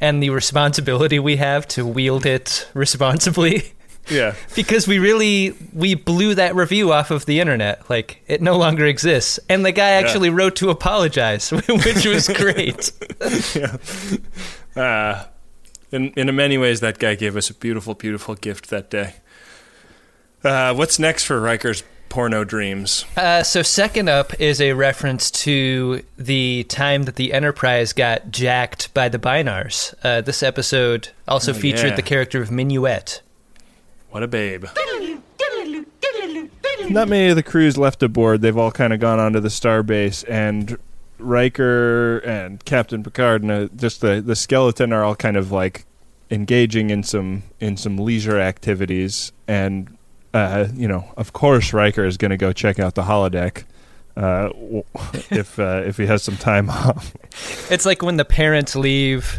and 0.00 0.22
the 0.22 0.30
responsibility 0.30 1.18
we 1.18 1.36
have 1.36 1.66
to 1.68 1.86
wield 1.86 2.26
it 2.26 2.68
responsibly. 2.74 3.72
Yeah. 4.08 4.36
because 4.54 4.86
we 4.86 5.00
really 5.00 5.56
we 5.72 5.96
blew 5.96 6.36
that 6.36 6.54
review 6.54 6.92
off 6.92 7.10
of 7.10 7.26
the 7.26 7.40
internet. 7.40 7.90
Like 7.90 8.22
it 8.28 8.40
no 8.40 8.56
longer 8.56 8.86
exists. 8.86 9.40
And 9.48 9.66
the 9.66 9.72
guy 9.72 9.90
actually 9.90 10.30
wrote 10.30 10.54
to 10.56 10.70
apologize, 10.70 11.50
which 11.68 12.06
was 12.06 12.28
great. 12.28 12.92
yeah. 13.56 13.76
Uh, 14.80 15.24
in 15.90 16.10
in 16.10 16.36
many 16.36 16.56
ways, 16.56 16.78
that 16.82 17.00
guy 17.00 17.16
gave 17.16 17.36
us 17.36 17.50
a 17.50 17.54
beautiful, 17.54 17.94
beautiful 17.94 18.36
gift 18.36 18.70
that 18.70 18.90
day. 18.90 19.14
Uh, 20.44 20.72
what's 20.72 21.00
next 21.00 21.24
for 21.24 21.40
Riker's 21.40 21.82
porno 22.08 22.44
dreams? 22.44 23.04
Uh, 23.16 23.42
so 23.42 23.62
second 23.62 24.08
up 24.08 24.38
is 24.40 24.60
a 24.60 24.72
reference 24.72 25.30
to 25.30 26.02
the 26.16 26.64
time 26.64 27.04
that 27.04 27.16
the 27.16 27.32
Enterprise 27.32 27.92
got 27.92 28.30
jacked 28.30 28.92
by 28.94 29.08
the 29.08 29.18
Bynars. 29.18 29.94
Uh, 30.04 30.20
this 30.20 30.42
episode 30.42 31.08
also 31.28 31.50
Oh, 31.52 31.54
featured 31.54 31.90
yeah. 31.90 31.96
the 31.96 32.02
character 32.02 32.40
of 32.42 32.50
Minuet. 32.50 33.20
What 34.10 34.22
a 34.22 34.28
babe. 34.28 34.64
Not 36.88 37.08
many 37.08 37.28
of 37.28 37.36
the 37.36 37.42
crews 37.42 37.76
left 37.76 38.02
aboard. 38.02 38.40
They've 38.42 38.56
all 38.56 38.70
kind 38.70 38.92
of 38.92 39.00
gone 39.00 39.18
onto 39.18 39.40
the 39.40 39.48
starbase, 39.48 40.24
and 40.28 40.78
Riker 41.18 42.18
and 42.18 42.64
Captain 42.64 43.02
Picard 43.02 43.42
and 43.42 43.50
uh, 43.50 43.68
just 43.74 44.00
the 44.00 44.20
the 44.20 44.36
skeleton 44.36 44.92
are 44.92 45.02
all 45.02 45.16
kind 45.16 45.36
of 45.36 45.50
like 45.50 45.84
engaging 46.30 46.90
in 46.90 47.02
some 47.02 47.42
in 47.60 47.76
some 47.76 47.96
leisure 47.98 48.38
activities. 48.38 49.32
And 49.48 49.95
uh, 50.36 50.68
you 50.74 50.88
know, 50.88 51.04
of 51.16 51.32
course, 51.32 51.72
Riker 51.72 52.04
is 52.04 52.16
going 52.16 52.30
to 52.30 52.36
go 52.36 52.52
check 52.52 52.78
out 52.78 52.94
the 52.94 53.02
holodeck 53.02 53.64
uh, 54.16 54.50
if 55.30 55.58
uh, 55.58 55.82
if 55.86 55.96
he 55.96 56.06
has 56.06 56.22
some 56.22 56.36
time 56.36 56.70
off. 56.84 57.14
It's 57.70 57.86
like 57.86 58.02
when 58.02 58.16
the 58.16 58.24
parents 58.24 58.76
leave 58.76 59.38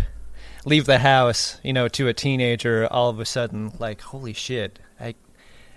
leave 0.65 0.85
the 0.85 0.99
house, 0.99 1.57
you 1.63 1.73
know, 1.73 1.87
to 1.89 2.07
a 2.07 2.13
teenager. 2.13 2.87
All 2.91 3.09
of 3.09 3.19
a 3.19 3.25
sudden, 3.25 3.71
like, 3.79 4.01
holy 4.01 4.33
shit! 4.33 4.79
I, 4.99 5.15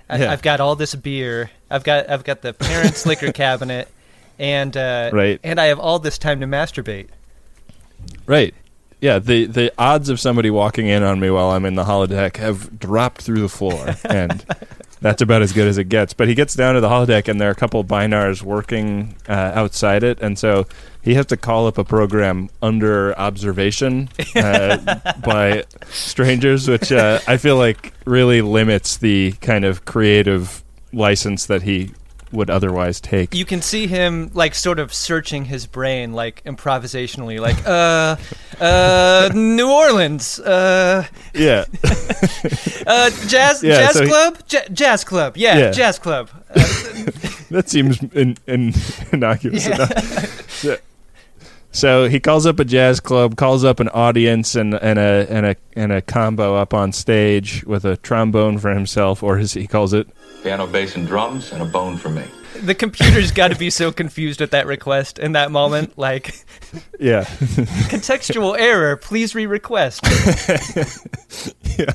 I 0.09 0.19
Yeah. 0.19 0.33
I've 0.33 0.43
got 0.43 0.61
all 0.61 0.77
this 0.77 0.95
beer. 0.95 1.51
I've 1.71 1.85
got 1.85 2.09
I've 2.11 2.25
got 2.25 2.43
the 2.43 2.53
parents' 2.53 3.07
liquor 3.07 3.33
cabinet, 3.45 3.89
and 4.39 4.77
uh, 4.77 5.11
Right. 5.13 5.39
and 5.45 5.61
I 5.61 5.67
have 5.67 5.79
all 5.79 5.99
this 5.99 6.19
time 6.19 6.41
to 6.41 6.47
masturbate. 6.47 7.09
Right. 8.27 8.55
Yeah, 9.01 9.19
the 9.19 9.47
the 9.47 9.73
odds 9.79 10.11
of 10.11 10.21
somebody 10.21 10.51
walking 10.51 10.87
in 10.87 11.03
on 11.03 11.21
me 11.21 11.31
while 11.31 11.51
I'm 11.51 11.65
in 11.65 11.75
the 11.75 11.85
holodeck 11.85 12.37
have 12.37 12.79
dropped 12.79 13.23
through 13.23 13.41
the 13.41 13.49
floor, 13.49 13.95
and 14.05 14.45
that's 15.01 15.23
about 15.23 15.43
as 15.43 15.53
good 15.53 15.67
as 15.67 15.79
it 15.79 15.89
gets. 15.89 16.13
But 16.13 16.29
he 16.29 16.35
gets 16.35 16.55
down 16.55 16.75
to 16.75 16.81
the 16.81 16.89
holodeck, 16.89 17.29
and 17.29 17.41
there 17.41 17.49
are 17.49 17.53
a 17.53 17.57
couple 17.57 17.81
of 17.81 17.87
Bynars 17.87 18.43
working 18.43 19.17
uh, 19.29 19.53
outside 19.55 20.03
it, 20.03 20.21
and 20.21 20.39
so 20.39 20.67
he 21.03 21.15
has 21.15 21.27
to 21.27 21.37
call 21.37 21.67
up 21.67 21.79
a 21.79 21.85
program 21.85 22.51
under 22.61 23.19
observation 23.19 24.09
uh, 24.35 24.77
by 25.25 25.65
strangers, 25.89 26.69
which 26.69 26.93
uh, 26.93 27.21
I 27.27 27.37
feel 27.37 27.57
like 27.57 27.93
really 28.05 28.43
limits 28.43 28.99
the 28.99 29.33
kind 29.41 29.65
of 29.65 29.85
creative 29.85 30.63
license 30.93 31.47
that 31.47 31.63
he 31.63 31.93
would 32.33 32.51
otherwise 32.51 33.01
take. 33.01 33.35
You 33.35 33.45
can 33.45 33.61
see 33.63 33.87
him 33.87 34.31
like 34.35 34.55
sort 34.55 34.79
of 34.79 34.93
searching 34.95 35.47
his 35.47 35.67
brain, 35.67 36.13
like 36.13 36.43
improvisationally, 36.45 37.41
like 37.41 37.57
uh, 37.67 38.17
uh, 38.65 39.31
New 39.35 39.71
Orleans, 39.71 40.39
uh, 40.41 41.07
Yeah. 41.35 41.65
uh, 42.87 43.11
jazz, 43.27 43.63
Yeah, 43.63 43.77
jazz 43.87 43.93
so 43.95 44.03
he- 44.05 44.09
club, 44.09 44.39
J- 44.47 44.67
jazz 44.73 45.05
club, 45.05 45.37
yeah, 45.37 45.59
Yeah. 45.59 45.71
jazz 45.71 45.99
club. 45.99 46.31
that 47.51 47.65
seems 47.69 48.01
in, 48.13 48.37
in, 48.47 48.75
innocuous 49.13 49.67
Yeah. 49.67 49.75
enough. 49.75 50.51
So, 50.51 50.77
so 51.73 52.09
he 52.09 52.21
calls 52.21 52.47
up 52.47 52.59
a 52.59 52.65
jazz 52.65 53.01
club, 53.01 53.37
calls 53.37 53.65
up 53.65 53.81
an 53.81 53.89
audience, 53.91 54.55
and, 54.55 54.75
and 54.75 54.99
a 54.99 55.27
and 55.31 55.47
a 55.47 55.57
and 55.75 55.93
a 55.93 56.03
combo 56.03 56.57
up 56.57 56.75
on 56.75 56.93
stage 56.93 57.65
with 57.65 57.85
a 57.85 57.97
trombone 57.99 58.59
for 58.59 58.71
himself, 58.71 59.23
or 59.23 59.39
as 59.39 59.53
he 59.53 59.67
calls 59.67 59.93
it, 59.93 60.09
Piano, 60.43 60.67
bass, 60.67 60.97
and 60.97 61.07
drums, 61.07 61.53
and 61.53 61.63
a 61.63 61.67
bone 61.67 61.97
for 61.97 62.09
me. 62.09 62.25
The 62.63 62.75
computer's 62.75 63.31
got 63.31 63.49
to 63.49 63.57
be 63.57 63.71
so 63.71 63.93
confused 63.93 64.43
at 64.43 64.51
that 64.51 64.67
request 64.67 65.19
in 65.19 65.33
that 65.33 65.51
moment, 65.51 65.97
like 65.97 66.35
yeah, 66.99 67.25
contextual 67.25 68.59
error. 68.59 68.97
Please 68.97 69.35
re-request. 69.35 70.03
yeah. 71.79 71.93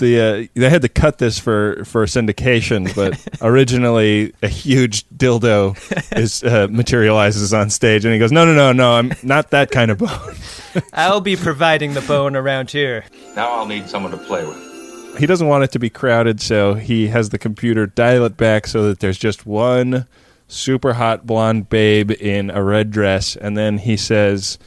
The 0.00 0.20
uh, 0.20 0.46
they 0.54 0.70
had 0.70 0.80
to 0.80 0.88
cut 0.88 1.18
this 1.18 1.38
for 1.38 1.84
for 1.84 2.06
syndication, 2.06 2.92
but 2.96 3.20
originally 3.42 4.32
a 4.42 4.48
huge 4.48 5.06
dildo 5.10 5.76
is 6.16 6.42
uh, 6.42 6.68
materializes 6.70 7.52
on 7.52 7.68
stage, 7.68 8.06
and 8.06 8.14
he 8.14 8.18
goes, 8.18 8.32
"No, 8.32 8.46
no, 8.46 8.54
no, 8.54 8.72
no, 8.72 8.92
I'm 8.92 9.12
not 9.22 9.50
that 9.50 9.70
kind 9.70 9.90
of 9.90 9.98
bone." 9.98 10.34
I'll 10.94 11.20
be 11.20 11.36
providing 11.36 11.92
the 11.92 12.00
bone 12.00 12.34
around 12.34 12.70
here. 12.70 13.04
Now 13.36 13.50
I'll 13.50 13.66
need 13.66 13.90
someone 13.90 14.10
to 14.12 14.18
play 14.18 14.42
with. 14.46 15.18
he 15.18 15.26
doesn't 15.26 15.48
want 15.48 15.64
it 15.64 15.72
to 15.72 15.78
be 15.78 15.90
crowded, 15.90 16.40
so 16.40 16.74
he 16.74 17.08
has 17.08 17.28
the 17.28 17.38
computer 17.38 17.86
dial 17.86 18.24
it 18.24 18.38
back 18.38 18.66
so 18.66 18.88
that 18.88 19.00
there's 19.00 19.18
just 19.18 19.44
one 19.44 20.06
super 20.48 20.94
hot 20.94 21.26
blonde 21.26 21.68
babe 21.68 22.10
in 22.10 22.48
a 22.50 22.64
red 22.64 22.90
dress, 22.90 23.36
and 23.36 23.54
then 23.54 23.76
he 23.76 23.98
says, 23.98 24.58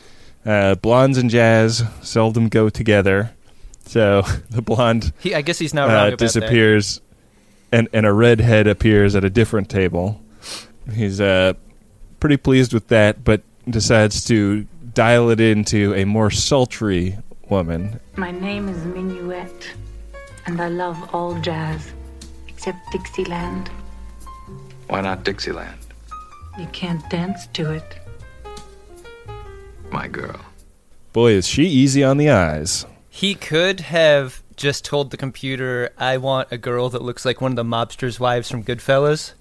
uh, 0.46 0.76
"Blondes 0.76 1.18
and 1.18 1.32
jazz 1.32 1.84
seldom 2.04 2.50
go 2.50 2.70
together." 2.70 3.32
So 3.84 4.24
the 4.50 4.62
blonde 4.62 5.14
He, 5.20 5.36
I 5.36 5.42
guess 5.42 5.60
he's 5.60 5.74
not 5.74 5.88
wrong 5.90 5.98
uh, 5.98 6.08
about 6.08 6.20
disappears, 6.20 7.02
and 7.72 7.88
and 7.94 8.06
a 8.06 8.14
redhead 8.14 8.68
appears 8.68 9.16
at 9.16 9.24
a 9.24 9.30
different 9.30 9.70
table. 9.70 10.20
He's 10.94 11.22
uh, 11.22 11.54
pretty 12.20 12.38
pleased 12.38 12.74
with 12.74 12.88
that, 12.90 13.24
but 13.24 13.42
decides 13.70 14.26
to 14.26 14.66
dial 14.94 15.30
it 15.30 15.40
into 15.40 15.94
a 15.96 16.06
more 16.06 16.30
sultry 16.30 17.18
woman 17.50 18.00
My 18.16 18.32
name 18.32 18.68
is 18.70 18.78
Minuet, 18.86 19.70
and 20.46 20.62
I 20.62 20.68
love 20.68 20.98
all 21.14 21.40
jazz, 21.40 21.92
except 22.48 22.78
Dixieland. 22.92 23.70
Why 24.88 25.02
not 25.02 25.24
Dixieland, 25.24 25.80
You 26.60 26.68
can't 26.68 27.08
dance 27.10 27.48
to 27.54 27.72
it. 27.72 28.00
my 29.92 30.08
girl? 30.08 30.40
Boy, 31.14 31.32
is 31.34 31.48
she 31.48 31.66
easy 31.66 32.04
on 32.04 32.18
the 32.18 32.30
eyes. 32.30 32.86
He 33.16 33.36
could 33.36 33.82
have 33.82 34.42
just 34.56 34.84
told 34.84 35.12
the 35.12 35.18
computer, 35.18 35.92
"I 36.00 36.18
want 36.18 36.48
a 36.52 36.58
girl 36.58 36.90
that 36.90 37.04
looks 37.04 37.26
like 37.26 37.42
one 37.42 37.52
of 37.52 37.56
the 37.56 37.64
mobsters' 37.64 38.20
wives 38.20 38.50
from 38.50 38.64
Goodfellas," 38.64 39.34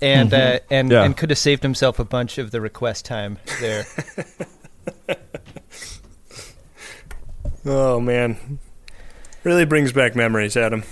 and 0.00 0.32
Mhm. 0.32 0.56
uh, 0.56 0.58
and 0.68 0.90
Yeah. 0.90 1.04
and 1.04 1.16
could 1.16 1.30
have 1.30 1.38
saved 1.38 1.62
himself 1.62 2.00
a 2.00 2.04
bunch 2.04 2.38
of 2.38 2.50
the 2.50 2.60
request 2.60 3.04
time 3.04 3.38
there. 3.60 3.86
Oh 7.64 8.00
man, 8.00 8.58
really 9.44 9.64
brings 9.64 9.92
back 9.92 10.16
memories, 10.16 10.56
Adam. 10.56 10.82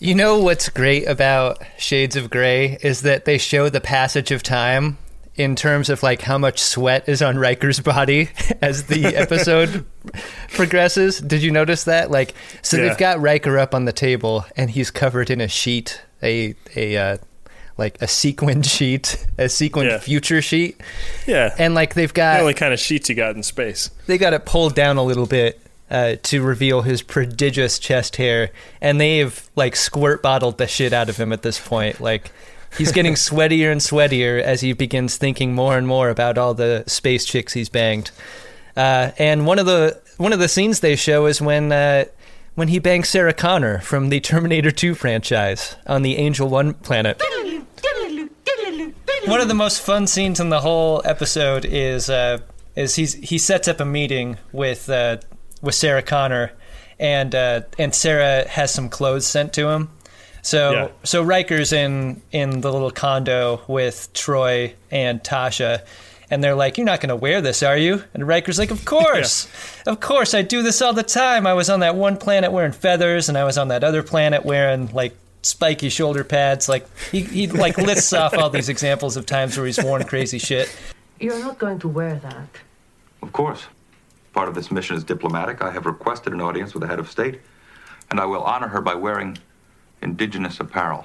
You 0.00 0.12
know 0.16 0.38
what's 0.40 0.68
great 0.68 1.06
about 1.06 1.62
Shades 1.78 2.16
of 2.16 2.30
Grey 2.30 2.78
is 2.82 3.02
that 3.02 3.26
they 3.26 3.38
show 3.38 3.68
the 3.68 3.80
passage 3.80 4.32
of 4.32 4.42
time 4.42 4.98
in 5.36 5.54
terms 5.56 5.90
of 5.90 6.02
like 6.02 6.22
how 6.22 6.38
much 6.38 6.58
sweat 6.60 7.08
is 7.08 7.20
on 7.22 7.38
Riker's 7.38 7.80
body 7.80 8.30
as 8.62 8.84
the 8.84 9.04
episode 9.16 9.84
progresses. 10.54 11.18
Did 11.20 11.42
you 11.42 11.50
notice 11.50 11.84
that? 11.84 12.10
Like, 12.10 12.34
so 12.62 12.76
Yeah. 12.76 12.88
they've 12.88 12.98
got 12.98 13.20
Riker 13.20 13.58
up 13.58 13.74
on 13.74 13.84
the 13.84 13.92
table 13.92 14.44
and 14.56 14.70
he's 14.70 14.90
covered 14.90 15.30
in 15.30 15.40
a 15.40 15.48
sheet, 15.48 16.00
a 16.22 16.54
a 16.74 16.96
uh, 16.96 17.16
like 17.78 18.00
a 18.00 18.08
sequined 18.08 18.64
sheet, 18.66 19.26
a 19.38 19.48
sequined 19.48 19.90
Yeah. 19.90 19.98
future 19.98 20.40
sheet, 20.40 20.80
Yeah, 21.26 21.54
and 21.58 21.74
like 21.74 21.94
they've 21.94 22.08
the 22.12 22.14
got 22.14 22.40
only 22.40 22.54
kind 22.54 22.72
of 22.72 22.80
sheets 22.80 23.08
you 23.08 23.14
got 23.14 23.36
in 23.36 23.42
space. 23.42 23.90
they 24.06 24.18
got 24.18 24.32
it 24.32 24.46
pulled 24.46 24.74
down 24.74 24.96
a 24.96 25.02
little 25.02 25.26
bit 25.26 25.60
uh, 25.90 26.16
to 26.24 26.42
reveal 26.42 26.82
his 26.82 27.02
prodigious 27.02 27.78
chest 27.78 28.16
hair, 28.16 28.50
and 28.80 29.00
they've 29.00 29.48
like 29.54 29.76
squirt 29.76 30.22
bottled 30.22 30.58
the 30.58 30.66
shit 30.66 30.92
out 30.92 31.08
of 31.08 31.16
him 31.18 31.32
at 31.32 31.42
this 31.42 31.60
point. 31.60 32.00
Like 32.00 32.30
he's 32.78 32.92
getting 32.92 33.14
sweatier 33.14 33.70
and 33.72 33.80
sweatier 33.80 34.40
as 34.40 34.60
he 34.60 34.72
begins 34.72 35.16
thinking 35.16 35.54
more 35.54 35.76
and 35.76 35.86
more 35.86 36.10
about 36.10 36.38
all 36.38 36.54
the 36.54 36.84
space 36.86 37.24
chicks 37.24 37.52
he's 37.52 37.68
banged. 37.68 38.10
Uh, 38.76 39.12
and 39.18 39.46
one 39.46 39.58
of 39.58 39.66
the 39.66 40.00
one 40.18 40.32
of 40.32 40.38
the 40.38 40.48
scenes 40.48 40.80
they 40.80 40.96
show 40.96 41.26
is 41.26 41.40
when 41.40 41.72
uh, 41.72 42.04
when 42.54 42.68
he 42.68 42.78
bangs 42.78 43.08
Sarah 43.08 43.32
Connor 43.32 43.80
from 43.80 44.08
the 44.08 44.20
Terminator 44.20 44.70
2 44.70 44.94
franchise 44.94 45.76
on 45.86 46.02
the 46.02 46.16
Angel 46.16 46.48
One 46.48 46.74
planet. 46.74 47.22
One 49.26 49.40
of 49.40 49.48
the 49.48 49.54
most 49.54 49.80
fun 49.82 50.06
scenes 50.06 50.40
in 50.40 50.50
the 50.50 50.60
whole 50.60 51.02
episode 51.04 51.64
is 51.64 52.08
uh, 52.08 52.38
is 52.76 52.94
he's 52.94 53.14
he 53.14 53.38
sets 53.38 53.66
up 53.66 53.80
a 53.80 53.84
meeting 53.84 54.38
with 54.52 54.88
uh, 54.88 55.18
with 55.62 55.74
Sarah 55.74 56.02
Connor, 56.02 56.52
and 56.98 57.34
uh, 57.34 57.62
and 57.78 57.94
Sarah 57.94 58.48
has 58.48 58.72
some 58.72 58.88
clothes 58.88 59.26
sent 59.26 59.52
to 59.54 59.68
him. 59.68 59.90
So 60.46 60.70
Yeah. 60.72 60.88
so 61.02 61.24
Riker's 61.24 61.72
in 61.72 62.22
in 62.30 62.60
the 62.60 62.72
little 62.72 62.92
condo 62.92 63.62
with 63.66 64.12
Troi 64.14 64.74
and 64.92 65.20
Tasha, 65.20 65.80
and 66.30 66.42
they're 66.42 66.54
like, 66.54 66.78
"You're 66.78 66.84
not 66.86 67.00
going 67.00 67.08
to 67.08 67.16
wear 67.16 67.40
this, 67.40 67.64
are 67.64 67.76
you?" 67.76 68.04
And 68.14 68.28
Riker's 68.28 68.56
like, 68.56 68.70
"Of 68.70 68.84
course, 68.94 69.48
of 69.86 69.98
course, 69.98 70.34
I 70.34 70.42
do 70.42 70.62
this 70.62 70.80
all 70.80 70.92
the 70.92 71.02
time. 71.02 71.48
I 71.48 71.54
was 71.54 71.68
on 71.68 71.80
that 71.80 71.96
one 71.96 72.16
planet 72.16 72.52
wearing 72.52 72.70
feathers, 72.70 73.28
and 73.28 73.36
I 73.36 73.42
was 73.42 73.58
on 73.58 73.66
that 73.68 73.82
other 73.84 74.02
planet 74.02 74.44
wearing 74.44 74.88
like." 74.92 75.16
Spiky 75.42 75.90
shoulder 75.90 76.24
pads, 76.24 76.68
like 76.68 76.88
he, 77.12 77.20
he 77.20 77.46
like 77.46 77.78
lists 77.78 78.12
off 78.12 78.34
all 78.34 78.50
these 78.50 78.68
examples 78.68 79.16
of 79.16 79.26
times 79.26 79.56
where 79.56 79.64
he's 79.64 79.80
worn 79.80 80.02
crazy 80.02 80.38
shit. 80.40 80.68
You're 81.20 81.38
not 81.38 81.56
going 81.60 81.78
to 81.80 81.88
wear 81.88 82.16
that. 82.16 82.48
Of 83.22 83.32
course. 83.32 83.62
Part 84.32 84.48
of 84.48 84.56
this 84.56 84.72
mission 84.72 84.96
is 84.96 85.04
diplomatic. 85.04 85.62
I 85.62 85.70
have 85.70 85.86
requested 85.86 86.32
an 86.32 86.40
audience 86.40 86.74
with 86.74 86.80
the 86.80 86.88
head 86.88 86.98
of 86.98 87.08
state, 87.08 87.38
and 88.10 88.18
I 88.18 88.24
will 88.24 88.42
honor 88.42 88.66
her 88.66 88.80
by 88.80 88.96
wearing 88.96 89.38
indigenous 90.06 90.60
apparel. 90.60 91.04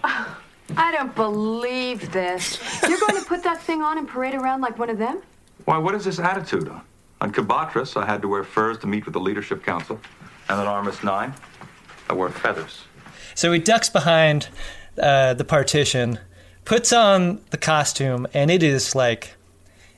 I 0.78 0.92
don't 0.92 1.14
believe 1.16 2.12
this. 2.12 2.60
You're 2.88 3.00
going 3.00 3.20
to 3.22 3.26
put 3.28 3.44
that 3.44 3.62
thing 3.62 3.82
on 3.82 3.98
and 3.98 4.08
parade 4.08 4.36
around 4.36 4.62
like 4.62 4.78
one 4.78 4.90
of 4.90 4.98
them? 4.98 5.22
Why, 5.66 5.78
what 5.78 5.96
is 5.96 6.06
this 6.06 6.20
attitude? 6.20 6.72
On 7.20 7.32
Kabatris, 7.32 8.02
I 8.02 8.06
had 8.06 8.22
to 8.22 8.28
wear 8.28 8.44
furs 8.44 8.78
to 8.80 8.88
meet 8.88 9.06
with 9.06 9.14
the 9.14 9.20
Leadership 9.20 9.64
Council, 9.64 10.00
and 10.48 10.60
on 10.60 10.68
Armus 10.68 11.04
9, 11.04 11.34
I 12.10 12.14
wore 12.14 12.30
feathers. 12.30 12.84
So 13.36 13.52
he 13.52 13.60
ducks 13.60 13.90
behind 13.90 14.50
uh, 15.02 15.34
the 15.34 15.44
partition, 15.44 16.20
puts 16.64 16.94
on 16.94 17.42
the 17.50 17.58
costume, 17.58 18.28
and 18.34 18.50
it 18.50 18.64
is 18.64 18.96
like, 18.96 19.36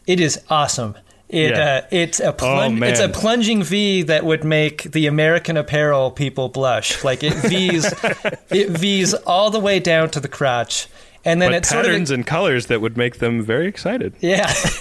it 0.08 0.20
is 0.20 0.41
awesome. 0.49 0.95
It 1.34 1.50
Yeah. 1.52 1.82
uh, 1.84 1.88
it's 1.90 2.20
a 2.20 2.32
plung- 2.32 2.78
man. 2.78 2.92
it's 2.92 3.00
a 3.00 3.10
plunging 3.10 3.64
V 3.64 4.04
that 4.04 4.24
would 4.24 4.44
make 4.44 4.84
the 4.92 5.08
American 5.08 5.58
Apparel 5.58 6.12
people 6.12 6.48
blush. 6.48 7.04
Like 7.04 7.24
it 7.24 7.34
V's 7.50 7.86
it 8.52 8.70
V's 8.70 9.16
all 9.16 9.50
the 9.50 9.60
way 9.60 9.80
down 9.80 10.12
to 10.12 10.20
the 10.20 10.28
crotch, 10.28 10.88
and 11.26 11.42
then 11.42 11.50
but 11.50 11.56
it's 11.58 11.70
sort 11.70 11.86
of 11.86 11.86
patterns 11.88 12.12
and 12.12 12.24
colors 12.26 12.68
that 12.68 12.82
would 12.82 12.98
make 12.98 13.18
them 13.18 13.42
very 13.42 13.68
excited. 13.68 14.14
yeah, 14.20 14.46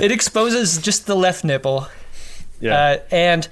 it 0.00 0.10
exposes 0.10 0.78
just 0.78 1.06
the 1.06 1.14
left 1.14 1.44
nipple. 1.44 1.86
Yeah. 2.62 2.74
Uh, 2.78 2.98
and 3.10 3.48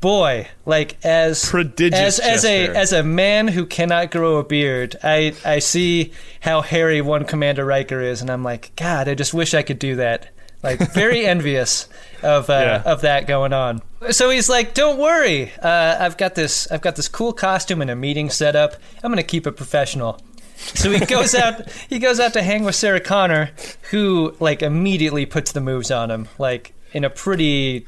boy, 0.00 0.48
like 0.66 0.96
as 1.04 1.44
Prodigious 1.48 2.18
as, 2.18 2.20
as 2.20 2.44
a 2.44 2.68
as 2.68 2.92
a 2.92 3.02
man 3.02 3.48
who 3.48 3.66
cannot 3.66 4.10
grow 4.10 4.36
a 4.38 4.44
beard, 4.44 4.96
I 5.02 5.34
I 5.44 5.58
see 5.60 6.12
how 6.40 6.60
hairy 6.60 7.00
one 7.00 7.24
Commander 7.24 7.64
Riker 7.64 8.00
is, 8.00 8.20
and 8.20 8.30
I'm 8.30 8.42
like, 8.44 8.70
God, 8.76 9.08
I 9.08 9.14
just 9.14 9.32
wish 9.34 9.52
I 9.54 9.62
could 9.62 9.78
do 9.80 9.96
that. 9.96 10.28
Like 10.62 10.92
very 10.92 11.26
envious 11.34 11.88
of 12.22 12.48
uh, 12.48 12.52
Yeah. 12.52 12.82
of 12.84 13.00
that 13.02 13.26
going 13.26 13.52
on. 13.52 13.82
So 14.10 14.30
he's 14.30 14.48
like, 14.48 14.74
"Don't 14.74 14.98
worry, 14.98 15.52
uh, 15.62 15.96
I've 16.00 16.16
got 16.16 16.34
this. 16.34 16.70
I've 16.70 16.80
got 16.82 16.96
this 16.96 17.08
cool 17.08 17.32
costume 17.32 17.80
and 17.82 17.90
a 17.90 17.96
meeting 17.96 18.30
set 18.30 18.54
up. 18.56 18.74
I'm 19.02 19.10
gonna 19.10 19.22
keep 19.22 19.46
it 19.46 19.52
professional." 19.56 20.20
So 20.56 20.90
he 20.90 21.04
goes 21.04 21.34
out. 21.34 21.68
He 21.88 21.98
goes 21.98 22.20
out 22.20 22.32
to 22.34 22.42
hang 22.42 22.64
with 22.64 22.74
Sarah 22.74 23.00
Connor, 23.00 23.50
who 23.90 24.34
like 24.40 24.62
immediately 24.62 25.26
puts 25.26 25.52
the 25.52 25.60
moves 25.60 25.90
on 25.90 26.10
him, 26.10 26.28
like 26.38 26.74
in 26.92 27.04
a 27.04 27.10
pretty, 27.10 27.84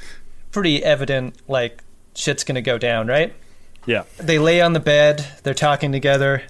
pretty 0.51 0.83
evident 0.85 1.37
like 1.49 1.83
shit's 2.15 2.43
gonna 2.45 2.63
go 2.63 2.77
down, 2.79 3.07
right? 3.07 3.33
Yeah. 3.87 4.05
They 4.19 4.39
lay 4.39 4.61
on 4.61 4.73
the 4.73 4.81
bed. 4.81 5.25
They're 5.43 5.53
talking 5.55 5.93
together. 5.93 6.43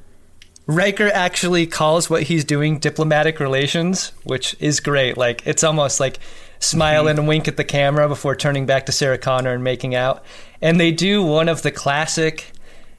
Riker 0.66 1.10
actually 1.12 1.66
calls 1.66 2.08
what 2.08 2.24
he's 2.24 2.44
doing 2.44 2.78
diplomatic 2.78 3.38
relations, 3.38 4.12
which 4.22 4.56
is 4.60 4.80
great. 4.80 5.16
Like 5.16 5.46
it's 5.46 5.62
almost 5.62 6.00
like 6.00 6.18
smile 6.58 7.04
mm-hmm. 7.04 7.18
and 7.18 7.28
wink 7.28 7.48
at 7.48 7.56
the 7.56 7.64
camera 7.64 8.08
before 8.08 8.34
turning 8.34 8.64
back 8.64 8.86
to 8.86 8.92
Sarah 8.92 9.18
Connor 9.18 9.52
and 9.52 9.62
making 9.62 9.94
out. 9.94 10.24
And 10.62 10.80
they 10.80 10.90
do 10.90 11.22
one 11.22 11.48
of 11.48 11.62
the 11.62 11.70
classic 11.70 12.50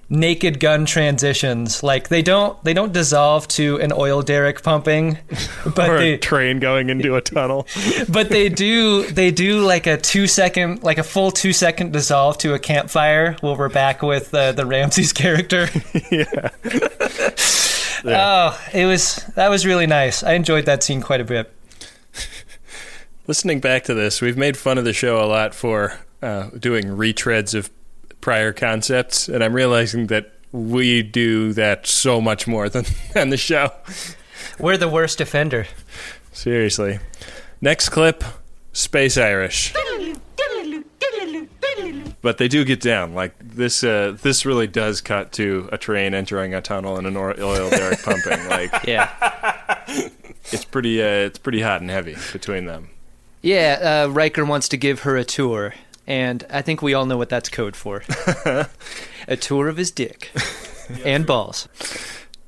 naked 0.10 0.60
gun 0.60 0.86
transitions. 0.86 1.84
Like 1.84 2.10
they 2.10 2.22
don't 2.22 2.62
they 2.64 2.74
don't 2.74 2.94
dissolve 2.94 3.48
to 3.50 3.80
an 3.82 3.92
oil 3.92 4.22
derrick 4.22 4.62
pumping, 4.62 5.18
but 5.76 5.90
or 5.90 5.98
they 5.98 6.14
a 6.14 6.18
train 6.18 6.60
going 6.60 6.90
into 6.90 7.16
a 7.16 7.22
tunnel. 7.22 7.68
but 8.10 8.30
they 8.30 8.50
do 8.50 9.04
they 9.08 9.32
do 9.32 9.62
like 9.62 9.88
a 9.88 9.98
two 9.98 10.28
second 10.28 10.84
like 10.84 10.98
a 10.98 11.04
full 11.04 11.32
two 11.32 11.54
second 11.54 11.94
dissolve 11.94 12.38
to 12.40 12.54
a 12.54 12.60
campfire 12.60 13.36
while 13.42 13.56
we're 13.56 13.70
back 13.70 14.02
with 14.02 14.34
uh, 14.34 14.52
the 14.52 14.66
Ramsey 14.66 15.06
character. 15.14 15.68
yeah. 16.12 16.50
Oh, 18.08 18.60
it 18.74 18.86
was 18.86 19.16
that 19.36 19.50
was 19.50 19.66
really 19.66 19.88
nice. 19.88 20.24
I 20.24 20.34
enjoyed 20.34 20.66
that 20.66 20.84
scene 20.84 21.02
quite 21.02 21.22
a 21.22 21.26
bit. 21.26 21.52
Listening 23.28 23.60
back 23.60 23.84
to 23.86 23.96
this, 23.96 24.22
we've 24.22 24.38
made 24.38 24.56
fun 24.56 24.78
of 24.78 24.86
the 24.86 24.94
show 24.94 25.24
a 25.24 25.26
lot 25.26 25.56
for 25.56 26.00
uh, 26.22 26.50
doing 26.60 26.86
retreads 26.86 27.56
of 27.56 27.72
prior 28.26 28.52
concepts, 28.52 29.30
and 29.30 29.44
I'm 29.44 29.54
realizing 29.54 30.08
that 30.08 30.32
we 30.52 31.04
do 31.04 31.54
that 31.54 31.86
so 31.86 32.20
much 32.20 32.48
more 32.48 32.68
than, 32.70 32.84
than 33.14 33.30
the 33.30 33.38
show. 33.38 33.70
We're 34.60 34.78
the 34.78 34.90
worst 34.90 35.22
offender. 35.22 35.68
Seriously. 36.34 36.98
Next 37.62 37.90
clip 37.90 38.24
Space 38.74 39.16
Irish. 39.16 39.76
But 42.24 42.40
they 42.40 42.48
do 42.48 42.66
get 42.66 42.82
down. 42.82 43.14
Like 43.14 43.36
this, 43.40 43.84
uh, 43.84 44.18
this 44.24 44.44
really 44.44 44.66
does 44.66 45.02
cut 45.02 45.32
to 45.34 45.70
a 45.72 45.78
train 45.78 46.16
entering 46.16 46.56
a 46.56 46.62
tunnel 46.62 46.98
and 46.98 47.06
an 47.06 47.16
oil 47.16 47.36
oil 47.40 47.70
derrick 47.70 48.02
pumping. 48.02 48.40
Like, 48.50 48.74
Yeah. 48.88 49.12
it's 50.52 50.66
pretty, 50.66 51.00
uh, 51.00 51.06
it's 51.28 51.38
pretty 51.38 51.62
hot 51.62 51.82
and 51.82 51.92
heavy 51.92 52.16
between 52.34 52.66
them. 52.66 52.90
Yeah, 53.44 54.06
uh, 54.08 54.12
Riker 54.12 54.44
wants 54.44 54.68
to 54.70 54.78
give 54.78 55.02
her 55.02 55.16
a 55.16 55.24
tour, 55.24 55.76
and 56.08 56.46
I 56.50 56.62
think 56.62 56.82
we 56.82 56.94
all 56.94 57.06
know 57.06 57.18
what 57.18 57.30
that's 57.30 57.50
code 57.50 57.76
for. 57.76 58.04
a 59.28 59.38
tour 59.38 59.68
of 59.68 59.78
his 59.78 59.92
dick 59.92 60.32
and 61.06 61.26
balls. 61.26 61.68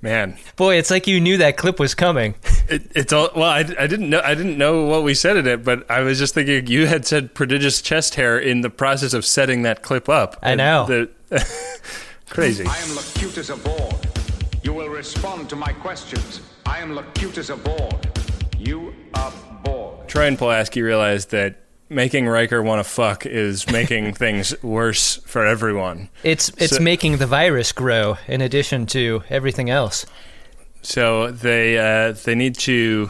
Man, 0.01 0.37
Boy, 0.55 0.75
it's 0.75 0.91
like 0.91 1.07
you 1.07 1.19
knew 1.19 1.37
that 1.37 1.57
clip 1.57 1.79
was 1.79 1.95
coming. 1.95 2.35
It, 2.69 2.91
it's 2.95 3.13
all 3.13 3.29
well. 3.33 3.49
I, 3.49 3.59
I 3.59 3.87
didn't 3.87 4.09
know. 4.09 4.19
I 4.21 4.35
didn't 4.35 4.57
know 4.57 4.87
what 4.87 5.03
we 5.05 5.13
said 5.13 5.37
in 5.37 5.47
it, 5.47 5.63
but 5.63 5.89
I 5.89 6.01
was 6.01 6.19
just 6.19 6.33
thinking 6.33 6.67
you 6.67 6.85
had 6.85 7.05
said 7.05 7.33
prodigious 7.33 7.81
chest 7.81 8.15
hair 8.15 8.37
in 8.37 8.59
the 8.59 8.69
process 8.69 9.13
of 9.13 9.23
setting 9.25 9.61
that 9.61 9.83
clip 9.83 10.09
up. 10.09 10.35
I 10.43 10.55
know. 10.55 10.85
the- 10.85 11.09
crazy. 12.29 12.65
I 12.67 12.75
am 12.79 12.93
Locutus 12.93 13.49
of 13.49 13.63
Borg. 13.63 13.95
You 14.63 14.73
will 14.73 14.89
respond 14.89 15.49
to 15.49 15.55
my 15.55 15.71
questions. 15.71 16.41
I 16.65 16.79
am 16.79 16.93
Locutus 16.93 17.49
of 17.49 17.63
Borg. 17.63 18.05
You 18.59 18.93
aboard. 19.13 20.09
Troi 20.09 20.27
and 20.27 20.37
Pulaski 20.37 20.81
realized 20.81 21.31
that 21.31 21.61
making 21.89 22.27
Riker 22.27 22.61
want 22.61 22.83
to 22.85 22.89
fuck 22.89 23.25
is 23.25 23.69
making 23.71 24.13
things 24.15 24.61
worse 24.63 25.17
for 25.25 25.45
everyone. 25.45 26.09
It's 26.23 26.49
it's 26.57 26.77
So- 26.77 26.83
making 26.83 27.17
the 27.17 27.27
virus 27.27 27.71
grow 27.71 28.17
in 28.27 28.41
addition 28.41 28.85
to 28.87 29.23
everything 29.29 29.69
else. 29.69 30.05
So 30.81 31.31
they 31.31 31.77
uh, 31.77 32.13
they 32.13 32.35
need 32.35 32.55
to 32.59 33.09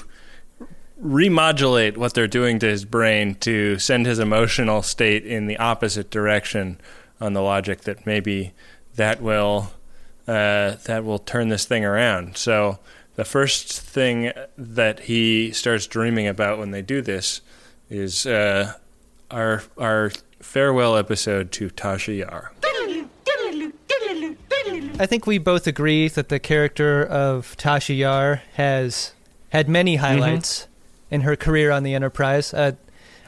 remodulate 1.02 1.98
what 1.98 2.14
they're 2.14 2.28
doing 2.28 2.60
to 2.60 2.68
his 2.68 2.86
brain 2.86 3.36
to 3.36 3.78
send 3.78 4.06
his 4.06 4.20
emotional 4.20 4.82
state 4.82 5.26
in 5.26 5.46
the 5.48 5.58
opposite 5.58 6.10
direction 6.10 6.80
on 7.22 7.34
the 7.34 7.42
logic 7.42 7.82
that 7.82 8.06
maybe 8.06 8.54
that 8.96 9.22
will 9.22 9.72
uh, 10.28 10.76
that 10.86 11.04
will 11.06 11.20
turn 11.20 11.50
this 11.50 11.66
thing 11.66 11.86
around. 11.86 12.36
So 12.38 12.80
the 13.16 13.26
first 13.26 13.80
thing 13.80 14.32
that 14.58 15.02
he 15.02 15.52
starts 15.52 15.88
dreaming 15.88 16.28
about 16.28 16.58
when 16.60 16.72
they 16.72 16.82
do 16.82 17.02
this 17.02 17.42
is 17.90 18.26
uh, 18.26 18.74
our 19.32 19.64
our 19.78 20.12
farewell 20.40 20.96
episode 20.96 21.52
to 21.54 21.70
Tasha 21.70 22.18
Yar. 22.18 22.52
I 25.00 25.06
think 25.06 25.28
we 25.28 25.38
both 25.38 25.68
agree 25.68 26.08
that 26.08 26.30
the 26.30 26.40
character 26.40 27.06
of 27.06 27.56
Tasha 27.58 27.96
Yar 27.96 28.42
has 28.54 29.14
had 29.50 29.70
many 29.70 29.98
highlights 29.98 30.68
in 31.12 31.22
her 31.22 31.36
career 31.36 31.72
on 31.72 31.84
the 31.84 31.94
Enterprise. 31.94 32.54
Uh, 32.54 32.74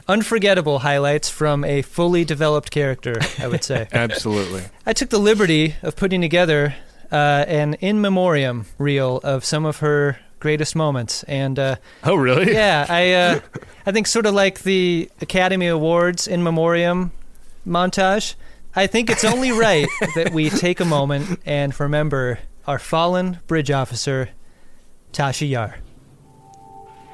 unforgettable 0.08 0.80
highlights 0.80 1.30
from 1.30 1.64
a 1.64 1.82
fully 1.82 2.24
developed 2.24 2.72
character, 2.72 3.14
I 3.38 3.46
would 3.46 3.62
say. 3.62 3.86
Absolutely. 3.92 4.64
I 4.84 4.92
took 4.92 5.10
the 5.10 5.20
liberty 5.20 5.76
of 5.82 5.94
putting 5.94 6.20
together 6.20 6.74
uh, 7.12 7.44
an 7.46 7.74
in 7.74 8.00
memoriam 8.00 8.66
reel 8.76 9.18
of 9.22 9.44
some 9.44 9.64
of 9.64 9.78
her 9.78 10.18
greatest 10.40 10.74
moments, 10.74 11.22
and 11.24 11.58
uh, 11.58 11.76
Oh, 12.02 12.16
really? 12.16 12.52
yeah, 12.52 12.86
I 12.90 13.12
uh, 13.12 13.40
I 13.86 13.92
think 13.92 14.06
sort 14.08 14.26
of 14.26 14.34
like 14.34 14.62
the 14.62 15.08
Academy 15.20 15.68
Awards 15.68 16.26
in 16.26 16.42
memoriam 16.42 17.12
montage. 17.66 18.34
I 18.74 18.86
think 18.86 19.10
it's 19.10 19.24
only 19.24 19.50
right 19.68 19.88
that 20.16 20.32
we 20.32 20.50
take 20.50 20.80
a 20.80 20.84
moment 20.84 21.38
and 21.46 21.78
remember 21.78 22.38
our 22.66 22.78
fallen 22.78 23.38
bridge 23.46 23.70
officer, 23.70 24.30
Tasha 25.12 25.48
Yar. 25.48 25.76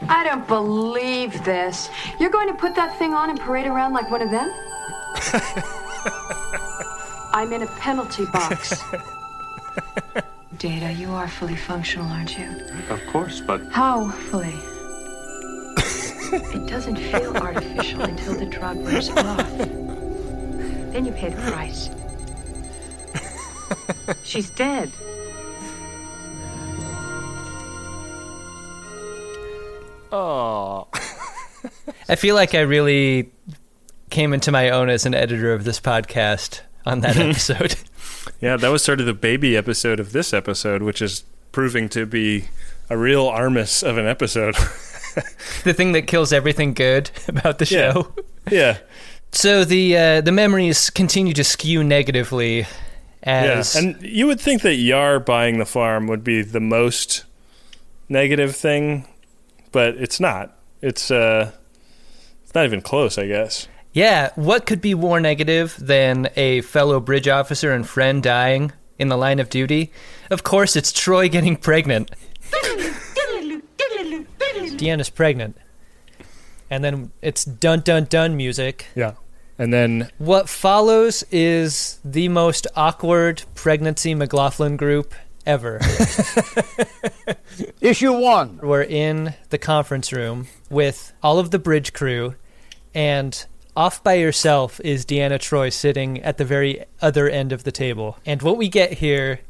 I 0.09 0.25
don't 0.25 0.47
believe 0.47 1.43
this. 1.45 1.89
You're 2.21 2.31
going 2.31 2.49
to 2.49 2.55
put 2.55 2.75
that 2.75 2.99
thing 2.99 3.15
on 3.15 3.31
and 3.31 3.41
parade 3.41 3.67
around 3.67 3.95
like 3.95 4.11
one 4.11 4.21
of 4.23 4.31
them? 4.31 4.51
I'm 7.33 7.51
in 7.53 7.63
a 7.63 7.67
penalty 7.67 8.27
box. 8.27 8.83
Data, 10.59 10.93
you 10.93 11.11
are 11.13 11.29
fully 11.29 11.57
functional, 11.57 12.07
aren't 12.07 12.39
you? 12.39 12.49
Of 12.89 13.05
course, 13.09 13.41
but 13.41 13.61
How 13.73 14.11
fully? 14.11 14.55
it 16.33 16.67
doesn't 16.67 16.97
feel 16.97 17.37
artificial 17.37 18.03
until 18.03 18.35
the 18.39 18.47
drug 18.47 18.79
wears 18.79 19.11
off. 19.11 19.59
Then 19.59 21.05
you 21.05 21.13
pay 21.13 21.29
the 21.31 21.43
price. 21.51 21.91
She's 24.25 24.51
dead. 24.51 24.91
Oh. 30.13 30.89
I 32.09 32.15
feel 32.17 32.35
like 32.35 32.55
I 32.55 32.61
really 32.61 33.31
came 34.11 34.33
into 34.33 34.53
my 34.53 34.71
own 34.71 34.89
as 34.89 35.05
an 35.07 35.15
editor 35.15 35.53
of 35.53 35.65
this 35.65 35.81
podcast 35.81 36.61
on 36.85 37.01
that 37.01 37.17
episode. 37.17 37.77
Yeah, 38.41 38.57
that 38.57 38.69
was 38.69 38.83
sort 38.83 39.01
of 39.01 39.07
the 39.07 39.15
baby 39.15 39.57
episode 39.57 39.99
of 40.01 40.13
this 40.13 40.33
episode, 40.35 40.83
which 40.83 41.01
is 41.01 41.25
proving 41.53 41.89
to 41.91 42.05
be 42.07 42.47
a 42.91 42.97
real 42.99 43.27
Armus 43.27 43.83
of 43.83 43.97
an 43.99 44.07
episode. 44.07 44.55
the 45.65 45.73
thing 45.73 45.93
that 45.93 46.03
kills 46.07 46.33
everything 46.33 46.75
good 46.75 47.11
about 47.29 47.59
the 47.59 47.65
Yeah. 47.67 47.93
show. 47.93 48.13
yeah. 48.51 48.79
So 49.33 49.65
the 49.65 49.97
uh, 49.97 50.21
the 50.21 50.33
memories 50.33 50.89
continue 50.91 51.33
to 51.35 51.45
skew 51.45 51.83
negatively 51.83 52.67
as 53.23 53.75
Yeah, 53.75 53.81
and 53.81 54.03
you 54.03 54.27
would 54.27 54.41
think 54.41 54.63
that 54.63 54.75
Yar 54.77 55.19
buying 55.19 55.59
the 55.59 55.67
farm 55.67 56.07
would 56.07 56.23
be 56.23 56.43
the 56.43 56.61
most 56.61 57.25
negative 58.09 58.55
thing, 58.55 59.07
but 59.73 59.97
it's 59.97 60.21
not. 60.21 60.57
It's 60.81 61.11
uh, 61.11 61.51
it's 62.45 62.55
not 62.55 62.65
even 62.67 62.81
close, 62.81 63.19
I 63.19 63.27
guess. 63.27 63.67
Yeah, 63.97 64.29
what 64.35 64.67
could 64.67 64.83
be 64.83 64.93
more 64.93 65.21
negative 65.21 65.75
than 65.81 66.29
a 66.37 66.61
fellow 66.61 67.01
bridge 67.01 67.29
officer 67.29 67.73
and 67.73 67.89
friend 67.89 68.23
dying 68.23 68.73
in 68.99 69.09
the 69.09 69.17
line 69.17 69.39
of 69.39 69.49
duty? 69.49 69.91
Of 70.31 70.43
course, 70.43 70.77
it's 70.77 70.93
Troi 70.93 71.31
getting 71.31 71.57
pregnant. 71.57 72.11
Deanna's 74.77 75.09
pregnant. 75.09 75.57
And 76.69 76.85
then 76.85 77.11
it's 77.23 77.47
dun 77.47 77.81
dun 77.81 78.05
dun 78.05 78.37
music. 78.37 78.85
Yeah, 78.95 79.15
and 79.59 79.73
then 79.73 80.11
What 80.19 80.51
follows 80.51 81.25
is 81.31 81.99
the 82.05 82.29
most 82.29 82.67
awkward 82.77 83.45
pregnancy 83.55 84.15
McLaughlin 84.15 84.77
group 84.77 85.15
ever. 85.47 85.81
Issue 87.81 88.13
one. 88.13 88.59
We're 88.63 88.83
in 88.83 89.33
the 89.49 89.57
conference 89.57 90.13
room 90.13 90.49
with 90.69 91.15
all 91.23 91.39
of 91.39 91.51
the 91.51 91.59
bridge 91.59 91.95
crew, 91.95 92.35
and 92.95 93.47
off 93.77 94.03
by 94.03 94.15
yourself 94.15 94.81
is 94.81 95.05
Deanna 95.05 95.39
Troi 95.39 95.71
sitting 95.73 96.23
at 96.23 96.39
the 96.39 96.45
very 96.45 96.85
other 97.03 97.29
end 97.29 97.53
of 97.53 97.65
the 97.65 97.73
table. 97.73 98.19
And 98.25 98.41
what 98.43 98.57
we 98.57 98.69
get 98.69 98.95
here 98.95 99.41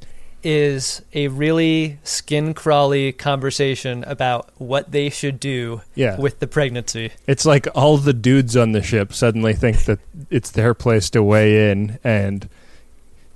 is 0.42 1.02
a 1.14 1.28
really 1.28 1.98
skin 2.04 2.54
crawly 2.54 3.10
conversation 3.12 4.04
about 4.04 4.50
what 4.58 4.92
they 4.92 5.08
should 5.08 5.40
do 5.40 5.80
Yeah. 5.94 6.18
with 6.20 6.40
the 6.40 6.46
pregnancy. 6.46 7.10
It's 7.26 7.44
like 7.46 7.66
all 7.74 7.96
the 7.96 8.12
dudes 8.12 8.56
on 8.56 8.72
the 8.72 8.82
ship 8.82 9.12
suddenly 9.12 9.54
think 9.54 9.84
that 9.86 9.98
it's 10.30 10.50
their 10.50 10.74
place 10.74 11.08
to 11.10 11.22
weigh 11.22 11.70
in, 11.70 11.98
and 12.04 12.48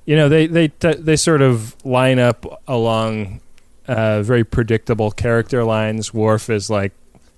you 0.05 0.15
know 0.17 0.29
they 0.29 0.47
they 0.47 0.69
they 0.69 1.17
sort 1.17 1.43
of 1.43 1.75
line 1.85 2.19
up 2.19 2.61
along 2.69 3.41
uh, 3.89 4.23
very 4.23 4.45
predictable 4.45 5.11
character 5.11 5.65
lines. 5.65 6.15
Worf 6.15 6.49
is 6.51 6.71
like, 6.71 6.93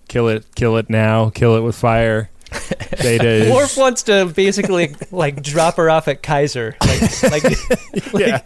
"Kill 0.09 0.29
it, 0.29 0.45
kill 0.55 0.77
it 0.77 0.91
now, 0.91 1.31
kill 1.31 1.57
it 1.57 1.61
with 1.61 1.77
fire." 1.77 2.29
Data 3.03 3.27
is 3.29 3.53
Worf 3.53 3.77
wants 3.77 4.03
to 4.05 4.27
basically 4.27 4.95
like 5.11 5.43
drop 5.43 5.77
her 5.77 5.89
off 5.91 6.09
at 6.09 6.23
Kaiser. 6.23 6.77
Like, 6.81 7.23
like, 7.23 7.43
like 8.13 8.27
Yeah. 8.27 8.43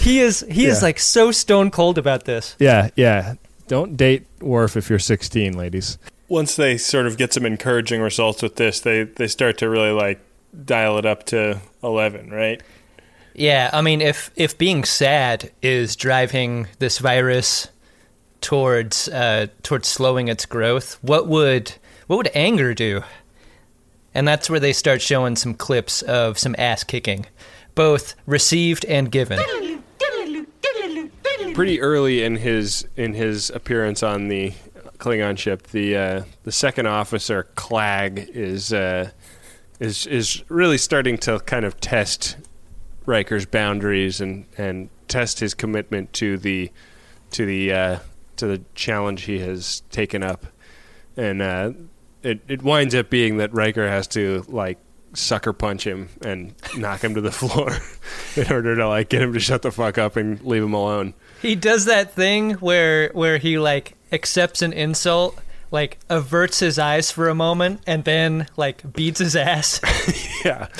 he 0.00 0.20
is 0.20 0.44
he 0.50 0.66
is 0.66 0.82
like 0.82 0.98
so 0.98 1.30
stone 1.32 1.70
cold 1.70 1.98
about 1.98 2.24
this. 2.24 2.56
Yeah, 2.58 2.90
yeah. 2.96 3.34
Don't 3.68 3.96
date 3.96 4.26
Worf 4.40 4.76
if 4.76 4.90
you're 4.90 4.98
16, 4.98 5.56
ladies. 5.56 5.96
Once 6.28 6.56
they 6.56 6.76
sort 6.76 7.06
of 7.06 7.16
get 7.16 7.32
some 7.32 7.46
encouraging 7.46 8.00
results 8.00 8.42
with 8.42 8.56
this, 8.56 8.80
they 8.80 9.04
they 9.04 9.26
start 9.28 9.58
to 9.58 9.68
really 9.68 9.90
like 9.92 10.20
dial 10.64 10.98
it 10.98 11.06
up 11.06 11.24
to 11.26 11.60
11, 11.82 12.30
right? 12.30 12.62
Yeah, 13.34 13.70
I 13.72 13.80
mean, 13.82 14.00
if 14.00 14.30
if 14.36 14.56
being 14.58 14.84
sad 14.84 15.50
is 15.62 15.96
driving 15.96 16.68
this 16.78 16.98
virus 16.98 17.68
towards 18.40 19.08
uh, 19.08 19.46
towards 19.62 19.88
slowing 19.88 20.28
its 20.28 20.46
growth, 20.46 20.98
what 21.02 21.26
would 21.26 21.72
what 22.06 22.16
would 22.16 22.30
anger 22.34 22.74
do? 22.74 23.02
And 24.14 24.26
that's 24.26 24.48
where 24.48 24.60
they 24.60 24.72
start 24.72 25.02
showing 25.02 25.36
some 25.36 25.54
clips 25.54 26.02
of 26.02 26.38
some 26.38 26.54
ass 26.56 26.84
kicking, 26.84 27.26
both 27.74 28.14
received 28.26 28.84
and 28.84 29.10
given. 29.10 29.40
Pretty 31.54 31.80
early 31.80 32.22
in 32.22 32.36
his 32.36 32.86
in 32.96 33.14
his 33.14 33.50
appearance 33.50 34.02
on 34.02 34.28
the 34.28 34.52
Klingon 34.98 35.38
ship, 35.38 35.68
the 35.68 35.96
uh, 35.96 36.22
the 36.44 36.52
second 36.52 36.86
officer 36.86 37.48
Klag 37.56 38.28
is 38.28 38.72
uh, 38.72 39.10
is 39.80 40.06
is 40.06 40.42
really 40.48 40.78
starting 40.78 41.18
to 41.18 41.40
kind 41.40 41.64
of 41.64 41.80
test 41.80 42.36
Riker's 43.06 43.46
boundaries 43.46 44.20
and, 44.20 44.46
and 44.56 44.88
test 45.08 45.40
his 45.40 45.54
commitment 45.54 46.12
to 46.14 46.38
the 46.38 46.70
to 47.32 47.46
the 47.46 47.72
uh, 47.72 47.98
to 48.36 48.46
the 48.46 48.62
challenge 48.74 49.22
he 49.22 49.38
has 49.40 49.82
taken 49.90 50.22
up, 50.22 50.46
and 51.16 51.42
uh, 51.42 51.72
it 52.24 52.40
it 52.48 52.62
winds 52.62 52.94
up 52.94 53.10
being 53.10 53.36
that 53.38 53.52
Riker 53.52 53.88
has 53.88 54.06
to 54.08 54.44
like 54.48 54.78
sucker 55.12 55.52
punch 55.52 55.86
him 55.86 56.08
and 56.22 56.54
knock 56.76 57.02
him 57.02 57.14
to 57.14 57.20
the 57.20 57.32
floor 57.40 57.76
in 58.36 58.52
order 58.52 58.74
to 58.76 58.88
like 58.88 59.08
get 59.08 59.22
him 59.22 59.32
to 59.32 59.40
shut 59.40 59.62
the 59.62 59.70
fuck 59.70 59.98
up 59.98 60.16
and 60.16 60.40
leave 60.42 60.62
him 60.62 60.74
alone. 60.74 61.14
He 61.40 61.54
does 61.54 61.84
that 61.84 62.12
thing 62.14 62.52
where 62.54 63.10
where 63.12 63.38
he 63.38 63.58
like 63.58 63.96
accepts 64.12 64.62
an 64.62 64.72
insult, 64.72 65.38
like 65.70 65.98
averts 66.08 66.60
his 66.60 66.78
eyes 66.78 67.10
for 67.10 67.28
a 67.28 67.34
moment, 67.34 67.82
and 67.86 68.04
then 68.04 68.48
like 68.56 68.92
beats 68.92 69.20
his 69.20 69.36
ass. 69.36 69.80
yeah. 70.44 70.68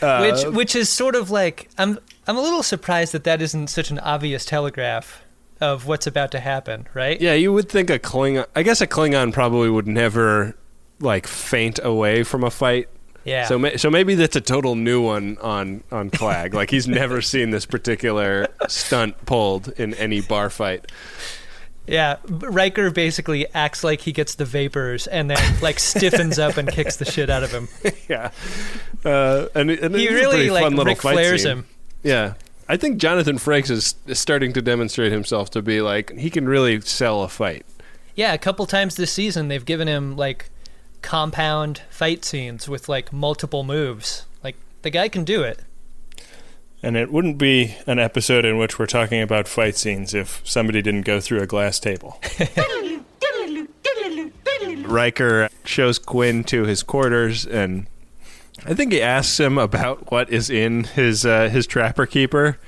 which 0.00 0.44
Uh, 0.44 0.50
which 0.52 0.74
is 0.74 0.88
sort 0.88 1.14
of 1.14 1.30
like 1.30 1.68
I'm 1.76 1.98
I'm 2.26 2.36
a 2.36 2.40
little 2.40 2.62
surprised 2.62 3.12
that 3.12 3.24
that 3.24 3.42
isn't 3.42 3.68
such 3.68 3.90
an 3.90 3.98
obvious 3.98 4.44
telegraph 4.44 5.22
of 5.60 5.86
what's 5.86 6.06
about 6.06 6.30
to 6.32 6.40
happen, 6.40 6.86
right? 6.94 7.20
Yeah, 7.20 7.34
you 7.34 7.52
would 7.52 7.68
think 7.68 7.90
a 7.90 7.98
Klingon. 7.98 8.46
I 8.56 8.62
guess 8.62 8.80
a 8.80 8.86
Klingon 8.86 9.32
probably 9.32 9.70
would 9.70 9.86
never 9.86 10.56
like 11.00 11.26
faint 11.26 11.78
away 11.82 12.22
from 12.22 12.44
a 12.44 12.50
fight. 12.50 12.88
Yeah. 13.24 13.46
So 13.46 13.58
ma- 13.58 13.76
so 13.76 13.90
maybe 13.90 14.14
that's 14.14 14.36
a 14.36 14.40
total 14.40 14.74
new 14.76 15.02
one 15.02 15.36
on 15.42 15.84
on 15.92 16.10
Klag. 16.10 16.54
like 16.54 16.70
he's 16.70 16.88
never 16.88 17.20
seen 17.32 17.50
this 17.50 17.66
particular 17.66 18.48
stunt 18.68 19.26
pulled 19.26 19.68
in 19.78 19.94
any 19.94 20.20
bar 20.20 20.48
fight. 20.50 20.90
Yeah, 21.86 22.16
Riker 22.28 22.90
basically 22.92 23.52
acts 23.52 23.82
like 23.82 24.00
he 24.02 24.12
gets 24.12 24.36
the 24.36 24.44
vapors 24.44 25.06
and 25.08 25.28
then 25.28 25.60
like 25.60 25.80
stiffens 25.80 26.38
up 26.38 26.56
and 26.56 26.70
kicks 26.70 26.96
the 26.96 27.04
shit 27.04 27.28
out 27.28 27.42
of 27.42 27.50
him. 27.50 27.68
yeah. 28.08 28.30
Uh, 29.04 29.46
and, 29.56 29.70
and 29.70 29.94
He 29.96 30.08
really, 30.08 30.50
like, 30.50 30.70
Ric 30.72 30.98
Flairs 30.98 31.40
scene. 31.40 31.50
him. 31.50 31.66
Yeah. 32.04 32.34
I 32.70 32.76
think 32.76 32.98
Jonathan 32.98 33.36
Frakes 33.36 33.68
is, 33.68 33.96
is 34.06 34.20
starting 34.20 34.52
to 34.52 34.62
demonstrate 34.62 35.10
himself 35.10 35.50
to 35.50 35.60
be 35.60 35.80
like 35.80 36.16
he 36.16 36.30
can 36.30 36.48
really 36.48 36.80
sell 36.80 37.24
a 37.24 37.28
fight. 37.28 37.66
Yeah, 38.14 38.32
a 38.32 38.38
couple 38.38 38.64
times 38.64 38.94
this 38.94 39.12
season 39.12 39.48
they've 39.48 39.64
given 39.64 39.88
him 39.88 40.16
like 40.16 40.50
compound 41.02 41.82
fight 41.90 42.24
scenes 42.24 42.68
with 42.68 42.88
like 42.88 43.12
multiple 43.12 43.64
moves. 43.64 44.24
Like 44.44 44.54
the 44.82 44.90
guy 44.90 45.08
can 45.08 45.24
do 45.24 45.42
it. 45.42 45.64
And 46.80 46.96
it 46.96 47.10
wouldn't 47.10 47.38
be 47.38 47.74
an 47.88 47.98
episode 47.98 48.44
in 48.44 48.56
which 48.56 48.78
we're 48.78 48.86
talking 48.86 49.20
about 49.20 49.48
fight 49.48 49.76
scenes 49.76 50.14
if 50.14 50.40
somebody 50.44 50.80
didn't 50.80 51.02
go 51.02 51.18
through 51.18 51.40
a 51.40 51.48
glass 51.48 51.80
table. 51.80 52.20
Riker 54.84 55.48
shows 55.64 55.98
Quinn 55.98 56.44
to 56.44 56.64
his 56.64 56.82
quarters, 56.82 57.46
and 57.46 57.86
I 58.66 58.74
think 58.74 58.92
he 58.92 59.00
asks 59.02 59.38
him 59.40 59.58
about 59.58 60.10
what 60.10 60.30
is 60.30 60.50
in 60.50 60.84
his 60.84 61.24
uh, 61.26 61.48
his 61.48 61.66
trapper 61.66 62.06
keeper, 62.06 62.58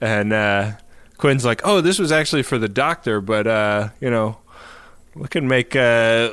and 0.00 0.32
uh, 0.32 0.72
Quinn's 1.16 1.44
like, 1.44 1.60
"Oh, 1.64 1.80
this 1.80 1.98
was 1.98 2.10
actually 2.12 2.42
for 2.42 2.58
the 2.58 2.68
doctor, 2.68 3.20
but 3.20 3.46
uh, 3.46 3.88
you 4.00 4.10
know, 4.10 4.38
we 5.14 5.28
can 5.28 5.46
make. 5.48 5.74
Uh, 5.76 6.30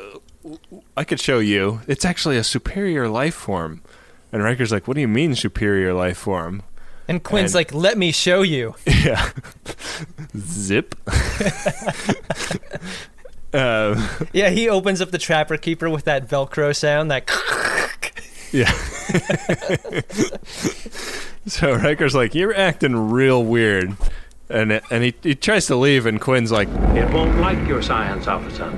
I 0.97 1.03
could 1.03 1.19
show 1.19 1.39
you. 1.39 1.81
It's 1.87 2.05
actually 2.05 2.37
a 2.37 2.43
superior 2.43 3.07
life 3.07 3.35
form." 3.35 3.81
And 4.31 4.43
Riker's 4.43 4.71
like, 4.71 4.87
"What 4.87 4.95
do 4.95 5.01
you 5.01 5.07
mean 5.07 5.35
superior 5.35 5.93
life 5.93 6.17
form?" 6.17 6.63
And 7.07 7.23
Quinn's 7.23 7.51
And- 7.51 7.55
like, 7.59 7.73
"Let 7.73 7.97
me 7.97 8.11
show 8.11 8.41
you." 8.41 8.75
Yeah. 8.87 9.29
Zip. 10.35 10.95
um, 13.53 14.07
Yeah, 14.33 14.49
he 14.49 14.67
opens 14.69 14.99
up 15.01 15.11
the 15.11 15.17
trapper 15.19 15.57
keeper 15.57 15.89
with 15.89 16.05
that 16.05 16.27
Velcro 16.27 16.75
sound. 16.75 17.11
That 17.11 17.27
yeah. 18.55 18.71
so 21.45 21.75
Riker's 21.75 22.15
like, 22.15 22.35
"You're 22.35 22.55
acting 22.55 23.11
real 23.11 23.43
weird," 23.43 23.95
and 24.49 24.71
it, 24.71 24.83
and 24.89 25.03
he 25.03 25.13
he 25.21 25.35
tries 25.35 25.67
to 25.67 25.75
leave, 25.75 26.05
and 26.05 26.19
Quinn's 26.19 26.51
like, 26.51 26.67
It 26.69 27.11
won't 27.13 27.37
like 27.39 27.67
your 27.67 27.81
science 27.81 28.27
officer. 28.27 28.73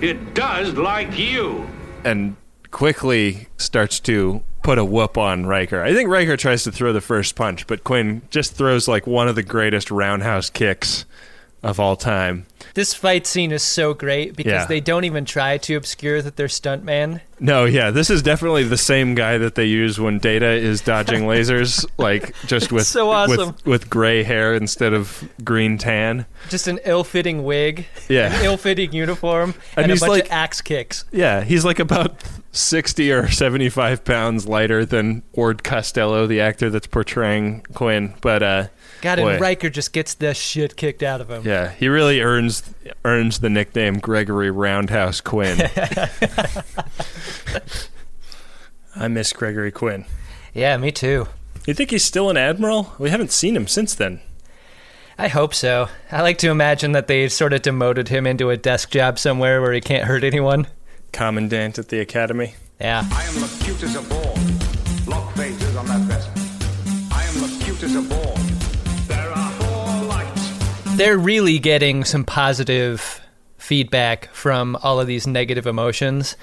It 0.00 0.34
does 0.34 0.74
like 0.74 1.18
you. 1.18 1.68
and 2.04 2.36
quickly 2.70 3.48
starts 3.56 3.98
to 4.00 4.42
put 4.62 4.78
a 4.78 4.84
whoop 4.84 5.18
on 5.18 5.46
Riker. 5.46 5.82
I 5.82 5.92
think 5.92 6.08
Riker 6.08 6.36
tries 6.36 6.64
to 6.64 6.72
throw 6.72 6.92
the 6.92 7.00
first 7.00 7.34
punch, 7.34 7.66
but 7.66 7.84
Quinn 7.84 8.22
just 8.30 8.54
throws 8.54 8.86
like 8.86 9.06
one 9.06 9.28
of 9.28 9.34
the 9.34 9.42
greatest 9.42 9.90
roundhouse 9.90 10.50
kicks 10.50 11.04
of 11.62 11.80
all 11.80 11.96
time. 11.96 12.46
This 12.74 12.94
fight 12.94 13.26
scene 13.26 13.52
is 13.52 13.62
so 13.62 13.94
great 13.94 14.36
because 14.36 14.52
Yeah. 14.52 14.66
they 14.66 14.80
don't 14.80 15.04
even 15.04 15.24
try 15.24 15.58
to 15.58 15.74
obscure 15.74 16.22
that 16.22 16.36
they're 16.36 16.46
stuntman. 16.46 17.20
No, 17.42 17.64
yeah, 17.64 17.90
this 17.90 18.10
is 18.10 18.22
definitely 18.22 18.64
the 18.64 18.76
same 18.76 19.14
guy 19.14 19.38
that 19.38 19.54
they 19.54 19.64
use 19.64 19.98
when 19.98 20.18
Data 20.18 20.46
is 20.50 20.80
dodging 20.82 21.22
lasers, 21.26 21.86
like 21.98 22.34
just 22.46 22.70
with 22.70 22.86
so 22.86 23.10
awesome. 23.10 23.48
with, 23.48 23.66
with 23.66 23.90
gray 23.90 24.22
hair 24.22 24.54
instead 24.54 24.92
of 24.92 25.26
green 25.42 25.78
tan. 25.78 26.26
Just 26.50 26.68
an 26.68 26.78
ill-fitting 26.84 27.42
wig, 27.44 27.86
Yeah. 28.08 28.32
an 28.34 28.44
ill-fitting 28.44 28.92
uniform, 28.92 29.54
And 29.76 29.84
and, 29.84 29.92
a 29.92 29.94
he's 29.94 30.00
bunch 30.00 30.10
like- 30.10 30.24
of 30.26 30.32
axe 30.32 30.60
kicks. 30.60 31.04
Yeah, 31.10 31.42
he's 31.42 31.64
like 31.64 31.78
about 31.78 32.22
60 32.52 33.10
or 33.12 33.28
75 33.30 34.04
pounds 34.04 34.46
lighter 34.46 34.84
than 34.84 35.22
Ward 35.34 35.64
Costello, 35.64 36.26
the 36.26 36.40
actor 36.40 36.68
that's 36.68 36.86
portraying 36.86 37.64
Quinn. 37.72 38.14
But 38.20 38.42
uh 38.42 38.66
God, 39.00 39.18
boy, 39.18 39.32
and 39.32 39.40
Riker 39.40 39.70
just 39.70 39.92
gets 39.92 40.14
the 40.14 40.34
shit 40.34 40.76
kicked 40.76 41.02
out 41.02 41.20
of 41.20 41.30
him. 41.30 41.42
Yeah, 41.44 41.70
he 41.70 41.88
really 41.88 42.20
earns 42.20 42.62
earns 43.04 43.40
the 43.40 43.50
nickname 43.50 43.98
Gregory 43.98 44.50
Roundhouse 44.50 45.20
Quinn. 45.20 45.58
I 48.96 49.08
miss 49.08 49.32
Gregory 49.32 49.72
Quinn. 49.72 50.04
Yeah, 50.52 50.76
me 50.76 50.92
too. 50.92 51.28
You 51.66 51.74
think 51.74 51.90
he's 51.90 52.04
still 52.04 52.30
an 52.30 52.36
admiral? 52.36 52.92
We 52.98 53.10
haven't 53.10 53.32
seen 53.32 53.54
him 53.56 53.66
since 53.66 53.94
then. 53.94 54.20
I 55.18 55.28
hope 55.28 55.52
so. 55.54 55.88
I 56.10 56.22
like 56.22 56.38
to 56.38 56.50
imagine 56.50 56.92
that 56.92 57.06
they 57.06 57.28
sort 57.28 57.52
of 57.52 57.62
demoted 57.62 58.08
him 58.08 58.26
into 58.26 58.48
a 58.50 58.56
desk 58.56 58.90
job 58.90 59.18
somewhere 59.18 59.60
where 59.60 59.72
he 59.72 59.80
can't 59.80 60.06
hurt 60.06 60.24
anyone. 60.24 60.66
Commandant 61.12 61.78
at 61.78 61.88
the 61.88 62.00
academy. 62.00 62.54
Yeah. 62.80 63.06
I 63.12 63.24
am 63.24 63.34
the 63.34 63.60
cutest 63.62 63.96
of 63.96 64.10
all. 64.10 64.34
Lock 65.06 65.34
phasers 65.34 65.78
on 65.78 65.86
that 65.86 66.00
vessel. 66.00 66.32
I 67.12 67.24
am 67.24 67.34
the 67.34 67.64
cutest 67.64 67.96
of 67.96 68.10
all. 68.12 68.29
They're 71.00 71.16
really 71.16 71.58
getting 71.58 72.04
some 72.04 72.24
positive 72.24 73.22
feedback 73.56 74.28
from 74.34 74.76
all 74.82 75.00
of 75.00 75.06
these 75.06 75.26
negative 75.26 75.66
emotions. 75.66 76.36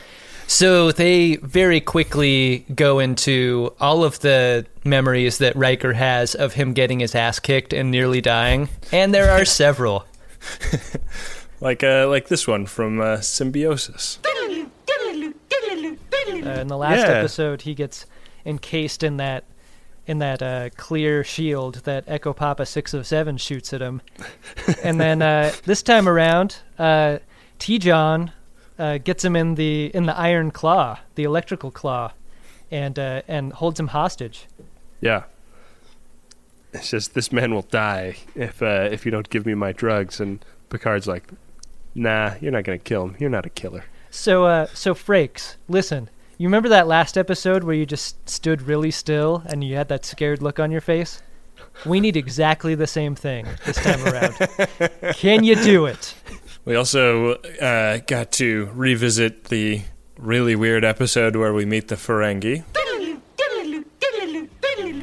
So 0.48 0.92
they 0.92 1.36
very 1.36 1.80
quickly 1.80 2.66
go 2.74 2.98
into 2.98 3.72
all 3.80 4.04
of 4.04 4.20
the 4.22 4.66
memories 4.84 5.38
that 5.38 5.56
Riker 5.56 5.94
has 5.94 6.34
of 6.34 6.54
him 6.54 6.74
getting 6.74 7.02
his 7.02 7.14
ass 7.14 7.38
kicked 7.38 7.72
and 7.72 7.92
nearly 7.92 8.20
dying. 8.20 8.68
And 8.92 9.14
there 9.14 9.30
are 9.30 9.46
several. 9.64 10.06
Like 11.62 11.84
uh, 11.84 12.08
like 12.10 12.28
this 12.28 12.48
one 12.48 12.66
from 12.66 13.00
uh, 13.00 13.22
Symbiosis. 13.22 14.18
Uh, 14.26 14.30
in 16.62 16.68
the 16.68 16.78
last 16.78 16.98
Yeah. 17.06 17.14
episode, 17.14 17.62
he 17.62 17.76
gets 17.76 18.08
encased 18.44 19.04
in 19.04 19.18
that 19.18 19.44
in 20.08 20.20
that 20.20 20.42
uh, 20.42 20.70
clear 20.78 21.24
shield 21.24 21.76
that 21.84 22.06
Echo 22.08 22.34
Papa 22.34 22.66
Six 22.66 22.94
of 22.94 23.06
Seven 23.06 23.38
shoots 23.38 23.74
at 23.74 23.82
him, 23.82 24.02
and 24.84 25.00
then 25.00 25.22
uh, 25.22 25.52
this 25.66 25.84
time 25.84 26.08
around, 26.08 26.58
uh, 26.80 27.20
T'Jon 27.60 28.32
uh, 28.80 28.98
gets 28.98 29.24
him 29.24 29.36
in 29.36 29.56
the 29.56 29.94
in 29.94 30.06
the 30.06 30.18
iron 30.18 30.52
claw, 30.52 31.00
the 31.16 31.24
electrical 31.24 31.72
claw, 31.72 32.14
and 32.72 32.98
uh, 32.98 33.22
and 33.28 33.54
holds 33.54 33.80
him 33.80 33.88
hostage. 33.88 34.48
Yeah. 35.02 35.24
It's 36.74 36.90
just 36.90 37.14
this 37.14 37.32
man 37.32 37.54
will 37.54 37.64
die 37.64 38.18
if 38.36 38.62
uh, 38.62 38.90
if 38.92 39.06
you 39.06 39.12
don't 39.12 39.30
give 39.30 39.46
me 39.46 39.54
my 39.54 39.72
drugs. 39.72 40.20
And 40.20 40.44
Picard's 40.70 41.08
like, 41.08 41.24
Nah, 41.96 42.36
you're 42.42 42.52
not 42.52 42.64
gonna 42.64 42.78
kill 42.78 43.06
him. 43.06 43.16
You're 43.20 43.30
not 43.30 43.46
a 43.46 43.50
killer. 43.50 43.86
So, 44.10 44.46
uh, 44.46 44.68
so 44.74 44.94
Frakes, 44.94 45.56
listen. 45.68 46.10
You 46.40 46.48
remember 46.48 46.70
that 46.70 46.86
last 46.86 47.18
episode 47.18 47.64
where 47.64 47.74
you 47.74 47.88
just 47.88 48.30
stood 48.30 48.62
really 48.62 48.92
still 48.92 49.42
and 49.48 49.64
you 49.64 49.76
had 49.76 49.88
that 49.88 50.06
scared 50.06 50.40
look 50.40 50.60
on 50.60 50.70
your 50.70 50.82
face? 50.82 51.24
We 51.84 52.00
need 52.00 52.16
exactly 52.16 52.76
the 52.76 52.86
same 52.86 53.16
thing 53.16 53.48
this 53.66 53.78
time 53.78 54.06
around. 54.06 54.36
Can 55.16 55.44
you 55.44 55.56
do 55.56 55.88
it? 55.88 56.14
We 56.64 56.76
also 56.76 57.34
uh, 57.34 58.00
got 58.06 58.32
to 58.34 58.70
revisit 58.76 59.46
the 59.46 59.82
really 60.20 60.56
weird 60.56 60.86
episode 60.86 61.36
where 61.36 61.56
we 61.56 61.66
meet 61.66 61.88
the 61.88 61.96
Ferengi. 61.96 62.64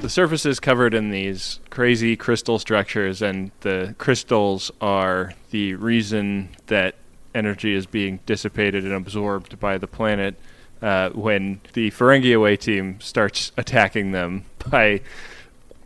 The 0.00 0.08
surface 0.08 0.46
is 0.46 0.60
covered 0.60 0.94
in 0.94 1.10
these 1.10 1.58
crazy 1.68 2.14
crystal 2.14 2.60
structures, 2.60 3.22
and 3.22 3.50
the 3.60 3.96
crystals 3.98 4.70
are 4.80 5.32
the 5.50 5.74
reason 5.74 6.50
that 6.68 6.94
energy 7.34 7.74
is 7.74 7.86
being 7.86 8.20
dissipated 8.24 8.84
and 8.84 8.92
absorbed 8.92 9.58
by 9.58 9.78
the 9.78 9.88
planet 9.88 10.36
uh, 10.84 11.08
when 11.10 11.60
the 11.72 11.90
Ferengi 11.90 12.36
away 12.36 12.56
team 12.56 13.00
starts 13.00 13.52
attacking 13.56 14.12
them 14.12 14.44
by 14.70 15.00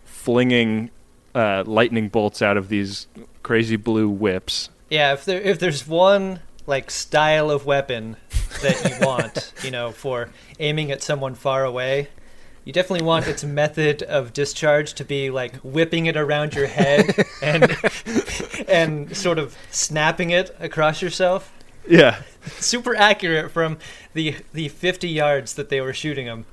flinging 0.05 0.91
uh, 1.35 1.63
lightning 1.65 2.09
bolts 2.09 2.43
out 2.43 2.57
of 2.57 2.69
these 2.69 3.07
crazy 3.45 3.77
blue 3.77 4.09
whips. 4.09 4.71
Yeah, 4.91 5.13
if 5.13 5.25
there 5.25 5.41
if 5.41 5.61
there's 5.61 5.87
one 5.87 6.41
like 6.67 6.91
style 6.91 7.51
of 7.51 7.65
weapon 7.65 8.17
that 8.61 8.91
you 8.91 9.07
want, 9.07 9.53
you 9.63 9.71
know, 9.71 9.93
for 9.93 10.31
aiming 10.59 10.91
at 10.91 11.01
someone 11.03 11.37
far 11.37 11.65
away, 11.65 12.09
you 12.65 12.73
definitely 12.73 13.07
want 13.07 13.29
its 13.29 13.45
method 13.45 14.03
of 14.03 14.33
discharge 14.33 14.95
to 14.95 15.05
be 15.05 15.31
like 15.31 15.55
whipping 15.59 16.07
it 16.07 16.17
around 16.17 16.55
your 16.55 16.67
head 16.67 17.15
and 17.43 17.77
and 18.67 19.17
sort 19.17 19.39
of 19.39 19.57
snapping 19.71 20.31
it 20.31 20.55
across 20.59 21.01
yourself. 21.01 21.53
Yeah. 21.89 22.23
Super 22.59 22.95
accurate 22.95 23.51
from 23.51 23.79
the 24.15 24.37
the 24.53 24.69
50 24.69 25.09
yards 25.09 25.55
that 25.55 25.69
they 25.69 25.81
were 25.81 25.93
shooting 25.93 26.27
him. 26.27 26.47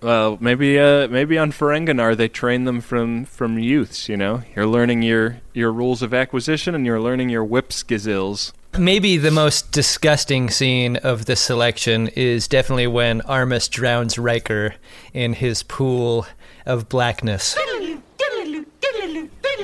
Well, 0.00 0.36
maybe 0.40 0.78
uh, 0.78 1.08
maybe 1.08 1.38
on 1.38 1.50
Ferenginar 1.50 2.16
they 2.16 2.28
train 2.28 2.64
them 2.64 2.80
from 2.80 3.24
from 3.24 3.58
youths. 3.58 4.08
You 4.08 4.16
know, 4.16 4.42
you're 4.54 4.66
learning 4.66 5.02
your 5.02 5.40
your 5.54 5.72
rules 5.72 6.02
of 6.02 6.12
acquisition 6.12 6.74
and 6.74 6.84
you're 6.84 7.00
learning 7.00 7.30
your 7.30 7.44
whip 7.44 7.72
skills. 7.72 8.52
Maybe 8.78 9.16
the 9.16 9.30
most 9.30 9.70
disgusting 9.70 10.50
scene 10.50 10.96
of 10.96 11.26
the 11.26 11.36
selection 11.36 12.08
is 12.08 12.48
definitely 12.48 12.88
when 12.88 13.20
Armus 13.22 13.70
drowns 13.70 14.18
Riker 14.18 14.74
in 15.12 15.34
his 15.34 15.62
pool 15.62 16.26
of 16.66 16.88
blackness. 16.88 17.56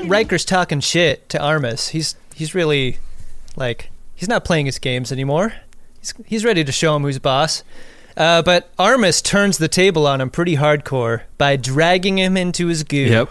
Riker's 0.04 0.44
talking 0.44 0.80
shit 0.80 1.28
to 1.28 1.38
Armus. 1.38 1.90
He's 1.90 2.14
he's 2.34 2.54
really 2.54 2.98
like 3.56 3.90
he's 4.20 4.28
not 4.28 4.44
playing 4.44 4.66
his 4.66 4.78
games 4.78 5.10
anymore. 5.10 5.54
He's 5.98 6.14
he's 6.26 6.44
ready 6.44 6.62
to 6.62 6.70
show 6.70 6.94
him 6.94 7.02
who's 7.02 7.18
boss. 7.18 7.64
Uh, 8.16 8.42
but 8.42 8.74
Armus 8.76 9.22
turns 9.22 9.56
the 9.56 9.68
table 9.68 10.06
on 10.06 10.20
him 10.20 10.28
pretty 10.28 10.56
hardcore 10.56 11.22
by 11.38 11.56
dragging 11.56 12.18
him 12.18 12.36
into 12.36 12.66
his 12.66 12.84
goo. 12.84 12.98
Yep. 12.98 13.30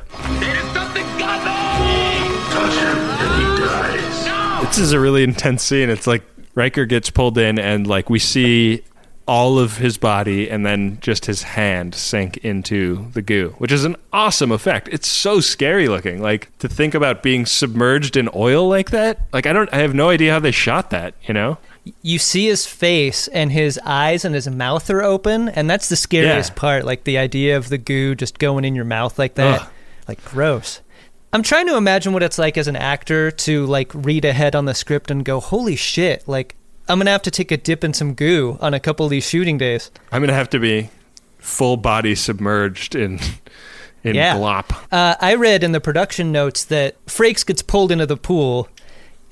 This 4.63 4.77
is 4.79 4.91
a 4.91 4.99
really 4.99 5.23
intense 5.23 5.63
scene. 5.63 5.89
It's 5.89 6.07
like 6.07 6.23
Riker 6.55 6.85
gets 6.85 7.09
pulled 7.09 7.37
in 7.37 7.59
and 7.59 7.85
like 7.85 8.09
we 8.09 8.17
see 8.19 8.83
all 9.29 9.59
of 9.59 9.77
his 9.77 9.97
body 9.99 10.49
and 10.49 10.65
then 10.65 10.97
just 11.01 11.25
his 11.27 11.43
hand 11.43 11.93
sank 11.93 12.37
into 12.37 13.07
the 13.13 13.21
goo, 13.21 13.53
which 13.59 13.71
is 13.71 13.85
an 13.85 13.95
awesome 14.11 14.51
effect. 14.51 14.89
It's 14.91 15.07
so 15.07 15.39
scary 15.39 15.87
looking. 15.87 16.19
Like 16.21 16.49
to 16.59 16.67
think 16.67 16.95
about 16.95 17.21
being 17.21 17.45
submerged 17.45 18.17
in 18.17 18.27
oil 18.33 18.67
like 18.67 18.89
that. 18.89 19.19
Like 19.31 19.45
I 19.45 19.53
don't 19.53 19.71
I 19.71 19.77
have 19.77 19.93
no 19.93 20.09
idea 20.09 20.33
how 20.33 20.39
they 20.39 20.51
shot 20.51 20.89
that, 20.89 21.13
you 21.27 21.33
know? 21.33 21.57
you 22.03 22.19
see 22.19 22.45
his 22.45 22.67
face 22.67 23.27
and 23.29 23.51
his 23.51 23.79
eyes 23.83 24.23
and 24.25 24.35
his 24.35 24.47
mouth 24.47 24.89
are 24.91 25.01
open 25.01 25.49
and 25.49 25.67
that's 25.69 25.89
the 25.89 25.95
scariest 25.95 26.51
Yeah. 26.51 26.55
part 26.59 26.85
like 26.85 27.03
the 27.03 27.17
idea 27.17 27.57
of 27.57 27.69
the 27.69 27.79
goo 27.79 28.13
just 28.15 28.37
going 28.37 28.63
in 28.65 28.75
your 28.75 28.85
mouth 28.85 29.17
like 29.17 29.35
that 29.35 29.61
Ugh. 29.61 29.69
like 30.07 30.23
gross 30.25 30.81
i'm 31.33 31.41
trying 31.41 31.65
to 31.67 31.77
imagine 31.77 32.13
what 32.13 32.21
it's 32.21 32.37
like 32.37 32.57
as 32.59 32.67
an 32.67 32.75
actor 32.75 33.31
to 33.31 33.65
like 33.65 33.91
read 33.95 34.23
ahead 34.25 34.55
on 34.55 34.65
the 34.65 34.75
script 34.75 35.09
and 35.09 35.25
go 35.25 35.39
holy 35.39 35.75
shit 35.77 36.27
like 36.27 36.55
i'm 36.89 36.97
gonna 36.97 37.11
have 37.11 37.21
to 37.21 37.31
take 37.31 37.51
a 37.51 37.57
dip 37.57 37.83
in 37.83 37.93
some 37.93 38.13
goo 38.13 38.57
on 38.59 38.73
a 38.73 38.79
couple 38.79 39.05
of 39.05 39.09
these 39.09 39.27
shooting 39.27 39.57
days 39.57 39.91
I'm 40.11 40.21
gonna 40.21 40.33
have 40.33 40.49
to 40.51 40.59
be 40.59 40.89
full 41.37 41.77
body 41.77 42.15
submerged 42.15 42.95
in 42.95 43.19
in 44.03 44.15
Yeah. 44.15 44.35
glop. 44.35 44.71
Uh, 44.91 45.15
I 45.19 45.35
read 45.35 45.63
in 45.63 45.71
the 45.73 45.81
production 45.81 46.31
notes 46.31 46.63
that 46.65 46.95
Frakes 47.05 47.45
gets 47.45 47.61
pulled 47.61 47.91
into 47.91 48.05
the 48.05 48.15
pool 48.17 48.67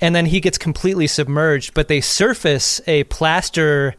and 0.00 0.14
then 0.14 0.26
he 0.26 0.40
gets 0.40 0.58
completely 0.58 1.06
submerged, 1.06 1.72
but 1.74 1.88
they 1.88 2.00
surface 2.02 2.80
a 2.86 3.04
plaster 3.04 3.94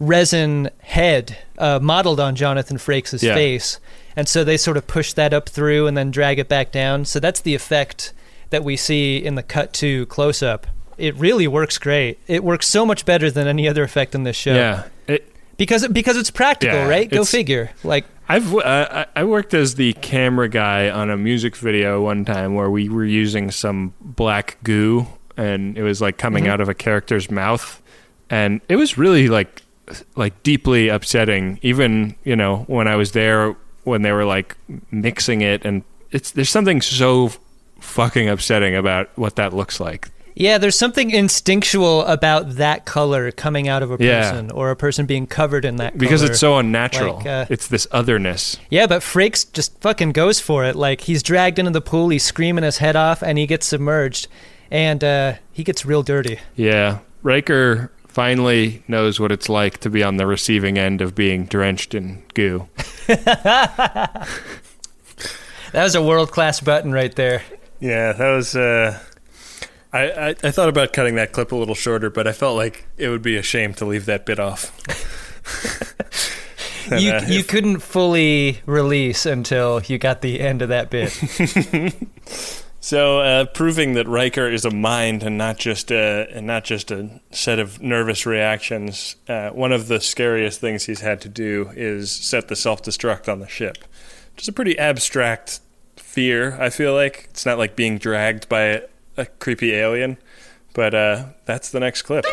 resin 0.00 0.70
head 0.80 1.36
uh, 1.58 1.78
modeled 1.82 2.20
on 2.20 2.34
Jonathan 2.36 2.76
Frakes' 2.78 3.22
Yeah. 3.22 3.34
face. 3.34 3.80
And 4.16 4.28
so 4.28 4.44
they 4.44 4.56
sort 4.56 4.76
of 4.76 4.86
push 4.86 5.12
that 5.12 5.32
up 5.32 5.48
through 5.48 5.86
and 5.86 5.96
then 5.96 6.10
drag 6.10 6.38
it 6.38 6.48
back 6.48 6.72
down. 6.72 7.04
So 7.04 7.20
that's 7.20 7.40
the 7.40 7.54
effect 7.54 8.12
that 8.50 8.64
we 8.64 8.76
see 8.76 9.18
in 9.18 9.34
the 9.34 9.42
cut 9.42 9.72
to 9.74 10.06
close 10.06 10.42
up. 10.42 10.66
It 10.98 11.14
really 11.16 11.46
works 11.48 11.78
great. 11.78 12.18
It 12.26 12.42
works 12.44 12.66
so 12.68 12.84
much 12.84 13.04
better 13.04 13.30
than 13.30 13.46
any 13.46 13.68
other 13.68 13.82
effect 13.84 14.14
in 14.14 14.24
this 14.24 14.36
show. 14.36 14.54
Yeah. 14.54 14.84
It, 15.06 15.32
Because 15.56 15.86
because 15.88 16.16
it's 16.16 16.30
practical, 16.30 16.76
Yeah, 16.76 16.88
right? 16.88 17.08
Go 17.10 17.24
figure. 17.24 17.70
Like 17.84 18.04
I've 18.28 18.54
uh, 18.54 19.06
I 19.16 19.24
worked 19.24 19.54
as 19.54 19.74
the 19.76 19.92
camera 19.94 20.48
guy 20.48 20.90
on 20.90 21.10
a 21.10 21.16
music 21.16 21.56
video 21.56 22.02
one 22.02 22.24
time 22.24 22.54
where 22.54 22.68
we 22.70 22.88
were 22.88 23.04
using 23.04 23.50
some 23.50 23.94
black 24.00 24.58
goo 24.62 25.06
and 25.36 25.78
it 25.78 25.82
was 25.82 26.00
like 26.00 26.18
coming 26.18 26.44
Mhm. 26.44 26.48
out 26.50 26.60
of 26.60 26.68
a 26.68 26.74
character's 26.74 27.30
mouth 27.30 27.80
and 28.28 28.60
it 28.68 28.76
was 28.76 28.98
really 28.98 29.28
like 29.28 29.62
like 30.16 30.42
deeply 30.42 30.88
upsetting. 30.88 31.58
Even 31.62 32.14
you 32.24 32.36
know 32.36 32.64
when 32.66 32.86
I 32.86 32.96
was 32.96 33.12
there 33.12 33.56
when 33.84 34.02
they 34.02 34.12
were 34.12 34.26
like 34.26 34.54
mixing 34.90 35.40
it, 35.40 35.64
and 35.64 35.82
it's 36.10 36.32
there's 36.32 36.50
something 36.50 36.82
so 36.82 37.30
fucking 37.80 38.28
upsetting 38.28 38.74
about 38.76 39.08
what 39.16 39.36
that 39.36 39.54
looks 39.54 39.80
like. 39.80 40.08
Yeah, 40.40 40.58
there's 40.58 40.78
something 40.78 41.10
instinctual 41.10 42.04
about 42.04 42.50
that 42.56 42.84
color 42.84 43.32
coming 43.32 43.66
out 43.66 43.82
of 43.82 43.90
a 43.90 43.96
Yeah. 43.98 44.30
person 44.30 44.50
or 44.52 44.70
a 44.70 44.76
person 44.76 45.04
being 45.04 45.26
covered 45.26 45.64
in 45.64 45.76
that 45.76 45.94
color. 45.94 45.98
Because 45.98 46.22
it's 46.22 46.38
so 46.38 46.58
unnatural. 46.58 47.16
Like, 47.16 47.26
uh, 47.26 47.46
it's 47.50 47.66
this 47.66 47.88
otherness. 47.90 48.56
Yeah, 48.70 48.86
but 48.86 49.02
Frakes 49.02 49.52
just 49.52 49.80
fucking 49.80 50.12
goes 50.12 50.38
for 50.38 50.64
it. 50.64 50.76
Like 50.76 51.00
he's 51.02 51.24
dragged 51.24 51.58
into 51.58 51.72
the 51.72 51.80
pool, 51.80 52.10
he's 52.10 52.22
screaming 52.22 52.62
his 52.62 52.78
head 52.78 52.94
off, 52.94 53.20
and 53.20 53.36
he 53.36 53.46
gets 53.48 53.66
submerged, 53.66 54.28
and 54.70 55.02
uh, 55.02 55.32
he 55.52 55.64
gets 55.64 55.84
real 55.84 56.04
dirty. 56.04 56.38
Yeah, 56.54 56.98
Riker 57.24 57.90
finally 58.06 58.84
knows 58.86 59.18
what 59.18 59.32
it's 59.32 59.48
like 59.48 59.78
to 59.78 59.90
be 59.90 60.04
on 60.04 60.18
the 60.18 60.26
receiving 60.26 60.78
end 60.78 61.00
of 61.00 61.16
being 61.16 61.46
drenched 61.46 61.94
in 61.94 62.22
goo. 62.34 62.68
That 65.72 65.82
was 65.84 65.94
a 65.94 66.02
world 66.02 66.30
class 66.30 66.60
button 66.60 66.92
right 66.92 67.14
there. 67.14 67.42
Yeah, 67.78 68.12
that 68.14 68.30
was. 68.30 68.56
Uh, 68.56 68.98
I, 70.04 70.28
I 70.28 70.34
I 70.44 70.50
thought 70.50 70.68
about 70.68 70.92
cutting 70.92 71.14
that 71.16 71.32
clip 71.32 71.52
a 71.52 71.56
little 71.56 71.74
shorter, 71.74 72.10
but 72.10 72.26
I 72.26 72.32
felt 72.32 72.56
like 72.56 72.86
it 72.96 73.08
would 73.08 73.22
be 73.22 73.36
a 73.36 73.42
shame 73.42 73.74
to 73.74 73.84
leave 73.84 74.06
that 74.06 74.26
bit 74.26 74.38
off. 74.38 74.72
And, 76.90 77.02
you 77.02 77.12
uh, 77.12 77.22
you 77.28 77.40
if- 77.40 77.48
couldn't 77.48 77.80
fully 77.80 78.60
release 78.64 79.26
until 79.26 79.82
you 79.82 79.98
got 79.98 80.22
the 80.22 80.40
end 80.40 80.62
of 80.62 80.70
that 80.70 80.88
bit. 80.88 81.12
So, 82.80 83.18
uh, 83.20 83.44
proving 83.44 83.94
that 83.94 84.06
Riker 84.06 84.48
is 84.48 84.64
a 84.64 84.70
mind 84.70 85.22
and 85.24 85.36
not 85.36 85.58
just 85.58 85.90
a 85.90 86.26
and 86.32 86.46
not 86.46 86.64
just 86.64 86.90
a 86.90 87.20
set 87.32 87.58
of 87.58 87.82
nervous 87.82 88.24
reactions. 88.24 89.16
Uh, 89.28 89.50
one 89.50 89.72
of 89.72 89.88
the 89.88 90.00
scariest 90.00 90.60
things 90.60 90.86
he's 90.86 91.00
had 91.00 91.20
to 91.22 91.28
do 91.28 91.70
is 91.74 92.10
set 92.10 92.48
the 92.48 92.56
self 92.56 92.82
destruct 92.82 93.30
on 93.30 93.40
the 93.40 93.48
ship, 93.48 93.78
which 94.34 94.44
is 94.44 94.48
a 94.48 94.52
pretty 94.52 94.78
abstract 94.78 95.60
fear. 95.96 96.56
I 96.58 96.70
feel 96.70 96.94
like 96.94 97.26
it's 97.30 97.44
not 97.44 97.58
like 97.58 97.74
being 97.76 97.98
dragged 97.98 98.48
by 98.48 98.82
a, 99.18 99.26
creepy 99.26 99.72
alien, 99.72 100.16
but 100.74 100.94
uh, 100.94 101.26
that's 101.44 101.70
the 101.70 101.80
next 101.80 102.02
clip. 102.02 102.24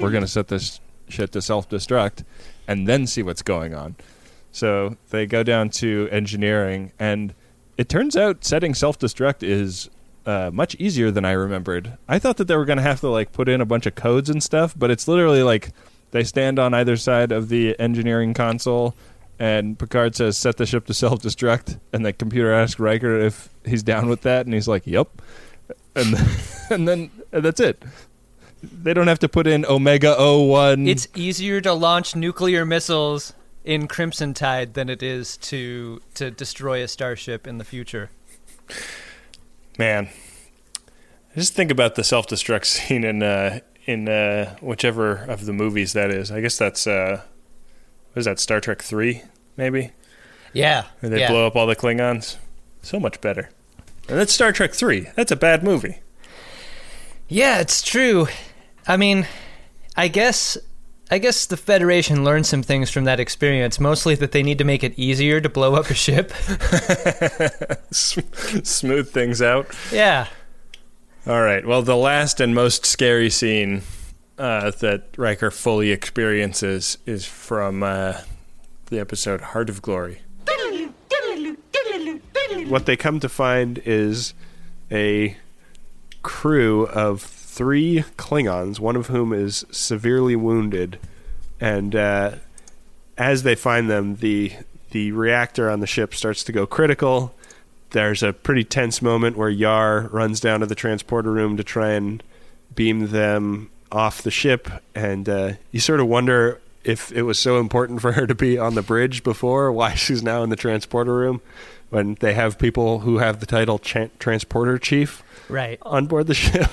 We're 0.00 0.10
gonna 0.10 0.28
set 0.28 0.48
this 0.48 0.80
shit 1.08 1.32
to 1.32 1.42
self 1.42 1.68
destruct, 1.68 2.24
and 2.68 2.86
then 2.86 3.06
see 3.06 3.22
what's 3.22 3.42
going 3.42 3.74
on. 3.74 3.96
So 4.52 4.96
they 5.10 5.26
go 5.26 5.42
down 5.42 5.70
to 5.70 6.08
engineering, 6.12 6.92
and 6.98 7.34
it 7.76 7.88
turns 7.88 8.16
out 8.16 8.44
setting 8.44 8.74
self 8.74 8.98
destruct 8.98 9.42
is 9.42 9.90
uh, 10.26 10.50
much 10.52 10.74
easier 10.76 11.10
than 11.10 11.24
I 11.24 11.32
remembered. 11.32 11.98
I 12.08 12.18
thought 12.18 12.36
that 12.38 12.48
they 12.48 12.56
were 12.56 12.64
going 12.64 12.78
to 12.78 12.82
have 12.82 13.00
to 13.00 13.08
like 13.08 13.32
put 13.32 13.48
in 13.48 13.60
a 13.60 13.66
bunch 13.66 13.86
of 13.86 13.94
codes 13.94 14.30
and 14.30 14.42
stuff, 14.42 14.74
but 14.76 14.90
it's 14.90 15.08
literally 15.08 15.42
like 15.42 15.70
they 16.12 16.24
stand 16.24 16.58
on 16.58 16.72
either 16.74 16.96
side 16.96 17.32
of 17.32 17.48
the 17.48 17.78
engineering 17.80 18.34
console, 18.34 18.94
and 19.38 19.78
Picard 19.78 20.14
says 20.16 20.36
set 20.36 20.56
the 20.56 20.66
ship 20.66 20.86
to 20.86 20.94
self 20.94 21.20
destruct, 21.20 21.80
and 21.92 22.04
the 22.04 22.12
computer 22.12 22.52
asks 22.52 22.78
Riker 22.78 23.18
if 23.18 23.48
he's 23.64 23.82
down 23.82 24.08
with 24.08 24.22
that, 24.22 24.46
and 24.46 24.54
he's 24.54 24.68
like, 24.68 24.86
"Yep," 24.86 25.22
and 25.94 26.14
then, 26.14 26.28
and 26.70 26.88
then 26.88 27.10
and 27.32 27.44
that's 27.44 27.60
it. 27.60 27.82
They 28.62 28.94
don't 28.94 29.08
have 29.08 29.18
to 29.18 29.28
put 29.28 29.46
in 29.46 29.66
Omega 29.66 30.16
01. 30.18 30.88
it's 30.88 31.06
easier 31.14 31.60
to 31.60 31.74
launch 31.74 32.16
nuclear 32.16 32.64
missiles 32.64 33.34
in 33.64 33.88
Crimson 33.88 34.32
Tide 34.32 34.74
than 34.74 34.88
it 34.88 35.02
is 35.02 35.36
to 35.38 36.00
to 36.14 36.30
destroy 36.30 36.82
a 36.82 36.88
starship 36.88 37.46
in 37.46 37.58
the 37.58 37.64
future. 37.64 38.10
Man, 39.78 40.08
just 41.36 41.54
think 41.54 41.70
about 41.70 41.94
the 41.96 42.04
self 42.04 42.26
destruct 42.26 42.64
scene 42.66 43.04
in 43.04 43.22
uh, 43.22 43.60
in 43.86 44.08
uh, 44.08 44.56
whichever 44.60 45.16
of 45.16 45.46
the 45.46 45.52
movies 45.52 45.92
that 45.94 46.10
is. 46.10 46.30
I 46.30 46.40
guess 46.40 46.56
that's 46.56 46.86
uh, 46.86 47.22
what 48.14 48.20
is 48.20 48.24
that 48.26 48.38
Star 48.38 48.60
Trek 48.60 48.80
three 48.82 49.22
maybe? 49.56 49.90
Yeah, 50.52 50.84
Where 51.00 51.10
they 51.10 51.20
yeah. 51.20 51.30
blow 51.30 51.46
up 51.46 51.56
all 51.56 51.66
the 51.66 51.74
Klingons. 51.76 52.36
So 52.80 52.98
much 53.00 53.20
better. 53.20 53.50
And 54.08 54.18
that's 54.18 54.32
Star 54.32 54.52
Trek 54.52 54.72
three. 54.72 55.08
That's 55.16 55.32
a 55.32 55.36
bad 55.36 55.62
movie. 55.64 55.98
Yeah, 57.28 57.58
it's 57.60 57.82
true. 57.82 58.28
I 58.86 58.96
mean, 58.96 59.26
I 59.96 60.08
guess 60.08 60.56
I 61.10 61.18
guess 61.18 61.46
the 61.46 61.56
Federation 61.56 62.22
learned 62.24 62.46
some 62.46 62.62
things 62.62 62.90
from 62.90 63.04
that 63.04 63.18
experience, 63.20 63.78
mostly 63.80 64.14
that 64.16 64.32
they 64.32 64.42
need 64.42 64.58
to 64.58 64.64
make 64.64 64.82
it 64.84 64.98
easier 64.98 65.40
to 65.40 65.48
blow 65.48 65.74
up 65.74 65.90
a 65.90 65.94
ship. 65.94 66.30
Smooth 67.92 69.10
things 69.10 69.42
out. 69.42 69.66
yeah. 69.92 70.28
All 71.26 71.40
right. 71.42 71.66
Well, 71.66 71.82
the 71.82 71.96
last 71.96 72.38
and 72.40 72.54
most 72.54 72.84
scary 72.86 73.30
scene 73.30 73.82
uh, 74.38 74.70
that 74.70 75.04
Riker 75.16 75.50
fully 75.50 75.90
experiences 75.90 76.98
is 77.06 77.24
from 77.26 77.82
uh, 77.82 78.20
the 78.86 78.98
episode 78.98 79.40
Heart 79.40 79.70
of 79.70 79.82
Glory. 79.82 80.20
What 82.68 82.86
they 82.86 82.96
come 82.96 83.20
to 83.20 83.28
find 83.28 83.78
is 83.84 84.34
a 84.90 85.36
crew 86.22 86.86
of 86.86 87.20
three 87.22 88.04
Klingons, 88.16 88.80
one 88.80 88.96
of 88.96 89.08
whom 89.08 89.32
is 89.32 89.64
severely 89.70 90.34
wounded, 90.34 90.98
and 91.60 91.94
uh, 91.94 92.32
as 93.16 93.42
they 93.42 93.54
find 93.54 93.88
them, 93.88 94.16
the 94.16 94.52
the 94.90 95.12
reactor 95.12 95.68
on 95.70 95.80
the 95.80 95.86
ship 95.86 96.14
starts 96.14 96.44
to 96.44 96.52
go 96.52 96.66
critical. 96.66 97.34
There's 97.90 98.22
a 98.22 98.32
pretty 98.32 98.64
tense 98.64 99.02
moment 99.02 99.36
where 99.36 99.48
Yar 99.48 100.08
runs 100.08 100.40
down 100.40 100.60
to 100.60 100.66
the 100.66 100.74
transporter 100.74 101.30
room 101.32 101.56
to 101.56 101.64
try 101.64 101.90
and 101.90 102.22
beam 102.74 103.08
them 103.08 103.70
off 103.94 104.20
the 104.22 104.30
ship, 104.30 104.68
and 104.94 105.28
uh, 105.28 105.52
you 105.70 105.80
sort 105.80 106.00
of 106.00 106.06
wonder 106.08 106.60
if 106.82 107.10
it 107.12 107.22
was 107.22 107.38
so 107.38 107.58
important 107.60 108.00
for 108.02 108.12
her 108.12 108.26
to 108.26 108.34
be 108.34 108.58
on 108.58 108.74
the 108.74 108.82
bridge 108.82 109.22
before, 109.22 109.70
why 109.72 109.94
she's 109.94 110.22
now 110.22 110.42
in 110.42 110.50
the 110.50 110.56
transporter 110.56 111.14
room 111.14 111.40
when 111.90 112.16
they 112.20 112.34
have 112.34 112.58
people 112.58 113.00
who 113.00 113.18
have 113.18 113.40
the 113.40 113.46
title 113.46 113.78
transporter 113.78 114.78
chief 114.78 115.22
Right. 115.48 115.78
on 115.82 116.06
board 116.06 116.26
the 116.26 116.34
ship. 116.46 116.70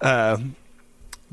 um, 0.00 0.56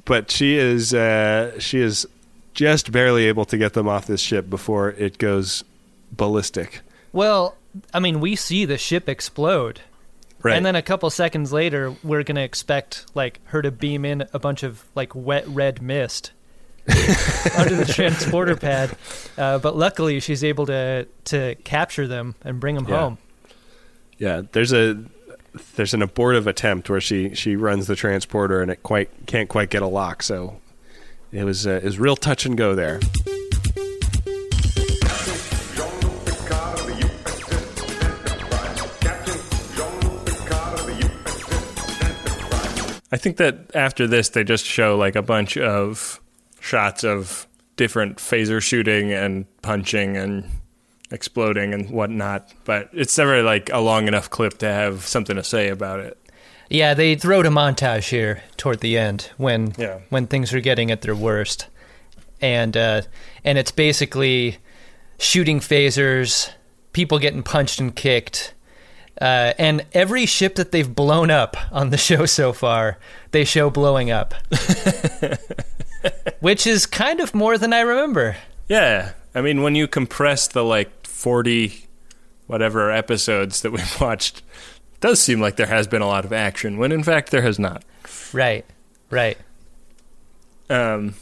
but 0.05 0.30
she 0.32 0.55
is 0.57 0.93
uh, 0.93 1.59
she 1.59 1.80
is 1.80 2.05
just 2.53 2.91
barely 2.91 3.26
able 3.26 3.45
to 3.45 3.57
get 3.57 3.74
them 3.74 3.88
off 3.88 4.05
this 4.07 4.22
ship 4.22 4.49
before 4.49 4.91
it 4.91 5.17
goes 5.17 5.63
ballistic. 6.11 6.82
Well, 7.13 7.55
I 7.93 7.99
mean, 7.99 8.20
we 8.20 8.36
see 8.36 8.65
the 8.65 8.78
ship 8.78 9.07
explode. 9.07 9.82
Right. 10.41 10.55
And 10.55 10.65
then 10.65 10.75
a 10.75 10.81
couple 10.81 11.09
seconds 11.09 11.51
later, 11.51 11.93
we're 12.03 12.23
going 12.23 12.35
to 12.37 12.41
expect 12.43 13.05
like 13.13 13.41
her 13.47 13.61
to 13.61 13.71
beam 13.71 14.05
in 14.05 14.25
a 14.33 14.39
bunch 14.39 14.63
of 14.63 14.83
like 14.95 15.13
wet 15.13 15.45
red 15.47 15.81
mist 15.81 16.31
under 17.57 17.75
the 17.75 17.85
transporter 17.87 18.55
pad. 18.55 18.95
Uh, 19.37 19.59
but 19.59 19.75
luckily, 19.75 20.19
she's 20.21 20.43
able 20.43 20.65
to 20.67 21.07
to 21.25 21.55
capture 21.63 22.07
them 22.07 22.35
and 22.43 22.59
bring 22.59 22.75
them 22.75 22.85
Yeah. 22.87 22.99
home. 22.99 23.17
Yeah, 24.17 24.41
there's 24.53 24.71
a 24.73 25.03
there's 25.75 25.93
an 25.93 26.01
abortive 26.01 26.47
attempt 26.47 26.89
where 26.89 27.01
she 27.01 27.33
she 27.35 27.55
runs 27.55 27.87
the 27.87 27.95
transporter 27.95 28.61
and 28.61 28.71
it 28.71 28.81
quite 28.83 29.09
can't 29.25 29.49
quite 29.49 29.69
get 29.69 29.81
a 29.81 29.87
lock. 29.87 30.23
So 30.23 30.59
it 31.31 31.43
was 31.43 31.67
uh, 31.67 31.71
it 31.71 31.83
was 31.83 31.99
real 31.99 32.15
touch 32.15 32.45
and 32.45 32.57
go 32.57 32.75
there. 32.75 32.99
I 43.12 43.18
think 43.18 43.38
that 43.38 43.72
after 43.76 44.05
this, 44.07 44.30
they 44.30 44.43
just 44.43 44.66
show 44.66 44.97
like 44.97 45.16
a 45.16 45.22
bunch 45.22 45.57
of 45.57 46.20
shots 46.60 47.03
of 47.03 47.47
different 47.76 48.18
phaser 48.18 48.62
shooting 48.62 49.12
and 49.14 49.45
punching 49.62 50.18
and 50.18 50.49
exploding 51.12 51.74
and 51.74 51.89
whatnot. 51.89 52.53
But 52.66 52.89
it's 52.93 53.18
never 53.18 53.41
like 53.41 53.70
a 53.72 53.80
long 53.80 54.07
enough 54.07 54.30
clip 54.30 54.57
to 54.60 54.68
have 54.68 55.05
something 55.07 55.36
to 55.36 55.43
say 55.43 55.70
about 55.70 55.99
it. 56.01 56.18
Yeah, 56.70 56.93
they 56.93 57.16
throw 57.16 57.39
a 57.39 57.43
montage 57.45 58.10
here 58.10 58.43
toward 58.57 58.82
the 58.82 58.97
end 58.97 59.32
when 59.38 59.74
Yeah. 59.78 59.99
when 60.10 60.28
things 60.28 60.53
are 60.53 60.60
getting 60.62 60.91
at 60.91 61.01
their 61.01 61.16
worst, 61.16 61.66
and 62.41 62.78
uh, 62.78 63.01
and 63.43 63.57
it's 63.57 63.72
basically 63.72 64.57
shooting 65.18 65.60
phasers, 65.60 66.51
people 66.93 67.18
getting 67.18 67.41
punched 67.41 67.80
and 67.80 67.95
kicked, 67.95 68.53
uh, 69.20 69.53
and 69.57 69.86
every 69.93 70.26
ship 70.26 70.55
that 70.55 70.72
they've 70.72 70.93
blown 70.93 71.30
up 71.30 71.57
on 71.72 71.89
the 71.89 71.97
show 72.09 72.26
so 72.26 72.53
far, 72.53 72.97
they 73.32 73.43
show 73.43 73.70
blowing 73.70 74.11
up, 74.11 74.34
which 76.39 76.65
is 76.65 76.86
kind 76.86 77.20
of 77.20 77.34
more 77.34 77.57
than 77.57 77.74
I 77.74 77.82
remember. 77.82 78.38
Yeah. 78.67 79.13
I 79.36 79.41
mean, 79.41 79.61
when 79.61 79.76
you 79.76 79.88
compress 79.88 80.47
the 80.47 80.63
like 80.63 81.05
40 81.05 81.86
whatever 82.47 82.91
episodes 82.91 83.61
that 83.61 83.72
we've 83.72 84.01
watched, 84.01 84.39
it 84.39 85.01
does 85.01 85.22
seem 85.22 85.39
like 85.39 85.55
there 85.55 85.67
has 85.67 85.88
been 85.88 86.01
a 86.01 86.07
lot 86.07 86.26
of 86.26 86.34
action, 86.34 86.78
when 86.78 86.91
in 86.91 87.03
fact 87.03 87.32
there 87.32 87.41
has 87.41 87.59
not. 87.59 87.84
Right, 88.34 88.65
right. 89.09 89.38
Um, 90.70 91.15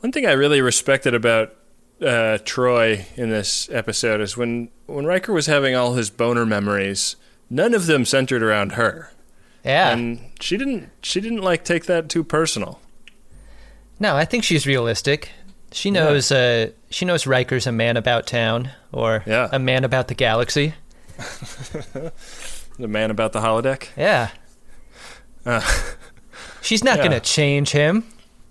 one 0.00 0.12
thing 0.12 0.26
I 0.26 0.32
really 0.32 0.60
respected 0.60 1.14
about 1.14 1.54
uh, 2.00 2.38
Troi 2.44 3.06
in 3.16 3.30
this 3.30 3.68
episode 3.70 4.20
is 4.20 4.36
when 4.36 4.68
when 4.86 5.04
Riker 5.06 5.32
was 5.32 5.46
having 5.46 5.74
all 5.74 5.94
his 5.94 6.10
boner 6.10 6.46
memories, 6.46 7.16
none 7.50 7.74
of 7.74 7.86
them 7.86 8.04
centered 8.04 8.42
around 8.42 8.72
her. 8.72 9.10
Yeah. 9.64 9.90
and 9.92 10.20
she 10.40 10.56
didn't 10.56 10.90
she 11.02 11.20
didn't 11.20 11.42
like 11.42 11.64
take 11.64 11.86
that 11.86 12.08
too 12.08 12.24
personal. 12.24 12.80
No, 14.00 14.16
I 14.16 14.24
think 14.24 14.44
she's 14.44 14.66
realistic. 14.66 15.30
She 15.72 15.90
knows. 15.90 16.30
Uh, 16.32 16.70
she 16.88 17.04
knows 17.04 17.26
Riker's 17.26 17.66
a 17.66 17.72
man 17.72 17.96
about 17.98 18.26
town, 18.26 18.70
or 18.92 19.22
Yeah. 19.26 19.48
a 19.52 19.58
man 19.58 19.84
about 19.84 20.08
the 20.08 20.14
galaxy. 20.14 20.74
the 22.78 22.88
man 22.88 23.10
about 23.10 23.32
the 23.32 23.40
holodeck. 23.40 23.88
Yeah. 23.96 24.30
Uh, 25.44 25.60
She's 26.62 26.82
not 26.84 26.96
Yeah. 26.98 27.08
going 27.08 27.20
to 27.20 27.26
change 27.26 27.72
him. 27.72 28.04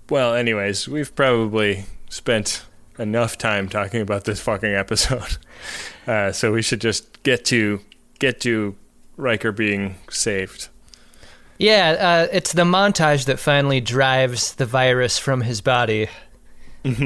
well, 0.10 0.36
anyways, 0.36 0.88
we've 0.88 1.16
probably 1.16 1.86
spent 2.10 2.64
enough 2.98 3.38
time 3.38 3.70
talking 3.70 4.02
about 4.02 4.26
this 4.26 4.40
fucking 4.42 4.74
episode, 4.74 5.38
uh, 6.08 6.32
so 6.32 6.52
we 6.52 6.62
should 6.62 6.82
just 6.82 7.24
get 7.24 7.46
to 7.46 7.82
get 8.20 8.40
to 8.42 8.76
Riker 9.18 9.52
being 9.52 9.96
saved. 10.10 10.70
Yeah, 11.60 12.28
uh, 12.28 12.28
it's 12.32 12.54
the 12.54 12.64
montage 12.64 13.26
that 13.26 13.40
finally 13.40 13.82
drives 13.82 14.56
the 14.56 14.66
virus 14.66 15.18
from 15.18 15.42
his 15.42 15.62
body. 15.62 16.08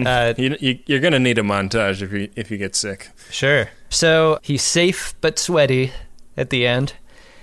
Uh, 0.06 0.36
you, 0.38 0.56
you, 0.60 0.78
you're 0.86 1.00
gonna 1.00 1.18
need 1.18 1.40
a 1.40 1.42
montage 1.42 2.04
if 2.04 2.12
you 2.12 2.30
if 2.36 2.52
you 2.52 2.58
get 2.58 2.76
sick. 2.76 3.10
Sure. 3.32 3.68
So 3.90 4.38
he's 4.44 4.62
safe 4.62 5.16
but 5.22 5.40
sweaty 5.40 5.92
at 6.38 6.52
the 6.52 6.68
end. 6.68 6.94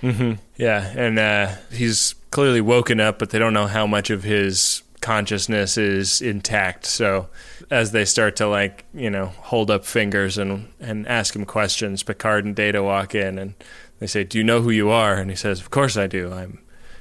hmm 0.03 0.35
Yeah, 0.57 0.93
and 0.97 1.19
uh, 1.19 1.57
he's 1.73 2.15
clearly 2.31 2.61
woken 2.61 3.01
up, 3.01 3.19
but 3.19 3.31
they 3.31 3.41
don't 3.41 3.55
know 3.55 3.67
how 3.67 3.89
much 3.89 4.11
of 4.11 4.23
his 4.23 4.83
consciousness 5.09 5.79
is 5.79 6.21
intact. 6.21 6.85
So 6.85 7.29
as 7.71 7.93
they 7.93 8.05
start 8.05 8.37
to 8.37 8.47
like 8.47 8.85
you 8.93 9.09
know 9.09 9.29
hold 9.29 9.71
up 9.71 9.87
fingers 9.87 10.37
and 10.37 10.71
and 10.81 11.09
ask 11.09 11.35
him 11.35 11.47
questions, 11.47 12.03
Picard 12.03 12.45
and 12.45 12.55
Data 12.55 12.83
walk 12.83 13.15
in 13.15 13.39
and 13.39 13.55
they 14.01 14.07
say, 14.07 14.23
"Do 14.23 14.37
you 14.37 14.45
know 14.45 14.61
who 14.61 14.69
you 14.69 14.91
are?" 14.91 15.15
And 15.15 15.31
he 15.31 15.37
says, 15.37 15.61
"Of 15.63 15.71
course 15.71 15.97
I 15.97 16.09
do. 16.09 16.31
I'm 16.31 16.59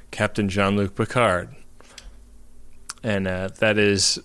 Captain 0.09 0.47
Jean-Luc 0.47 0.95
Picard." 0.95 1.53
And 3.03 3.27
uh, 3.27 3.49
that 3.59 3.77
is. 3.77 4.19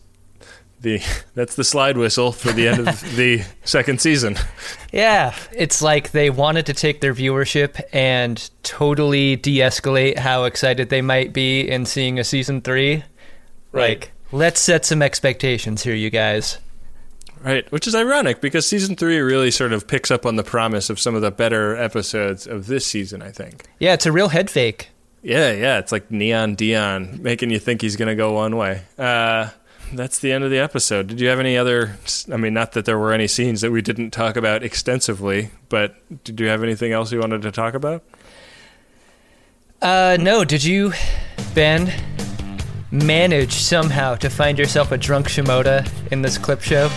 The, 0.80 1.00
that's 1.34 1.54
the 1.54 1.62
slide 1.62 1.96
whistle 1.96 2.32
for 2.32 2.50
the 2.52 2.66
end 2.66 2.88
of 2.88 3.00
the 3.16 3.44
second 3.62 4.00
season. 4.00 4.36
Yeah, 4.92 5.32
it's 5.52 5.80
like 5.80 6.10
they 6.10 6.28
wanted 6.28 6.66
to 6.66 6.74
take 6.74 7.00
their 7.00 7.14
viewership 7.14 7.80
and 7.92 8.50
totally 8.64 9.36
de-escalate 9.36 10.18
how 10.18 10.42
excited 10.42 10.88
they 10.88 11.00
might 11.00 11.32
be 11.32 11.60
in 11.60 11.86
seeing 11.86 12.18
a 12.18 12.24
season 12.24 12.62
3. 12.62 13.04
Right. 13.72 14.00
Like, 14.00 14.12
let's 14.30 14.60
set 14.60 14.84
some 14.84 15.02
expectations 15.02 15.82
here, 15.82 15.94
you 15.94 16.10
guys. 16.10 16.58
Right, 17.42 17.70
which 17.72 17.88
is 17.88 17.94
ironic 17.94 18.40
because 18.40 18.66
season 18.66 18.94
three 18.94 19.18
really 19.18 19.50
sort 19.50 19.72
of 19.72 19.88
picks 19.88 20.12
up 20.12 20.24
on 20.24 20.36
the 20.36 20.44
promise 20.44 20.90
of 20.90 21.00
some 21.00 21.16
of 21.16 21.22
the 21.22 21.32
better 21.32 21.76
episodes 21.76 22.46
of 22.46 22.68
this 22.68 22.86
season, 22.86 23.20
I 23.20 23.32
think. 23.32 23.64
Yeah, 23.80 23.94
it's 23.94 24.06
a 24.06 24.12
real 24.12 24.28
head 24.28 24.48
fake. 24.48 24.90
Yeah, 25.22 25.50
yeah, 25.52 25.78
it's 25.78 25.90
like 25.90 26.10
Neon 26.10 26.54
Deion, 26.56 27.18
making 27.20 27.50
you 27.50 27.58
think 27.58 27.80
he's 27.80 27.96
going 27.96 28.08
to 28.08 28.14
go 28.14 28.32
one 28.32 28.56
way. 28.56 28.82
Uh, 28.96 29.50
that's 29.92 30.20
the 30.20 30.32
end 30.32 30.44
of 30.44 30.50
the 30.50 30.58
episode. 30.58 31.08
Did 31.08 31.20
you 31.20 31.28
have 31.28 31.40
any 31.40 31.56
other? 31.56 31.96
I 32.32 32.36
mean, 32.36 32.54
not 32.54 32.72
that 32.72 32.84
there 32.84 32.98
were 32.98 33.12
any 33.12 33.26
scenes 33.26 33.60
that 33.60 33.70
we 33.72 33.82
didn't 33.82 34.10
talk 34.10 34.36
about 34.36 34.62
extensively, 34.62 35.50
but 35.68 35.96
did 36.24 36.38
you 36.38 36.46
have 36.46 36.62
anything 36.62 36.92
else 36.92 37.12
you 37.12 37.20
wanted 37.20 37.42
to 37.42 37.52
talk 37.52 37.74
about? 37.74 38.04
Uh, 39.80 40.16
no, 40.20 40.44
did 40.44 40.62
you, 40.62 40.92
Ben, 41.54 41.92
manage 42.92 43.54
somehow 43.54 44.14
to 44.16 44.28
find 44.28 44.58
yourself 44.58 44.92
a 44.92 44.98
drunk 44.98 45.26
Shimoda 45.26 45.90
in 46.12 46.22
this 46.22 46.36
clip 46.36 46.60
show? 46.60 46.90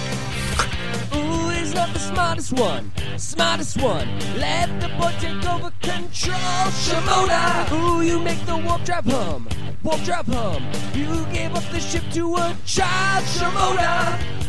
Ooh, 1.16 1.50
is 1.50 1.74
not 1.74 1.92
the 1.94 2.00
smartest 2.00 2.54
one, 2.54 2.92
smartest 3.18 3.82
one. 3.82 4.08
Let 4.38 4.82
the 4.82 4.90
boy 4.90 5.14
take 5.20 5.46
over 5.48 5.72
control. 5.82 6.36
Shimoda, 6.84 7.72
ooh, 7.72 8.02
you 8.02 8.20
make 8.20 8.46
the 8.46 8.58
warp 8.58 8.84
drive 8.84 9.06
hum, 9.06 9.48
warp 9.84 10.02
drive 10.04 10.28
hum. 10.28 10.68
You 10.94 11.26
gave 11.34 11.56
up 11.56 11.64
the 11.72 11.80
ship 11.80 12.04
to 12.14 12.36
a 12.36 12.56
child, 12.66 13.24
Shimoda. 13.26 14.45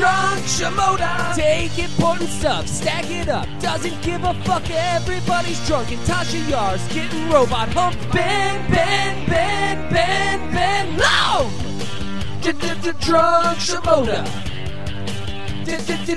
Drunk 0.00 0.40
Shimoda. 0.46 1.34
Take 1.34 1.78
important 1.78 2.30
stuff, 2.30 2.66
stack 2.66 3.10
it 3.10 3.28
up. 3.28 3.46
Doesn't 3.60 4.00
give 4.00 4.24
a 4.24 4.32
fuck, 4.44 4.62
everybody's 4.70 5.60
drunk. 5.66 5.92
And 5.92 6.00
Tasha 6.08 6.48
Yar's 6.48 6.88
getting 6.88 7.28
robot 7.28 7.68
hump. 7.74 7.94
Ben, 8.10 8.70
Ben, 8.70 9.28
Ben, 9.28 9.90
Ben, 9.90 10.52
Ben, 10.52 10.96
no! 10.96 11.50
Drunk 12.40 13.58
Shimoda. 13.58 14.24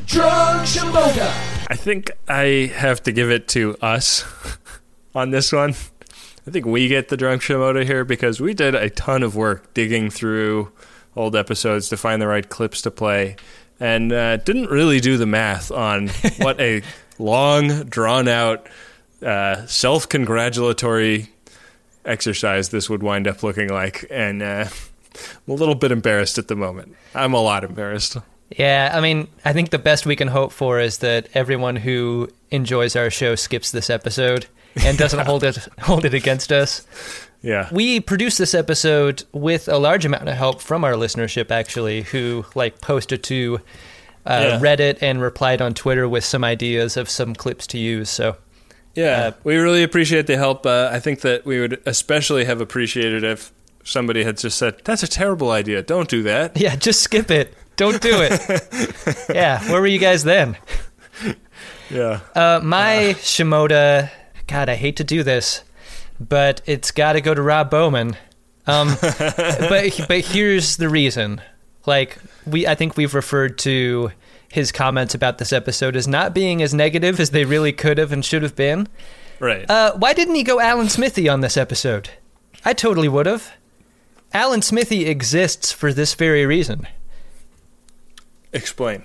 Drunk 0.08 0.66
Shimoda. 0.66 1.28
I 1.68 1.76
think 1.76 2.10
I 2.30 2.72
have 2.74 3.04
to 3.04 3.12
give 3.12 3.30
it 3.30 3.50
to 3.50 3.76
us 3.82 4.24
on 5.14 5.32
this 5.32 5.52
one. 5.52 5.72
I 6.48 6.52
think 6.52 6.66
we 6.66 6.88
get 6.88 7.10
the 7.10 7.18
drunk 7.18 7.42
Shimoda 7.42 7.84
here 7.84 8.06
because 8.06 8.40
we 8.40 8.54
did 8.54 8.76
a 8.76 8.90
ton 8.90 9.24
of 9.24 9.36
work 9.36 9.74
digging 9.74 10.10
through 10.10 10.72
old 11.18 11.36
episodes 11.36 11.90
to 11.90 11.98
find 11.98 12.22
the 12.22 12.28
right 12.28 12.48
clips 12.48 12.82
to 12.84 12.90
play 12.90 13.36
and 13.80 14.12
uh, 14.12 14.38
didn't 14.38 14.70
really 14.70 15.00
do 15.00 15.18
the 15.18 15.26
math 15.26 15.72
on 15.72 16.08
what 16.38 16.60
a 16.60 16.82
long, 17.20 17.84
drawn 17.86 18.28
out, 18.28 18.68
uh, 19.22 19.66
self 19.66 20.08
congratulatory 20.08 21.30
exercise 22.06 22.70
this 22.70 22.90
would 22.90 23.04
wind 23.04 23.28
up 23.28 23.44
looking 23.44 23.70
like. 23.70 24.06
And 24.10 24.42
uh, 24.42 24.68
I'm 25.16 25.54
a 25.54 25.54
little 25.54 25.76
bit 25.76 25.92
embarrassed 25.92 26.38
at 26.38 26.48
the 26.48 26.56
moment. 26.56 26.96
I'm 27.16 27.34
a 27.34 27.42
lot 27.42 27.64
embarrassed. 27.64 28.18
Yeah, 28.58 28.92
I 28.94 29.02
mean, 29.02 29.28
I 29.46 29.54
think 29.54 29.72
the 29.72 29.80
best 29.80 30.06
we 30.06 30.16
can 30.16 30.28
hope 30.28 30.52
for 30.52 30.80
is 30.80 31.00
that 31.00 31.28
everyone 31.34 31.76
who 31.76 32.30
enjoys 32.52 32.96
our 32.96 33.10
show 33.10 33.36
skips 33.36 33.72
this 33.72 33.90
episode 33.90 34.46
and 34.76 34.98
doesn't 34.98 35.20
hold 35.26 35.44
it 35.44 35.58
hold 35.80 36.06
it 36.06 36.14
against 36.14 36.52
us. 36.52 36.86
Yeah. 37.44 37.68
We 37.72 38.00
produced 38.00 38.38
this 38.40 38.54
episode 38.56 39.24
with 39.34 39.68
a 39.68 39.78
large 39.78 40.06
amount 40.06 40.28
of 40.30 40.36
help 40.36 40.62
from 40.62 40.84
our 40.84 40.94
listenership 40.94 41.52
actually 41.52 42.02
who 42.04 42.46
like 42.56 42.80
posted 42.82 43.22
to 43.26 43.60
uh, 44.26 44.40
Yeah. 44.54 44.60
Reddit 44.60 45.00
and 45.02 45.22
replied 45.22 45.62
on 45.62 45.74
Twitter 45.74 46.08
with 46.10 46.24
some 46.24 46.44
ideas 46.44 46.96
of 46.98 47.10
some 47.10 47.36
clips 47.36 47.68
to 47.68 47.78
use. 47.78 48.10
So 48.10 48.38
Yeah, 48.96 49.34
we 49.44 49.58
really 49.58 49.84
appreciate 49.84 50.26
the 50.28 50.38
help. 50.38 50.66
Uh, 50.66 50.90
I 50.92 51.00
think 51.00 51.20
that 51.22 51.46
we 51.46 51.60
would 51.60 51.82
especially 51.86 52.46
have 52.46 52.62
appreciated 52.62 53.24
if 53.26 53.52
somebody 53.84 54.24
had 54.24 54.38
just 54.38 54.58
said, 54.58 54.76
"That's 54.86 55.04
a 55.04 55.08
terrible 55.08 55.52
idea. 55.52 55.82
Don't 55.82 56.08
do 56.08 56.24
that." 56.24 56.56
Yeah, 56.64 56.78
just 56.78 57.02
skip 57.02 57.30
it. 57.30 57.54
Don't 57.76 58.02
do 58.02 58.22
it. 58.22 59.26
yeah, 59.36 59.60
where 59.70 59.82
were 59.82 59.88
you 59.88 60.00
guys 60.00 60.24
then? 60.24 60.56
Yeah. 61.90 62.22
Uh, 62.36 62.62
my 62.64 63.16
Shimoda, 63.18 64.10
God, 64.48 64.70
I 64.70 64.76
hate 64.76 64.96
to 64.98 65.04
do 65.04 65.24
this, 65.24 65.64
but 66.30 66.62
it's 66.66 66.92
got 66.92 67.14
to 67.14 67.22
go 67.22 67.34
to 67.34 67.42
Rob 67.42 67.70
Bowman. 67.70 68.16
Um, 68.66 68.96
but 69.02 70.06
but 70.08 70.26
here's 70.26 70.78
the 70.78 70.90
reason. 70.90 71.42
Like 71.86 72.18
we, 72.46 72.66
I 72.66 72.76
think 72.76 72.96
we've 72.98 73.14
referred 73.14 73.58
to 73.60 74.12
his 74.52 74.72
comments 74.72 75.16
about 75.16 75.40
this 75.40 75.52
episode 75.52 75.96
as 75.96 76.08
not 76.08 76.34
being 76.34 76.62
as 76.62 76.74
negative 76.74 77.20
as 77.20 77.32
they 77.32 77.44
really 77.44 77.74
could 77.74 77.98
have 77.98 78.12
and 78.12 78.24
should 78.24 78.44
have 78.44 78.56
been. 78.56 78.88
Right. 79.40 79.70
Uh, 79.70 79.94
why 79.96 80.14
didn't 80.14 80.36
he 80.36 80.44
go 80.44 80.60
Alan 80.60 80.90
Smithee 80.90 81.28
on 81.28 81.42
this 81.42 81.58
episode? 81.58 82.10
I 82.64 82.74
totally 82.74 83.10
would 83.10 83.26
have. 83.26 83.52
Alan 84.32 84.62
Smithee 84.62 85.06
exists 85.06 85.72
for 85.72 85.92
this 85.92 86.14
very 86.14 86.46
reason. 86.46 86.88
Explain. 88.54 89.04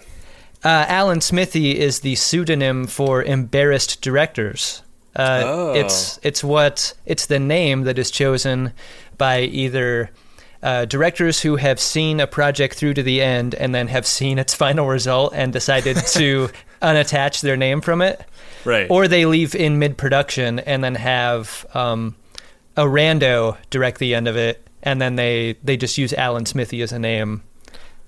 Uh, 0.65 0.85
Alan 0.89 1.21
Smithee 1.21 1.79
is 1.79 2.01
the 2.01 2.15
pseudonym 2.15 2.87
for 2.87 3.23
embarrassed 3.23 4.03
directors. 4.03 4.83
Uh, 5.19 5.43
Oh. 5.45 5.73
It's 5.75 6.19
it's 6.23 6.45
what 6.45 6.95
it's 7.05 7.27
the 7.27 7.39
name 7.41 7.83
that 7.85 7.99
is 7.99 8.11
chosen 8.11 8.73
by 9.17 9.41
either 9.43 10.11
uh, 10.63 10.85
directors 10.85 11.41
who 11.43 11.57
have 11.57 11.79
seen 11.81 12.21
a 12.21 12.27
project 12.27 12.75
through 12.77 12.95
to 12.95 13.03
the 13.03 13.21
end 13.23 13.55
and 13.55 13.75
then 13.75 13.89
have 13.89 14.07
seen 14.07 14.39
its 14.39 14.55
final 14.65 14.87
result 14.89 15.33
and 15.35 15.53
decided 15.53 15.97
to 16.13 16.49
unattach 16.83 17.41
their 17.43 17.57
name 17.57 17.81
from 17.81 18.01
it, 18.03 18.25
Right. 18.65 18.87
or 18.91 19.09
they 19.09 19.25
leave 19.27 19.55
in 19.55 19.79
mid 19.79 19.97
production 19.99 20.59
and 20.61 20.83
then 20.85 20.95
have 20.95 21.67
um, 21.75 22.15
a 22.77 22.83
rando 22.85 23.57
direct 23.71 23.99
the 23.99 24.15
end 24.15 24.29
of 24.29 24.37
it, 24.37 24.65
and 24.83 25.01
then 25.01 25.17
they 25.17 25.57
they 25.65 25.77
just 25.77 25.99
use 25.99 26.13
Alan 26.13 26.47
Smithee 26.47 26.83
as 26.83 26.93
a 26.93 26.99
name 26.99 27.43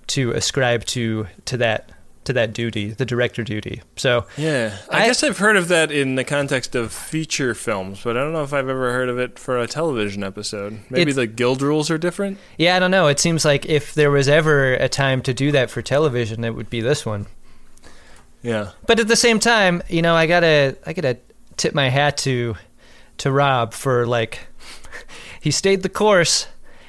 to 0.09 0.31
ascribe 0.33 0.85
to 0.87 1.27
to 1.47 1.57
that 1.57 1.91
to 2.25 2.33
that 2.35 2.53
duty, 2.53 2.91
the 2.91 3.07
director 3.07 3.43
duty. 3.43 3.83
So 3.97 4.27
Yeah, 4.37 4.77
I, 4.91 5.07
guess 5.07 5.23
I've 5.23 5.39
heard 5.39 5.57
of 5.57 5.69
that 5.69 5.91
in 5.91 6.17
the 6.17 6.25
context 6.25 6.75
of 6.75 6.93
feature 6.93 7.55
films, 7.55 8.03
but 8.05 8.17
I 8.17 8.21
don't 8.21 8.33
know 8.33 8.43
if 8.43 8.53
I've 8.53 8.69
ever 8.69 8.93
heard 8.93 9.09
of 9.09 9.19
it 9.19 9.39
for 9.39 9.59
a 9.59 9.67
television 9.67 10.23
episode. 10.23 10.81
Maybe 10.91 11.13
the 11.13 11.27
guild 11.27 11.63
rules 11.63 11.91
are 11.91 11.99
different. 11.99 12.39
yeah, 12.59 12.77
I 12.77 12.79
don't 12.79 12.91
know. 12.91 13.07
It 13.07 13.19
seems 13.19 13.45
like 13.45 13.67
if 13.67 13.95
there 13.95 14.11
was 14.11 14.29
ever 14.29 14.75
a 14.75 14.89
time 14.89 15.23
to 15.23 15.35
do 15.35 15.53
that 15.53 15.71
for 15.71 15.83
television, 15.83 16.45
it 16.45 16.55
would 16.55 16.71
be 16.71 16.81
this 16.81 17.07
one. 17.07 17.27
Yeah. 18.43 18.71
But 18.87 19.01
at 19.01 19.09
the 19.09 19.17
same 19.17 19.39
time, 19.39 19.83
you 19.89 20.03
know, 20.03 20.15
I 20.15 20.27
gotta 20.27 20.77
I 20.87 20.93
gotta 20.93 21.19
tip 21.57 21.75
my 21.75 21.89
hat 21.89 22.19
to 22.19 22.57
to 23.19 23.33
Rob 23.33 23.73
for 23.75 24.07
like 24.07 24.41
he 25.41 25.51
stayed 25.51 25.83
the 25.83 25.89
course, 25.89 26.47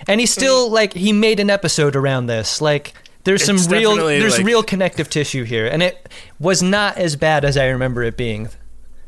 and 0.08 0.20
he 0.20 0.26
mm. 0.26 0.30
still 0.30 0.70
like 0.70 0.94
he 0.94 1.14
made 1.14 1.40
an 1.40 1.50
episode 1.50 1.96
around 1.96 2.28
this. 2.28 2.62
Like 2.62 2.94
there's 3.24 3.44
some 3.44 3.58
real 3.72 3.96
there's 3.96 4.38
like- 4.38 4.46
real 4.46 4.64
connective 4.64 5.10
tissue 5.10 5.44
here, 5.44 5.68
and 5.68 5.84
it 5.84 6.10
was 6.40 6.62
not 6.64 6.98
as 6.98 7.16
bad 7.16 7.46
as 7.46 7.58
I 7.58 7.68
remember 7.68 8.04
it 8.04 8.18
being. 8.18 8.50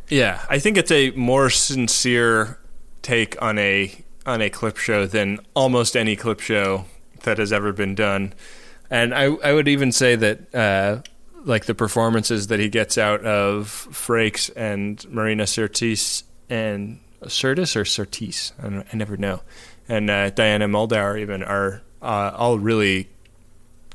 Yeah, 0.10 0.42
I 0.50 0.60
think 0.60 0.78
it's 0.78 0.92
a 0.92 1.12
more 1.12 1.50
sincere 1.50 2.60
take 3.02 3.42
on 3.42 3.58
a 3.58 4.04
on 4.26 4.42
a 4.42 4.50
clip 4.50 4.78
show 4.78 5.06
than 5.06 5.40
almost 5.54 5.98
any 5.98 6.16
clip 6.16 6.40
show 6.40 6.86
that 7.24 7.38
has 7.38 7.52
ever 7.52 7.74
been 7.74 7.96
done. 7.96 8.34
And 8.90 9.14
I, 9.14 9.24
I 9.26 9.54
would 9.54 9.68
even 9.68 9.92
say 9.92 10.16
that, 10.16 10.54
uh, 10.54 11.02
like 11.44 11.66
the 11.66 11.74
performances 11.76 12.48
that 12.48 12.60
he 12.60 12.70
gets 12.70 12.98
out 12.98 13.26
of 13.26 13.88
Frakes 13.92 14.50
and 14.56 15.04
Marina 15.10 15.44
Sirtis 15.44 16.24
and 16.50 17.00
Sirtis 17.24 17.76
or 17.76 17.84
Sirtis, 17.84 18.52
I, 18.60 18.70
don't, 18.70 18.88
I 18.94 18.96
never 18.98 19.18
know, 19.18 19.42
and 19.90 20.10
uh, 20.10 20.30
Diana 20.30 20.68
Muldaur 20.68 21.20
even 21.20 21.44
are 21.44 21.82
uh, 22.02 22.32
all 22.36 22.60
really 22.60 23.10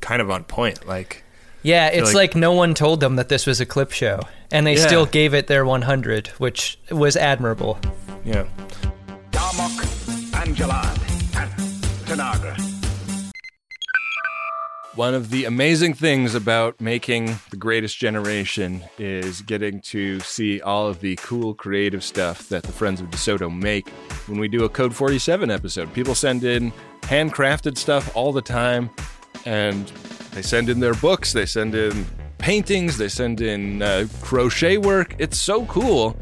kind 0.01 0.21
of 0.21 0.29
on 0.31 0.43
point. 0.43 0.87
Like, 0.87 1.23
Yeah, 1.61 1.87
it's 1.87 2.13
like, 2.13 2.35
no 2.35 2.53
one 2.53 2.73
told 2.73 2.99
them 3.01 3.15
that 3.17 3.27
this 3.29 3.45
was 3.45 3.59
a 3.59 3.65
clip 3.65 3.91
show, 3.91 4.21
and 4.51 4.65
they 4.65 4.75
Yeah. 4.77 4.87
still 4.87 5.05
gave 5.05 5.33
it 5.33 5.47
their 5.47 5.65
100, 5.65 6.27
which 6.37 6.77
was 6.89 7.15
admirable. 7.17 7.77
yeah. 8.23 8.45
Darmok, 9.31 10.43
and 10.45 10.55
Jalad, 10.55 10.97
and 11.37 11.51
Tanagra. 12.07 12.75
One 14.95 15.13
of 15.13 15.29
the 15.29 15.45
amazing 15.45 15.93
things 15.93 16.35
about 16.35 16.81
making 16.81 17.39
The 17.51 17.57
Greatest 17.57 17.97
Generation 17.97 18.83
is 18.97 19.41
getting 19.41 19.79
to 19.81 20.19
see 20.19 20.59
all 20.59 20.87
of 20.87 20.99
the 20.99 21.15
cool 21.17 21.53
creative 21.53 22.03
stuff 22.03 22.49
that 22.49 22.63
the 22.63 22.71
Friends 22.73 22.99
of 22.99 23.07
DeSoto 23.09 23.49
make 23.55 23.87
when 24.27 24.39
we 24.39 24.49
do 24.49 24.65
a 24.65 24.69
Code 24.69 24.93
47 24.93 25.49
episode. 25.51 25.93
People 25.93 26.15
send 26.15 26.43
in 26.43 26.73
handcrafted 27.03 27.77
stuff 27.77 28.13
all 28.15 28.33
the 28.33 28.41
time, 28.41 28.89
and 29.45 29.87
they 30.31 30.41
send 30.41 30.69
in 30.69 30.79
their 30.79 30.93
books, 30.95 31.33
they 31.33 31.45
send 31.45 31.75
in 31.75 32.05
paintings, 32.37 32.97
they 32.97 33.09
send 33.09 33.41
in 33.41 33.81
uh, 33.81 34.07
crochet 34.21 34.77
work. 34.77 35.15
It's 35.19 35.37
so 35.37 35.65
cool. 35.65 36.17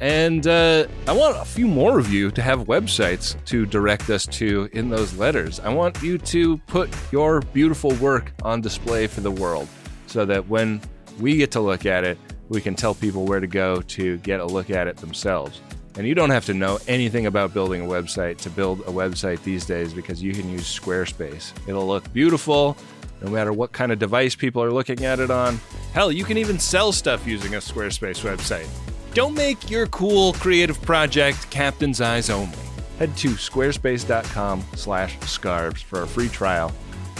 And 0.00 0.46
uh, 0.46 0.86
I 1.06 1.12
want 1.12 1.36
a 1.36 1.44
few 1.44 1.68
more 1.68 1.98
of 1.98 2.10
you 2.10 2.30
to 2.30 2.40
have 2.40 2.60
websites 2.60 3.42
to 3.44 3.66
direct 3.66 4.08
us 4.08 4.24
to 4.26 4.68
in 4.72 4.88
those 4.88 5.14
letters. 5.14 5.60
I 5.60 5.68
want 5.68 6.02
you 6.02 6.16
to 6.16 6.56
put 6.66 6.88
your 7.12 7.42
beautiful 7.42 7.92
work 7.96 8.32
on 8.42 8.62
display 8.62 9.06
for 9.06 9.20
the 9.20 9.30
world 9.30 9.68
so 10.06 10.24
that 10.24 10.48
when 10.48 10.80
we 11.18 11.36
get 11.36 11.50
to 11.52 11.60
look 11.60 11.84
at 11.84 12.04
it, 12.04 12.18
we 12.48 12.62
can 12.62 12.74
tell 12.74 12.94
people 12.94 13.26
where 13.26 13.40
to 13.40 13.46
go 13.46 13.82
to 13.82 14.16
get 14.18 14.40
a 14.40 14.44
look 14.44 14.70
at 14.70 14.88
it 14.88 14.96
themselves. 14.96 15.60
And 15.96 16.06
you 16.06 16.14
don't 16.14 16.30
have 16.30 16.46
to 16.46 16.54
know 16.54 16.78
anything 16.86 17.26
about 17.26 17.52
building 17.52 17.82
a 17.82 17.88
website 17.88 18.38
to 18.38 18.50
build 18.50 18.80
a 18.80 18.92
website 18.92 19.42
these 19.42 19.66
days 19.66 19.92
because 19.92 20.22
you 20.22 20.32
can 20.32 20.48
use 20.50 20.62
Squarespace. 20.62 21.52
It'll 21.68 21.86
look 21.86 22.10
beautiful 22.12 22.76
no 23.20 23.30
matter 23.30 23.52
what 23.52 23.72
kind 23.72 23.92
of 23.92 23.98
device 23.98 24.34
people 24.34 24.62
are 24.62 24.72
looking 24.72 25.04
at 25.04 25.20
it 25.20 25.30
on. 25.30 25.60
Hell, 25.92 26.10
you 26.10 26.24
can 26.24 26.38
even 26.38 26.58
sell 26.58 26.92
stuff 26.92 27.26
using 27.26 27.54
a 27.54 27.58
Squarespace 27.58 28.22
website. 28.24 28.68
Don't 29.12 29.34
make 29.34 29.70
your 29.70 29.86
cool 29.88 30.32
creative 30.34 30.80
project 30.82 31.50
captain's 31.50 32.00
eyes 32.00 32.30
only. 32.30 32.56
Head 32.98 33.16
to 33.18 33.30
squarespace.com 33.30 34.64
slash 34.76 35.18
scarves 35.20 35.82
for 35.82 36.02
a 36.02 36.06
free 36.06 36.28
trial. 36.28 36.72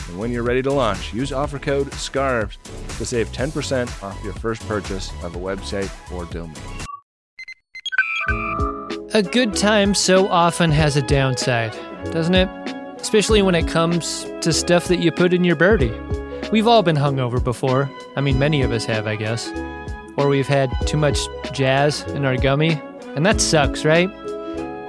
And 0.09 0.19
when 0.19 0.31
you're 0.31 0.43
ready 0.43 0.63
to 0.63 0.73
launch, 0.73 1.13
use 1.13 1.33
offer 1.33 1.59
code 1.59 1.93
SCARVES 1.93 2.59
to 2.99 3.05
save 3.05 3.29
10% 3.33 4.03
off 4.03 4.23
your 4.23 4.33
first 4.35 4.67
purchase 4.69 5.11
of 5.23 5.37
a 5.37 5.39
website 5.39 5.91
or 6.13 6.25
domain. 6.27 6.55
A 9.13 9.25
good 9.25 9.57
time 9.57 9.93
so 9.93 10.29
often 10.29 10.71
has 10.71 10.97
a 10.97 11.03
downside, 11.03 11.73
doesn't 12.13 12.37
it? 12.37 12.49
Especially 13.01 13.43
when 13.43 13.57
it 13.57 13.67
comes 13.67 14.25
to 14.41 14.53
stuff 14.53 14.87
that 14.87 15.01
you 15.01 15.11
put 15.11 15.33
in 15.33 15.43
your 15.43 15.57
birdie. 15.57 15.93
We've 16.53 16.69
all 16.69 16.85
been 16.85 16.95
hungover 16.95 17.43
before. 17.43 17.91
I 18.15 18.21
mean, 18.21 18.39
many 18.39 18.63
of 18.63 18.71
us 18.71 18.85
have, 18.85 19.09
I 19.09 19.17
guess. 19.17 19.51
Or 20.17 20.29
we've 20.29 20.47
had 20.47 20.71
too 20.87 20.97
much 20.97 21.19
jazz 21.53 22.03
in 22.03 22.25
our 22.25 22.37
gummy. 22.37 22.81
And 23.17 23.27
that 23.27 23.41
sucks, 23.41 23.85
right? 23.85 24.09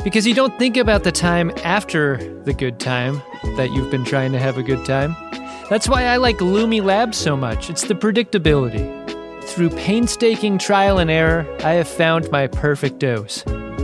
Because 0.03 0.27
you 0.27 0.35
don't 0.35 0.55
think 0.59 0.77
about 0.77 1.03
the 1.03 1.11
time 1.11 1.51
after 1.63 2.17
the 2.43 2.53
good 2.53 2.79
time 2.79 3.23
that 3.57 3.71
you've 3.71 3.89
been 3.89 4.05
trying 4.05 4.33
to 4.33 4.39
have 4.39 4.59
a 4.59 4.63
good 4.63 4.85
time. 4.85 5.15
That's 5.67 5.89
why 5.89 6.03
I 6.03 6.17
like 6.17 6.37
Lumi 6.37 6.83
Labs 6.83 7.17
so 7.17 7.35
much. 7.35 7.71
It's 7.71 7.85
the 7.85 7.95
predictability. 7.95 8.99
Through 9.45 9.71
painstaking 9.71 10.59
trial 10.59 10.99
and 10.99 11.09
error, 11.09 11.47
I 11.63 11.71
have 11.71 11.87
found 11.87 12.29
my 12.29 12.45
perfect 12.45 12.99
dose. 12.99 13.43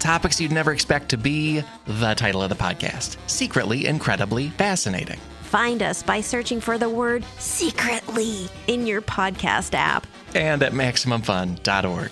Topics 0.00 0.40
you'd 0.40 0.50
never 0.50 0.72
expect 0.72 1.10
to 1.10 1.18
be 1.18 1.62
the 1.86 2.14
title 2.14 2.42
of 2.42 2.48
the 2.48 2.56
podcast 2.56 3.16
Secretly 3.26 3.86
Incredibly 3.86 4.48
Fascinating. 4.48 5.20
Find 5.42 5.82
us 5.82 6.02
by 6.02 6.22
searching 6.22 6.60
for 6.60 6.78
the 6.78 6.88
word 6.88 7.24
secretly 7.38 8.48
in 8.66 8.86
your 8.86 9.02
podcast 9.02 9.74
app. 9.74 10.06
And 10.34 10.62
at 10.62 10.72
MaximumFun.org. 10.72 12.10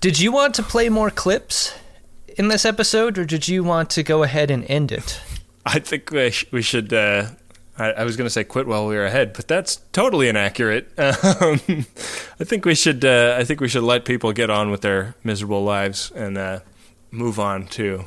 Did 0.00 0.18
you 0.18 0.32
want 0.32 0.54
to 0.54 0.62
play 0.62 0.88
more 0.88 1.10
clips 1.10 1.74
in 2.38 2.48
this 2.48 2.64
episode, 2.64 3.18
or 3.18 3.26
did 3.26 3.46
you 3.48 3.62
want 3.62 3.90
to 3.90 4.02
go 4.02 4.22
ahead 4.22 4.50
and 4.50 4.64
end 4.64 4.90
it? 4.90 5.20
I 5.66 5.78
think 5.78 6.10
we, 6.10 6.30
sh- 6.30 6.46
we 6.50 6.62
should. 6.62 6.92
Uh, 6.92 7.26
I, 7.80 7.92
I 7.92 8.04
was 8.04 8.16
going 8.16 8.26
to 8.26 8.30
say 8.30 8.44
quit 8.44 8.66
while 8.66 8.86
we 8.86 8.94
were 8.94 9.06
ahead, 9.06 9.32
but 9.32 9.48
that's 9.48 9.76
totally 9.92 10.28
inaccurate. 10.28 10.92
Um, 11.40 11.60
I 12.38 12.44
think 12.44 12.64
we 12.64 12.74
should. 12.74 13.04
Uh, 13.04 13.36
I 13.38 13.44
think 13.44 13.60
we 13.60 13.68
should 13.68 13.82
let 13.82 14.04
people 14.04 14.32
get 14.32 14.50
on 14.50 14.70
with 14.70 14.80
their 14.82 15.14
miserable 15.24 15.62
lives 15.64 16.10
and 16.14 16.36
uh, 16.36 16.60
move 17.10 17.38
on 17.38 17.66
to 17.68 18.04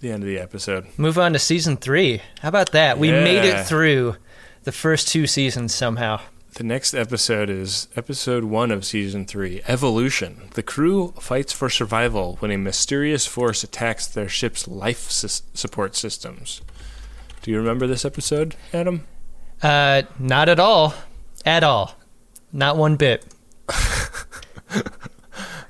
the 0.00 0.10
end 0.10 0.22
of 0.22 0.26
the 0.26 0.38
episode. 0.38 0.86
Move 0.96 1.18
on 1.18 1.32
to 1.32 1.38
season 1.38 1.76
three. 1.76 2.20
How 2.40 2.48
about 2.48 2.72
that? 2.72 2.98
We 2.98 3.10
made 3.10 3.44
it 3.44 3.66
through 3.66 4.16
the 4.64 4.72
first 4.72 5.08
two 5.08 5.26
seasons 5.26 5.74
somehow. 5.74 6.20
The 6.54 6.64
next 6.64 6.92
episode 6.94 7.48
is 7.48 7.88
episode 7.96 8.44
one 8.44 8.70
of 8.70 8.84
season 8.84 9.24
three 9.26 9.62
Evolution. 9.66 10.50
The 10.54 10.62
crew 10.62 11.12
fights 11.18 11.52
for 11.52 11.70
survival 11.70 12.36
when 12.40 12.50
a 12.50 12.58
mysterious 12.58 13.26
force 13.26 13.64
attacks 13.64 14.06
their 14.06 14.28
ship's 14.28 14.66
life 14.68 15.10
sus- 15.10 15.42
support 15.54 15.94
systems. 15.96 16.60
Do 17.42 17.50
you 17.50 17.56
remember 17.56 17.86
this 17.86 18.04
episode, 18.04 18.54
Adam? 18.72 19.06
Uh, 19.62 20.02
not 20.18 20.48
at 20.48 20.58
all. 20.58 20.94
At 21.44 21.62
all. 21.64 21.96
Not 22.52 22.76
one 22.76 22.96
bit. 22.96 23.24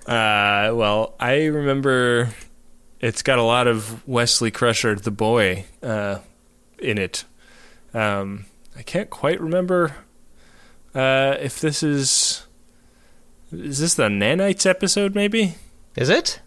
Uh, 0.07 0.73
well, 0.75 1.15
I 1.21 1.45
remember 1.45 2.31
it's 3.01 3.23
got 3.23 3.39
a 3.39 3.43
lot 3.43 3.69
of 3.69 4.07
Wesley 4.07 4.51
Crusher, 4.51 4.97
the 4.97 5.13
boy, 5.13 5.65
uh, 5.83 6.19
in 6.79 6.99
it. 6.99 7.25
Um, 7.95 8.47
I 8.77 8.83
can't 8.83 9.11
quite 9.11 9.41
remember 9.41 9.95
uh, 10.95 11.37
if 11.41 11.61
this 11.61 11.83
is. 11.83 12.47
Is 13.53 13.79
this 13.79 13.95
the 13.95 14.09
Nanites 14.09 14.67
episode, 14.67 15.15
maybe? 15.15 15.55
Is 15.95 16.09
it? 16.09 16.41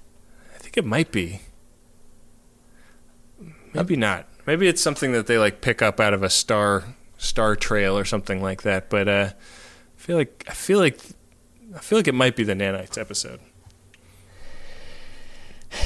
I 0.53 0.57
think 0.57 0.75
it 0.75 0.85
might 0.85 1.11
be. 1.11 1.41
Maybe 3.73 3.95
not. 3.95 4.27
Maybe 4.45 4.67
it's 4.67 4.81
something 4.81 5.11
that 5.13 5.27
they 5.27 5.37
like 5.37 5.61
pick 5.61 5.81
up 5.81 5.99
out 5.99 6.13
of 6.13 6.23
a 6.23 6.29
star 6.29 6.94
star 7.17 7.55
trail 7.55 7.97
or 7.97 8.05
something 8.05 8.41
like 8.41 8.61
that. 8.63 8.89
But 8.89 9.07
uh, 9.07 9.29
I 9.31 10.01
feel 10.01 10.17
like 10.17 10.43
I 10.47 10.53
feel 10.53 10.79
like 10.79 10.99
I 11.75 11.79
feel 11.79 11.97
like 11.99 12.07
it 12.07 12.13
might 12.15 12.35
be 12.35 12.43
the 12.43 12.53
Nanites 12.53 12.97
episode. 12.97 13.39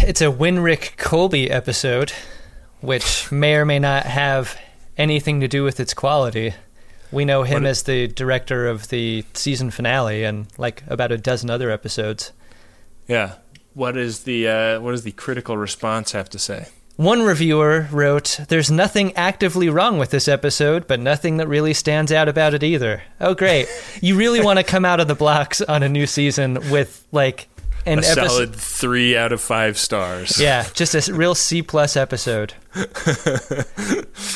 It's 0.02 0.22
a 0.22 0.26
Winrich 0.26 0.96
Kolbe 0.98 1.50
episode, 1.50 2.12
which 2.82 3.32
may 3.32 3.56
or 3.56 3.66
may 3.66 3.80
not 3.80 4.06
have 4.06 4.58
anything 4.98 5.40
to 5.40 5.48
do 5.48 5.64
with 5.64 5.80
its 5.80 5.94
quality. 5.94 6.54
We 7.12 7.26
know 7.26 7.44
him 7.44 7.64
What- 7.64 7.70
as 7.70 7.84
the 7.84 8.08
director 8.08 8.68
of 8.68 8.90
the 8.90 9.26
season 9.34 9.72
finale 9.72 10.24
and 10.24 10.48
like 10.58 10.84
about 10.88 11.12
a 11.12 11.18
dozen 11.18 11.50
other 11.50 11.72
episodes. 11.72 12.32
Yeah. 13.08 13.36
What 13.74 13.98
is 13.98 14.24
the 14.24 14.48
uh, 14.48 14.80
what 14.82 14.92
does 14.92 15.04
the 15.04 15.12
critical 15.14 15.58
response 15.58 16.12
have 16.12 16.30
to 16.32 16.40
say? 16.40 16.68
One 17.00 17.22
reviewer 17.24 17.88
wrote, 17.94 18.42
There's 18.50 18.70
nothing 18.70 19.16
actively 19.16 19.70
wrong 19.70 20.00
with 20.00 20.10
this 20.10 20.28
episode, 20.28 20.86
but 20.86 21.00
nothing 21.00 21.38
that 21.38 21.48
really 21.48 21.74
stands 21.74 22.12
out 22.12 22.28
about 22.28 22.54
it 22.54 22.62
either. 22.62 23.04
Oh, 23.22 23.34
great. 23.34 23.70
You 24.02 24.18
really 24.18 24.42
want 24.44 24.60
to 24.60 24.64
come 24.66 24.84
out 24.84 25.00
of 25.00 25.08
the 25.08 25.16
blocks 25.16 25.62
on 25.62 25.82
a 25.82 25.88
new 25.88 26.06
season 26.06 26.56
with, 26.70 27.06
like, 27.14 27.48
an 27.86 28.00
a 28.00 28.02
episode. 28.02 28.28
solid 28.28 28.56
three 28.56 29.16
out 29.16 29.32
of 29.32 29.40
five 29.40 29.78
stars. 29.78 30.38
Yeah, 30.42 30.68
just 30.74 30.94
a 30.94 31.14
real 31.14 31.36
C 31.36 31.62
plus 31.62 31.96
episode. 31.96 32.54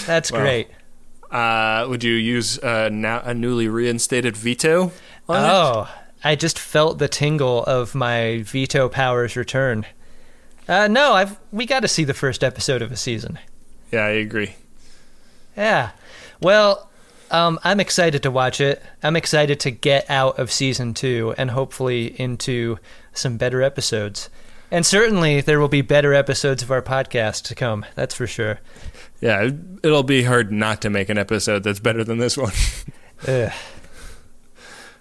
That's 0.06 0.32
Wow. 0.32 0.40
great. 0.40 0.70
Uh, 1.30 1.86
would 1.90 2.02
you 2.06 2.14
use 2.14 2.60
uh, 2.60 2.88
now 2.94 3.22
a 3.26 3.34
newly 3.34 3.68
reinstated 3.68 4.38
veto? 4.38 4.94
On 5.28 5.36
it? 5.44 5.50
Oh, 5.50 5.90
I 6.24 6.36
just 6.36 6.58
felt 6.58 6.98
the 6.98 7.10
tingle 7.10 7.64
of 7.66 7.94
my 7.94 8.42
veto 8.46 8.88
powers 8.88 9.36
return. 9.36 9.86
Uh, 10.68 10.88
no, 10.88 11.14
I've 11.14 11.38
we 11.52 11.66
got 11.66 11.82
to 11.82 11.88
see 11.88 12.04
the 12.04 12.14
first 12.14 12.44
episode 12.44 12.82
of 12.82 12.92
a 12.92 12.96
season. 12.98 13.38
Yeah, 13.92 14.06
I 14.06 14.10
agree. 14.12 14.56
Yeah. 15.58 15.92
Well, 16.42 16.90
um, 17.32 17.60
I'm 17.64 17.80
excited 17.80 18.24
to 18.24 18.32
watch 18.32 18.62
it. 18.62 18.82
I'm 19.02 19.16
excited 19.16 19.60
to 19.62 19.72
get 19.72 20.10
out 20.10 20.40
of 20.40 20.52
season 20.52 20.94
two 20.94 21.34
and 21.38 21.52
hopefully 21.52 22.20
into 22.20 22.80
some 23.14 23.38
better 23.38 23.62
episodes. 23.62 24.30
And 24.72 24.86
certainly 24.86 25.42
there 25.42 25.60
will 25.60 25.68
be 25.68 25.82
better 25.82 26.14
episodes 26.14 26.64
of 26.64 26.72
our 26.72 26.82
podcast 26.82 27.44
to 27.44 27.56
come. 27.56 27.86
That's 27.96 28.16
for 28.16 28.26
sure. 28.26 28.60
Yeah, 29.22 29.42
it- 29.44 29.56
it'll 29.84 30.02
be 30.04 30.24
hard 30.24 30.52
not 30.52 30.82
to 30.82 30.90
make 30.90 31.10
an 31.10 31.18
episode 31.18 31.64
that's 31.64 31.80
better 31.80 32.04
than 32.04 32.18
this 32.18 32.38
one. 32.38 32.54
Ugh. 33.28 33.52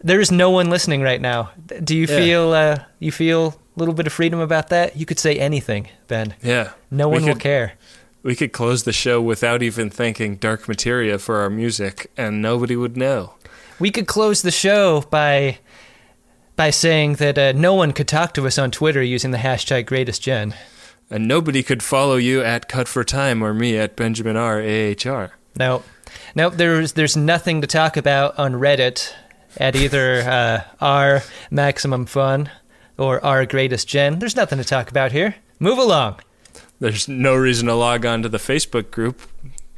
There's 0.05 0.30
no 0.32 0.51
one 0.51 0.68
listening 0.68 1.01
right 1.02 1.20
now. 1.20 1.52
Do 1.82 1.97
you 1.97 2.06
Yeah. 2.06 2.16
feel 2.18 2.52
uh, 2.52 2.78
you 2.98 3.12
feel 3.12 3.59
little 3.77 3.94
bit 3.94 4.07
of 4.07 4.12
freedom 4.12 4.40
about 4.40 4.69
that? 4.69 4.97
You 4.97 5.07
could 5.07 5.19
say 5.19 5.39
anything, 5.39 5.89
Ben. 6.09 6.35
yeah. 6.43 6.73
No 6.90 7.09
one 7.09 7.24
will 7.24 7.36
care. 7.36 7.74
We 8.23 8.36
could 8.36 8.53
close 8.53 8.85
the 8.85 8.93
show 8.93 9.20
without 9.20 9.62
even 9.62 9.90
thanking 9.90 10.36
Dark 10.36 10.69
Materia 10.69 11.19
for 11.19 11.39
our 11.40 11.51
music, 11.51 12.11
and 12.16 12.40
nobody 12.40 12.77
would 12.77 12.97
know. 12.97 13.35
We 13.81 13.90
could 13.90 14.07
close 14.07 14.43
the 14.43 14.53
show 14.53 15.01
by 15.11 15.59
by 16.55 16.70
saying 16.70 17.15
that 17.15 17.39
uh, 17.39 17.53
no 17.53 17.74
one 17.74 17.93
could 17.93 18.07
talk 18.07 18.35
to 18.35 18.47
us 18.47 18.59
on 18.59 18.70
Twitter 18.70 19.03
using 19.03 19.31
the 19.32 19.39
hashtag 19.39 19.86
GreatestGen. 19.86 20.55
And 21.11 21.27
nobody 21.27 21.62
could 21.62 21.82
follow 21.82 22.16
you 22.16 22.43
at 22.43 22.69
Cut 22.69 22.86
for 22.86 23.03
Time 23.03 23.43
or 23.43 23.53
me 23.53 23.77
at 23.77 23.97
Benjamin 23.97 24.36
R 24.36 24.61
A 24.61 24.65
H 24.66 25.07
R. 25.07 25.32
No, 25.57 25.82
no. 26.35 26.49
There's 26.49 26.93
there's 26.93 27.16
nothing 27.16 27.61
to 27.61 27.66
talk 27.66 27.97
about 27.97 28.39
on 28.39 28.53
Reddit 28.53 29.12
at 29.57 29.74
either 29.74 30.20
uh, 30.23 30.61
our 30.81 31.23
maximum 31.51 32.07
fun 32.07 32.51
or 33.02 33.24
our 33.24 33.44
greatest 33.46 33.88
gen. 33.88 34.18
There's 34.18 34.36
nothing 34.36 34.58
to 34.58 34.64
talk 34.64 34.90
about 34.90 35.12
here. 35.12 35.34
Move 35.58 35.78
along. 35.78 36.20
There's 36.80 37.08
no 37.08 37.34
reason 37.34 37.66
to 37.68 37.74
log 37.74 38.04
on 38.06 38.22
to 38.22 38.28
the 38.28 38.38
Facebook 38.38 38.90
group, 38.90 39.20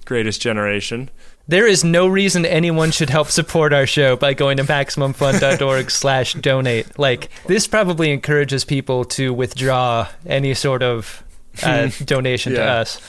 Greatest 0.05 0.41
Generation. 0.41 1.11
There 1.47 1.67
is 1.67 1.85
no 1.85 2.07
reason 2.07 2.47
anyone 2.47 2.91
should 2.91 3.11
help 3.11 3.29
support 3.29 3.75
our 3.75 3.87
show 3.87 4.17
by 4.17 4.33
going 4.33 4.57
to 4.57 4.65
maximumfun.org 4.65 5.91
slash 5.91 6.33
donate. 6.35 6.99
Like, 6.99 7.29
this 7.47 7.67
probably 7.67 8.11
encourages 8.13 8.65
people 8.65 9.05
to 9.07 9.35
withdraw 9.35 10.09
any 10.25 10.55
sort 10.55 10.83
of 10.83 11.23
uh, 11.63 11.91
donation 12.05 12.55
to 12.55 12.63
us. 12.65 13.01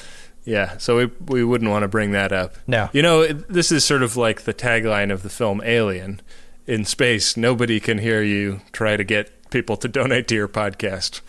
Yeah, 0.44 0.78
so 0.78 0.98
we 0.98 1.06
we 1.28 1.44
wouldn't 1.44 1.72
want 1.72 1.84
to 1.84 1.88
bring 1.88 2.12
that 2.12 2.32
up. 2.32 2.56
No. 2.68 2.90
You 2.94 3.02
know, 3.02 3.22
it- 3.22 3.48
this 3.48 3.72
is 3.72 3.84
sort 3.86 4.04
of 4.04 4.16
like 4.18 4.42
the 4.44 4.54
tagline 4.54 5.12
of 5.12 5.24
the 5.24 5.30
film 5.30 5.62
Alien. 5.64 6.22
In 6.68 6.84
space, 6.84 7.38
nobody 7.38 7.80
can 7.80 8.00
hear 8.00 8.22
you 8.22 8.62
try 8.72 8.98
to 8.98 9.04
get 9.04 9.35
people 9.56 9.78
to 9.78 9.88
donate 9.88 10.28
to 10.28 10.36
your 10.36 10.50
podcast. 10.50 11.22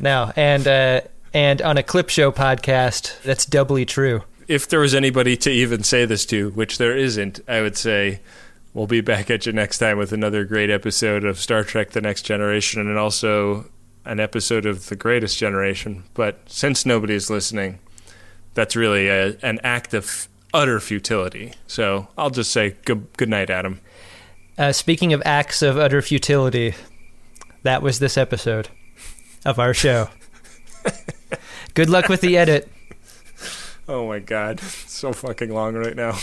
Now, 0.00 0.32
and, 0.36 0.66
uh, 0.66 1.02
and 1.34 1.60
on 1.60 1.76
a 1.76 1.82
Clip 1.82 2.08
Show 2.08 2.32
podcast, 2.32 3.20
that's 3.20 3.44
doubly 3.44 3.84
true. 3.84 4.22
If 4.46 4.66
there 4.66 4.80
was 4.80 4.94
anybody 4.94 5.36
to 5.36 5.50
even 5.50 5.82
say 5.82 6.06
this 6.06 6.24
to, 6.26 6.48
which 6.52 6.78
there 6.78 6.96
isn't, 6.96 7.40
I 7.46 7.60
would 7.60 7.76
say 7.76 8.20
we'll 8.72 8.86
be 8.86 9.02
back 9.02 9.30
at 9.30 9.44
you 9.44 9.52
next 9.52 9.80
time 9.80 9.98
with 9.98 10.14
another 10.14 10.46
great 10.46 10.70
episode 10.70 11.26
of 11.26 11.38
Star 11.38 11.62
Trek 11.62 11.90
The 11.90 12.00
Next 12.00 12.22
Generation 12.22 12.80
and 12.80 12.96
also 12.96 13.66
an 14.06 14.18
episode 14.18 14.64
of 14.64 14.86
The 14.86 14.96
Greatest 14.96 15.36
Generation. 15.36 16.04
But 16.14 16.38
since 16.46 16.86
nobody 16.86 17.12
is 17.12 17.28
listening, 17.28 17.80
that's 18.54 18.76
really 18.76 19.08
a, 19.08 19.36
an 19.42 19.60
act 19.62 19.92
of 19.92 20.26
utter 20.54 20.80
futility. 20.80 21.52
So 21.66 22.08
I'll 22.16 22.30
just 22.30 22.50
say 22.50 22.76
good, 22.86 23.06
good 23.18 23.28
night, 23.28 23.50
Adam. 23.50 23.82
Uh, 24.56 24.72
speaking 24.72 25.12
of 25.12 25.20
acts 25.26 25.60
of 25.60 25.76
utter 25.76 26.00
futility, 26.00 26.74
that 27.62 27.82
was 27.82 27.98
this 27.98 28.16
episode 28.16 28.68
of 29.44 29.58
our 29.58 29.74
show. 29.74 30.08
Good 31.74 31.88
luck 31.90 32.08
with 32.08 32.20
the 32.20 32.36
edit. 32.36 32.70
Oh 33.88 34.06
my 34.06 34.18
god, 34.18 34.58
it's 34.58 34.92
so 34.92 35.12
fucking 35.12 35.52
long 35.52 35.74
right 35.74 35.96
now. 35.96 36.18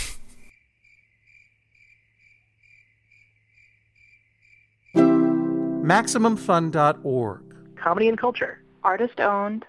MaximumFun.org. 5.86 7.42
Comedy 7.76 8.08
and 8.08 8.18
culture. 8.18 8.60
Artist 8.82 9.20
owned. 9.20 9.64